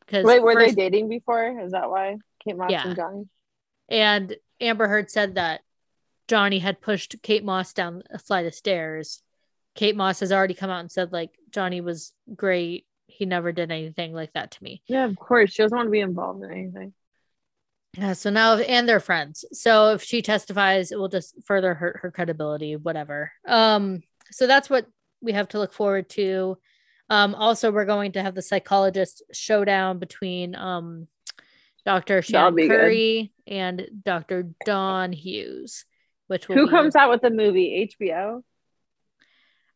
Because 0.00 0.24
wait, 0.24 0.42
were 0.42 0.54
first, 0.54 0.76
they 0.76 0.82
dating 0.90 1.08
before? 1.08 1.60
Is 1.60 1.72
that 1.72 1.90
why 1.90 2.16
Kate 2.44 2.56
Moss 2.56 2.70
yeah. 2.70 2.86
and 2.86 2.96
Johnny? 2.96 3.24
And 3.88 4.36
Amber 4.60 4.88
Heard 4.88 5.10
said 5.10 5.36
that 5.36 5.60
Johnny 6.26 6.58
had 6.58 6.80
pushed 6.80 7.16
Kate 7.22 7.44
Moss 7.44 7.72
down 7.72 8.02
a 8.10 8.18
flight 8.18 8.46
of 8.46 8.54
stairs 8.54 9.22
Kate 9.78 9.94
Moss 9.94 10.18
has 10.18 10.32
already 10.32 10.54
come 10.54 10.70
out 10.70 10.80
and 10.80 10.90
said 10.90 11.12
like 11.12 11.30
Johnny 11.52 11.80
was 11.80 12.12
great. 12.34 12.84
He 13.06 13.26
never 13.26 13.52
did 13.52 13.70
anything 13.70 14.12
like 14.12 14.32
that 14.32 14.50
to 14.50 14.64
me. 14.64 14.82
Yeah, 14.88 15.04
of 15.04 15.14
course. 15.14 15.52
She 15.52 15.62
doesn't 15.62 15.76
want 15.76 15.86
to 15.86 15.92
be 15.92 16.00
involved 16.00 16.42
in 16.42 16.50
anything. 16.50 16.92
Yeah, 17.96 18.14
so 18.14 18.30
now 18.30 18.56
and 18.56 18.88
they're 18.88 18.98
friends. 18.98 19.44
So 19.52 19.92
if 19.92 20.02
she 20.02 20.20
testifies, 20.20 20.90
it 20.90 20.98
will 20.98 21.08
just 21.08 21.36
further 21.46 21.74
hurt 21.74 22.00
her 22.02 22.10
credibility, 22.10 22.74
whatever. 22.74 23.30
Um, 23.46 24.02
so 24.32 24.48
that's 24.48 24.68
what 24.68 24.88
we 25.20 25.30
have 25.30 25.46
to 25.50 25.60
look 25.60 25.72
forward 25.72 26.08
to. 26.10 26.58
Um, 27.08 27.36
also, 27.36 27.70
we're 27.70 27.84
going 27.84 28.12
to 28.12 28.22
have 28.22 28.34
the 28.34 28.42
psychologist 28.42 29.22
showdown 29.32 30.00
between 30.00 30.56
um 30.56 31.06
Dr. 31.86 32.20
Shannon 32.20 32.68
Curry 32.68 33.32
good. 33.46 33.54
and 33.54 33.88
Dr. 34.04 34.50
Dawn 34.64 35.12
Hughes, 35.12 35.84
which 36.26 36.46
who 36.46 36.68
comes 36.68 36.96
out 36.96 37.10
with 37.10 37.22
the 37.22 37.30
movie? 37.30 37.94
HBO. 38.00 38.42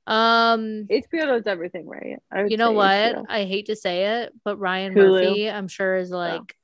Um, 0.07 0.87
HBO 0.91 1.27
does 1.27 1.47
everything 1.47 1.87
right. 1.87 2.19
You 2.49 2.57
know 2.57 2.73
what? 2.73 2.87
HBO. 2.89 3.25
I 3.29 3.45
hate 3.45 3.67
to 3.67 3.77
say 3.77 4.23
it, 4.23 4.33
but 4.45 4.59
Ryan 4.59 4.95
Hulu. 4.95 5.29
Murphy, 5.29 5.51
I'm 5.51 5.69
sure, 5.69 5.97
is 5.97 6.11
like 6.11 6.57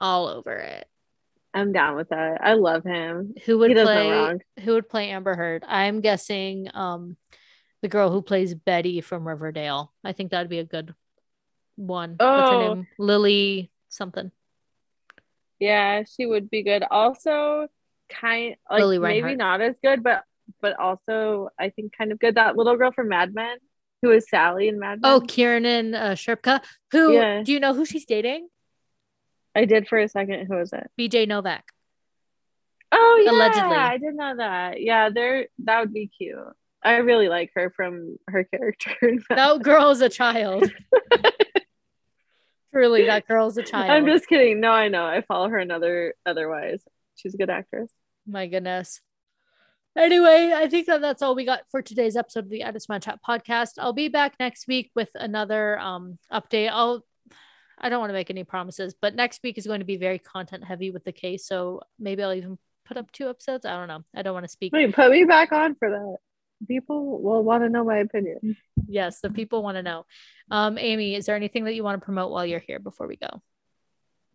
all 0.00 0.26
over 0.26 0.56
it. 0.56 0.86
I'm 1.54 1.72
down 1.72 1.96
with 1.96 2.08
that. 2.08 2.38
I 2.42 2.54
love 2.54 2.82
him. 2.82 3.34
Who 3.44 3.58
would 3.58 3.72
play? 3.72 4.38
Who 4.64 4.72
would 4.72 4.88
play 4.88 5.10
Amber 5.10 5.34
Heard? 5.34 5.64
I'm 5.68 6.00
guessing 6.00 6.68
um, 6.72 7.16
the 7.82 7.88
girl 7.88 8.10
who 8.10 8.22
plays 8.22 8.54
Betty 8.54 9.02
from 9.02 9.28
Riverdale. 9.28 9.92
I 10.02 10.12
think 10.12 10.30
that'd 10.30 10.48
be 10.48 10.60
a 10.60 10.64
good 10.64 10.94
one. 11.76 12.16
Oh. 12.20 12.36
What's 12.36 12.50
her 12.50 12.74
name? 12.74 12.86
Lili 12.98 13.70
something. 13.88 14.30
Yeah, 15.58 16.04
she 16.04 16.24
would 16.26 16.50
be 16.50 16.62
good. 16.62 16.82
Also, 16.90 17.68
kind 18.08 18.56
like 18.70 19.00
maybe 19.00 19.36
not 19.36 19.60
as 19.60 19.76
good, 19.82 20.02
but 20.02 20.24
but 20.60 20.78
also 20.78 21.48
I 21.58 21.70
think 21.70 21.96
kind 21.96 22.12
of 22.12 22.18
good. 22.18 22.34
That 22.34 22.56
little 22.56 22.76
girl 22.76 22.92
from 22.92 23.08
Mad 23.08 23.34
Men 23.34 23.58
who 24.02 24.10
is 24.10 24.28
Sally 24.28 24.68
in 24.68 24.78
Mad 24.78 25.00
Men. 25.00 25.10
Oh, 25.10 25.20
Kiernan 25.20 25.94
uh, 25.94 26.10
Shipka. 26.10 26.60
Who 26.90 27.12
yeah. 27.12 27.42
do 27.42 27.52
you 27.52 27.60
know 27.60 27.72
who 27.72 27.84
she's 27.84 28.04
dating? 28.04 28.48
I 29.54 29.64
did 29.64 29.86
for 29.88 29.98
a 29.98 30.08
second. 30.08 30.46
Who 30.46 30.58
is 30.58 30.72
it? 30.72 30.90
BJ 30.98 31.28
Novak. 31.28 31.64
Oh 32.90 33.22
yeah, 33.24 33.30
allegedly. 33.30 33.76
I 33.76 33.98
did 33.98 34.14
know 34.14 34.36
that. 34.36 34.80
Yeah, 34.82 35.08
there 35.10 35.46
that 35.64 35.80
would 35.80 35.94
be 35.94 36.08
cute. 36.08 36.36
I 36.82 36.96
really 36.96 37.28
like 37.28 37.52
her 37.54 37.72
from 37.74 38.16
her 38.28 38.44
character. 38.52 38.94
that 39.30 39.62
girl 39.62 39.90
is 39.90 40.00
a 40.00 40.08
child. 40.08 40.70
Truly, 42.74 43.06
that 43.06 43.28
girl's 43.28 43.56
a 43.58 43.62
child. 43.62 43.90
I'm 43.90 44.06
just 44.06 44.26
kidding. 44.26 44.60
No, 44.60 44.70
I 44.70 44.88
know. 44.88 45.04
I 45.04 45.20
follow 45.22 45.48
her 45.48 45.58
another 45.58 46.14
otherwise. 46.24 46.82
She's 47.16 47.34
a 47.34 47.36
good 47.36 47.50
actress. 47.50 47.90
My 48.26 48.46
goodness. 48.46 49.00
Anyway, 49.96 50.52
I 50.54 50.68
think 50.68 50.86
that 50.86 51.02
that's 51.02 51.20
all 51.22 51.34
we 51.34 51.44
got 51.44 51.62
for 51.70 51.82
today's 51.82 52.16
episode 52.16 52.44
of 52.44 52.50
the 52.50 52.64
I 52.64 52.72
Just 52.72 52.88
Wanna 52.88 53.00
Chat 53.00 53.20
podcast. 53.26 53.72
I'll 53.78 53.92
be 53.92 54.08
back 54.08 54.34
next 54.40 54.66
week 54.66 54.90
with 54.94 55.10
another 55.14 55.78
um 55.78 56.18
update. 56.32 56.70
I'll 56.72 57.04
I 57.78 57.88
don't 57.88 58.00
want 58.00 58.10
to 58.10 58.14
make 58.14 58.30
any 58.30 58.44
promises, 58.44 58.94
but 59.00 59.14
next 59.14 59.42
week 59.42 59.58
is 59.58 59.66
going 59.66 59.80
to 59.80 59.86
be 59.86 59.96
very 59.96 60.18
content 60.18 60.64
heavy 60.64 60.90
with 60.90 61.04
the 61.04 61.12
case. 61.12 61.46
So 61.46 61.80
maybe 61.98 62.22
I'll 62.22 62.32
even 62.32 62.58
put 62.84 62.96
up 62.96 63.10
two 63.10 63.28
episodes. 63.28 63.66
I 63.66 63.72
don't 63.72 63.88
know. 63.88 64.02
I 64.14 64.22
don't 64.22 64.34
want 64.34 64.44
to 64.44 64.52
speak. 64.52 64.72
Wait, 64.72 64.94
put 64.94 65.10
me 65.10 65.24
back 65.24 65.52
on 65.52 65.74
for 65.74 65.90
that. 65.90 66.16
People 66.68 67.20
will 67.20 67.42
want 67.42 67.64
to 67.64 67.68
know 67.68 67.84
my 67.84 67.98
opinion. 67.98 68.56
Yes, 68.86 69.20
the 69.20 69.30
people 69.30 69.64
want 69.64 69.76
to 69.78 69.82
know. 69.82 70.06
Um, 70.50 70.78
Amy, 70.78 71.16
is 71.16 71.26
there 71.26 71.34
anything 71.34 71.64
that 71.64 71.74
you 71.74 71.82
want 71.82 72.00
to 72.00 72.04
promote 72.04 72.30
while 72.30 72.46
you're 72.46 72.60
here 72.60 72.78
before 72.78 73.08
we 73.08 73.16
go? 73.16 73.42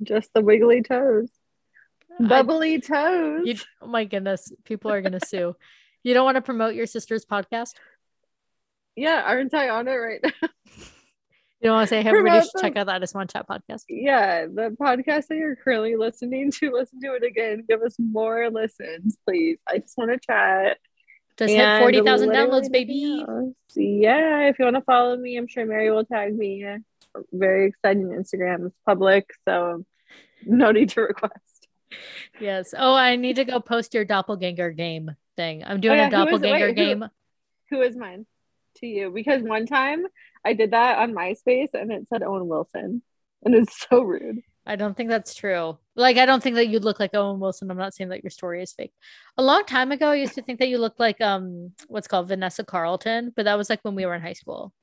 Just 0.04 0.34
the 0.34 0.42
wiggly 0.42 0.82
toes. 0.82 1.30
Bubbly 2.20 2.76
I, 2.76 2.78
toes. 2.78 3.42
You, 3.46 3.56
oh 3.82 3.88
my 3.88 4.06
goodness, 4.06 4.52
people 4.64 4.92
are 4.92 5.02
gonna 5.02 5.20
sue. 5.26 5.56
You 6.04 6.14
don't 6.14 6.26
want 6.26 6.36
to 6.36 6.42
promote 6.42 6.76
your 6.76 6.86
sister's 6.86 7.26
podcast? 7.26 7.74
Yeah, 8.96 9.22
aren't 9.26 9.54
I 9.54 9.70
on 9.70 9.88
it 9.88 9.92
right 9.92 10.20
now? 10.24 10.50
You 11.60 11.70
don't 11.70 11.78
want 11.78 11.90
to 11.90 11.96
say, 11.96 12.04
hey, 12.04 12.10
everybody 12.10 12.46
should 12.46 12.62
check 12.62 12.78
out 12.78 12.86
that 12.86 12.98
I 12.98 13.00
Just 13.00 13.16
Wanna 13.16 13.26
Chat 13.26 13.48
podcast. 13.48 13.82
Yeah, 13.90 14.46
the 14.46 14.78
podcast 14.80 15.26
that 15.28 15.38
you're 15.38 15.56
currently 15.56 15.96
listening 15.96 16.52
to, 16.52 16.72
listen 16.72 17.02
to 17.02 17.16
it 17.16 17.24
again. 17.24 17.66
Give 17.68 17.82
us 17.82 17.96
more 17.98 18.52
listens, 18.52 19.18
please. 19.28 19.58
I 19.68 19.80
just 19.80 19.98
want 19.98 20.12
to 20.12 20.20
chat. 20.20 20.78
Just 21.36 21.54
and 21.54 21.84
hit 21.84 22.04
40,000 22.04 22.30
downloads, 22.30 22.72
baby. 22.72 23.26
Yeah, 23.76 24.50
if 24.50 24.60
you 24.60 24.66
want 24.66 24.76
to 24.76 24.84
follow 24.84 25.18
me, 25.18 25.36
I'm 25.36 25.48
sure 25.48 25.66
Mary 25.66 25.90
will 25.90 26.06
tag 26.06 26.38
me. 26.38 26.64
Very 27.32 27.70
exciting 27.70 28.10
Instagram. 28.10 28.68
It's 28.68 28.76
public, 28.86 29.28
so 29.48 29.84
no 30.46 30.72
need 30.72 30.90
to 30.90 31.02
request. 31.02 31.34
Yes. 32.40 32.74
Oh, 32.78 32.94
I 32.94 33.16
need 33.16 33.38
to 33.38 33.46
go 33.46 33.60
post 33.60 33.94
your 33.94 34.06
doppelganger 34.06 34.72
game 34.72 35.16
thing. 35.36 35.64
I'm 35.64 35.80
doing 35.80 36.00
oh, 36.00 36.02
yeah. 36.04 36.08
a 36.08 36.12
doppelganger 36.12 36.58
who 36.58 36.64
is, 36.64 36.70
wait, 36.70 36.76
game. 36.76 37.06
Who, 37.70 37.78
who 37.78 37.82
is 37.82 37.96
mine 37.96 38.26
to 38.78 38.88
you? 38.88 39.12
Because 39.12 39.42
one 39.44 39.66
time 39.66 40.06
I 40.46 40.54
did 40.54 40.72
that 40.72 41.00
on 41.00 41.14
MySpace 41.14 41.74
and 41.74 41.92
it 41.92 42.08
said 42.10 42.24
Owen 42.24 42.48
Wilson. 42.48 43.02
And 43.44 43.54
it's 43.54 43.86
so 43.90 44.02
rude. 44.02 44.42
I 44.66 44.76
don't 44.76 44.98
think 44.98 45.10
that's 45.10 45.34
true. 45.34 45.78
Like, 45.96 46.18
I 46.18 46.26
don't 46.26 46.44
think 46.44 46.56
that 46.56 46.68
you'd 46.68 46.84
look 46.84 47.00
like 47.00 47.16
Owen 47.16 47.40
Wilson. 47.40 47.72
I'm 47.72 47.78
not 47.78 47.94
saying 47.94 48.10
that 48.10 48.24
your 48.24 48.32
story 48.32 48.62
is 48.62 48.74
fake. 48.74 48.92
A 49.38 49.44
long 49.44 49.64
time 49.64 49.94
ago, 49.94 50.10
I 50.10 50.16
used 50.16 50.36
to 50.36 50.42
think 50.42 50.60
that 50.60 50.68
you 50.68 50.78
looked 50.78 51.00
like 51.00 51.22
um 51.22 51.72
what's 51.88 52.08
called 52.08 52.28
Vanessa 52.28 52.66
Carlton, 52.66 53.32
but 53.36 53.46
that 53.46 53.58
was 53.58 53.70
like 53.70 53.80
when 53.84 53.96
we 53.96 54.06
were 54.06 54.14
in 54.14 54.22
high 54.22 54.34
school. 54.34 54.74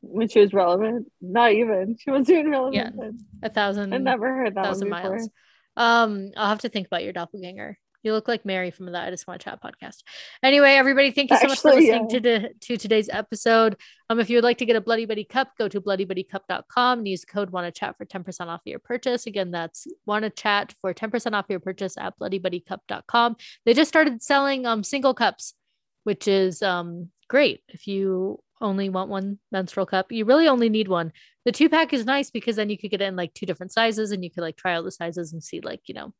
When 0.00 0.26
she 0.26 0.40
was 0.40 0.52
relevant. 0.52 1.12
Not 1.20 1.52
even. 1.52 1.96
She 2.00 2.10
wasn't 2.10 2.30
even 2.30 2.50
relevant. 2.50 2.96
Yeah. 2.96 3.10
A 3.44 3.48
thousand 3.48 3.94
I 3.94 3.98
never 3.98 4.34
heard 4.34 4.56
that 4.56 4.64
thousand 4.64 4.88
miles. 4.88 5.28
Um, 5.76 6.30
I'll 6.36 6.48
have 6.48 6.60
to 6.60 6.68
think 6.68 6.86
about 6.86 7.04
your 7.04 7.12
doppelganger. 7.12 7.78
You 8.02 8.12
look 8.12 8.26
like 8.26 8.44
Mary 8.44 8.72
from 8.72 8.86
the 8.86 8.98
I 8.98 9.10
Just 9.10 9.28
Want 9.28 9.40
to 9.40 9.44
Chat 9.44 9.62
podcast. 9.62 9.98
Anyway, 10.42 10.70
everybody, 10.70 11.12
thank 11.12 11.30
you 11.30 11.36
so 11.36 11.42
Actually, 11.42 11.50
much 11.50 11.60
for 11.60 11.70
listening 11.70 12.08
yeah. 12.10 12.18
to, 12.18 12.20
the, 12.20 12.50
to 12.60 12.76
today's 12.76 13.08
episode. 13.08 13.76
Um, 14.10 14.18
if 14.18 14.28
you 14.28 14.36
would 14.36 14.44
like 14.44 14.58
to 14.58 14.66
get 14.66 14.74
a 14.74 14.80
Bloody 14.80 15.06
Buddy 15.06 15.24
cup, 15.24 15.52
go 15.56 15.68
to 15.68 15.80
bloodybuddycup.com 15.80 16.98
and 16.98 17.08
use 17.08 17.24
code 17.24 17.50
Wanna 17.50 17.70
Chat 17.70 17.96
for 17.96 18.04
10% 18.04 18.46
off 18.48 18.60
your 18.64 18.80
purchase. 18.80 19.26
Again, 19.26 19.52
that's 19.52 19.86
Wanna 20.04 20.30
Chat 20.30 20.74
for 20.80 20.92
10% 20.92 21.32
off 21.32 21.46
your 21.48 21.60
purchase 21.60 21.96
at 21.96 22.18
bloodybuddycup.com. 22.18 23.36
They 23.64 23.74
just 23.74 23.88
started 23.88 24.20
selling 24.20 24.66
um 24.66 24.82
single 24.82 25.14
cups, 25.14 25.54
which 26.02 26.26
is 26.26 26.60
um 26.60 27.10
great. 27.28 27.60
If 27.68 27.86
you 27.86 28.40
only 28.60 28.88
want 28.88 29.10
one 29.10 29.38
menstrual 29.50 29.86
cup, 29.86 30.10
you 30.10 30.24
really 30.24 30.48
only 30.48 30.68
need 30.68 30.88
one. 30.88 31.12
The 31.44 31.52
two 31.52 31.68
pack 31.68 31.92
is 31.92 32.04
nice 32.04 32.30
because 32.30 32.56
then 32.56 32.70
you 32.70 32.78
could 32.78 32.90
get 32.90 33.02
in 33.02 33.16
like 33.16 33.34
two 33.34 33.46
different 33.46 33.72
sizes 33.72 34.12
and 34.12 34.22
you 34.22 34.30
could 34.30 34.42
like 34.42 34.56
try 34.56 34.74
all 34.74 34.82
the 34.82 34.90
sizes 34.90 35.32
and 35.32 35.42
see 35.42 35.60
like, 35.60 35.80
you 35.86 35.94
know, 35.94 36.14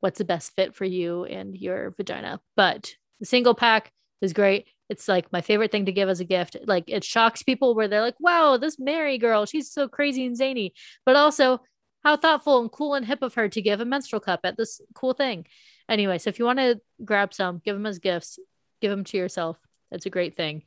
what's 0.00 0.18
the 0.18 0.24
best 0.24 0.52
fit 0.56 0.74
for 0.74 0.84
you 0.84 1.24
and 1.24 1.56
your 1.56 1.94
vagina. 1.96 2.40
But 2.56 2.94
the 3.20 3.26
single 3.26 3.54
pack 3.54 3.92
is 4.20 4.32
great. 4.32 4.68
It's 4.88 5.08
like 5.08 5.32
my 5.32 5.40
favorite 5.40 5.72
thing 5.72 5.86
to 5.86 5.92
give 5.92 6.08
as 6.08 6.20
a 6.20 6.24
gift. 6.24 6.56
Like 6.64 6.84
it 6.88 7.04
shocks 7.04 7.42
people 7.42 7.74
where 7.74 7.88
they're 7.88 8.00
like, 8.00 8.18
wow, 8.20 8.56
this 8.56 8.78
Mary 8.78 9.18
girl, 9.18 9.46
she's 9.46 9.70
so 9.70 9.88
crazy 9.88 10.26
and 10.26 10.36
zany. 10.36 10.74
But 11.04 11.16
also, 11.16 11.60
how 12.04 12.16
thoughtful 12.16 12.60
and 12.60 12.70
cool 12.70 12.94
and 12.94 13.04
hip 13.04 13.20
of 13.22 13.34
her 13.34 13.48
to 13.48 13.60
give 13.60 13.80
a 13.80 13.84
menstrual 13.84 14.20
cup 14.20 14.40
at 14.44 14.56
this 14.56 14.80
cool 14.94 15.12
thing. 15.12 15.44
Anyway, 15.88 16.18
so 16.18 16.30
if 16.30 16.38
you 16.38 16.44
want 16.44 16.60
to 16.60 16.80
grab 17.04 17.34
some, 17.34 17.60
give 17.64 17.74
them 17.74 17.84
as 17.84 17.98
gifts, 17.98 18.38
give 18.80 18.92
them 18.92 19.02
to 19.02 19.16
yourself. 19.16 19.58
That's 19.90 20.06
a 20.06 20.10
great 20.10 20.36
thing. 20.36 20.62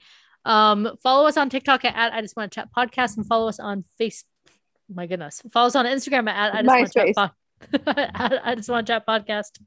Um, 0.50 0.97
follow 1.04 1.28
us 1.28 1.38
on 1.38 1.50
TikTok 1.50 1.86
at, 1.86 2.14
I 2.14 2.22
Just 2.22 2.36
Want 2.36 2.52
to 2.52 2.56
Chat 2.56 2.70
Podcast 2.76 3.18
and 3.18 3.26
follow 3.26 3.47
us 3.47 3.60
on 3.60 3.86
Facebook. 4.00 4.24
My 4.91 5.06
goodness. 5.06 5.43
Follow 5.54 5.68
us 5.68 5.76
on 5.76 5.86
Instagram 5.86 6.28
at, 6.28 6.56
I 6.56 6.64
Just 6.64 6.68
Want 6.68 6.88
to 6.88 6.93
Chat 6.93 7.16
Podcast. 7.16 7.32
I 7.88 8.56
just 8.56 8.70
want 8.70 8.88
chat 8.88 9.06
podcast. 9.08 9.60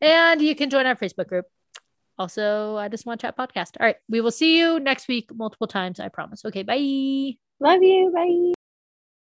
And 0.00 0.40
you 0.40 0.54
can 0.54 0.70
join 0.70 0.86
our 0.86 0.96
Facebook 0.96 1.28
group. 1.28 1.46
Also, 2.18 2.76
I 2.76 2.88
just 2.88 3.06
want 3.06 3.20
to 3.20 3.26
chat 3.26 3.36
podcast. 3.36 3.72
All 3.80 3.86
right. 3.86 3.96
We 4.08 4.20
will 4.20 4.30
see 4.30 4.58
you 4.58 4.80
next 4.80 5.08
week 5.08 5.30
multiple 5.34 5.66
times, 5.66 6.00
I 6.00 6.08
promise. 6.08 6.44
Okay. 6.44 6.62
Bye. 6.62 7.36
Love 7.60 7.82
you. 7.82 8.12
Bye. 8.14 8.53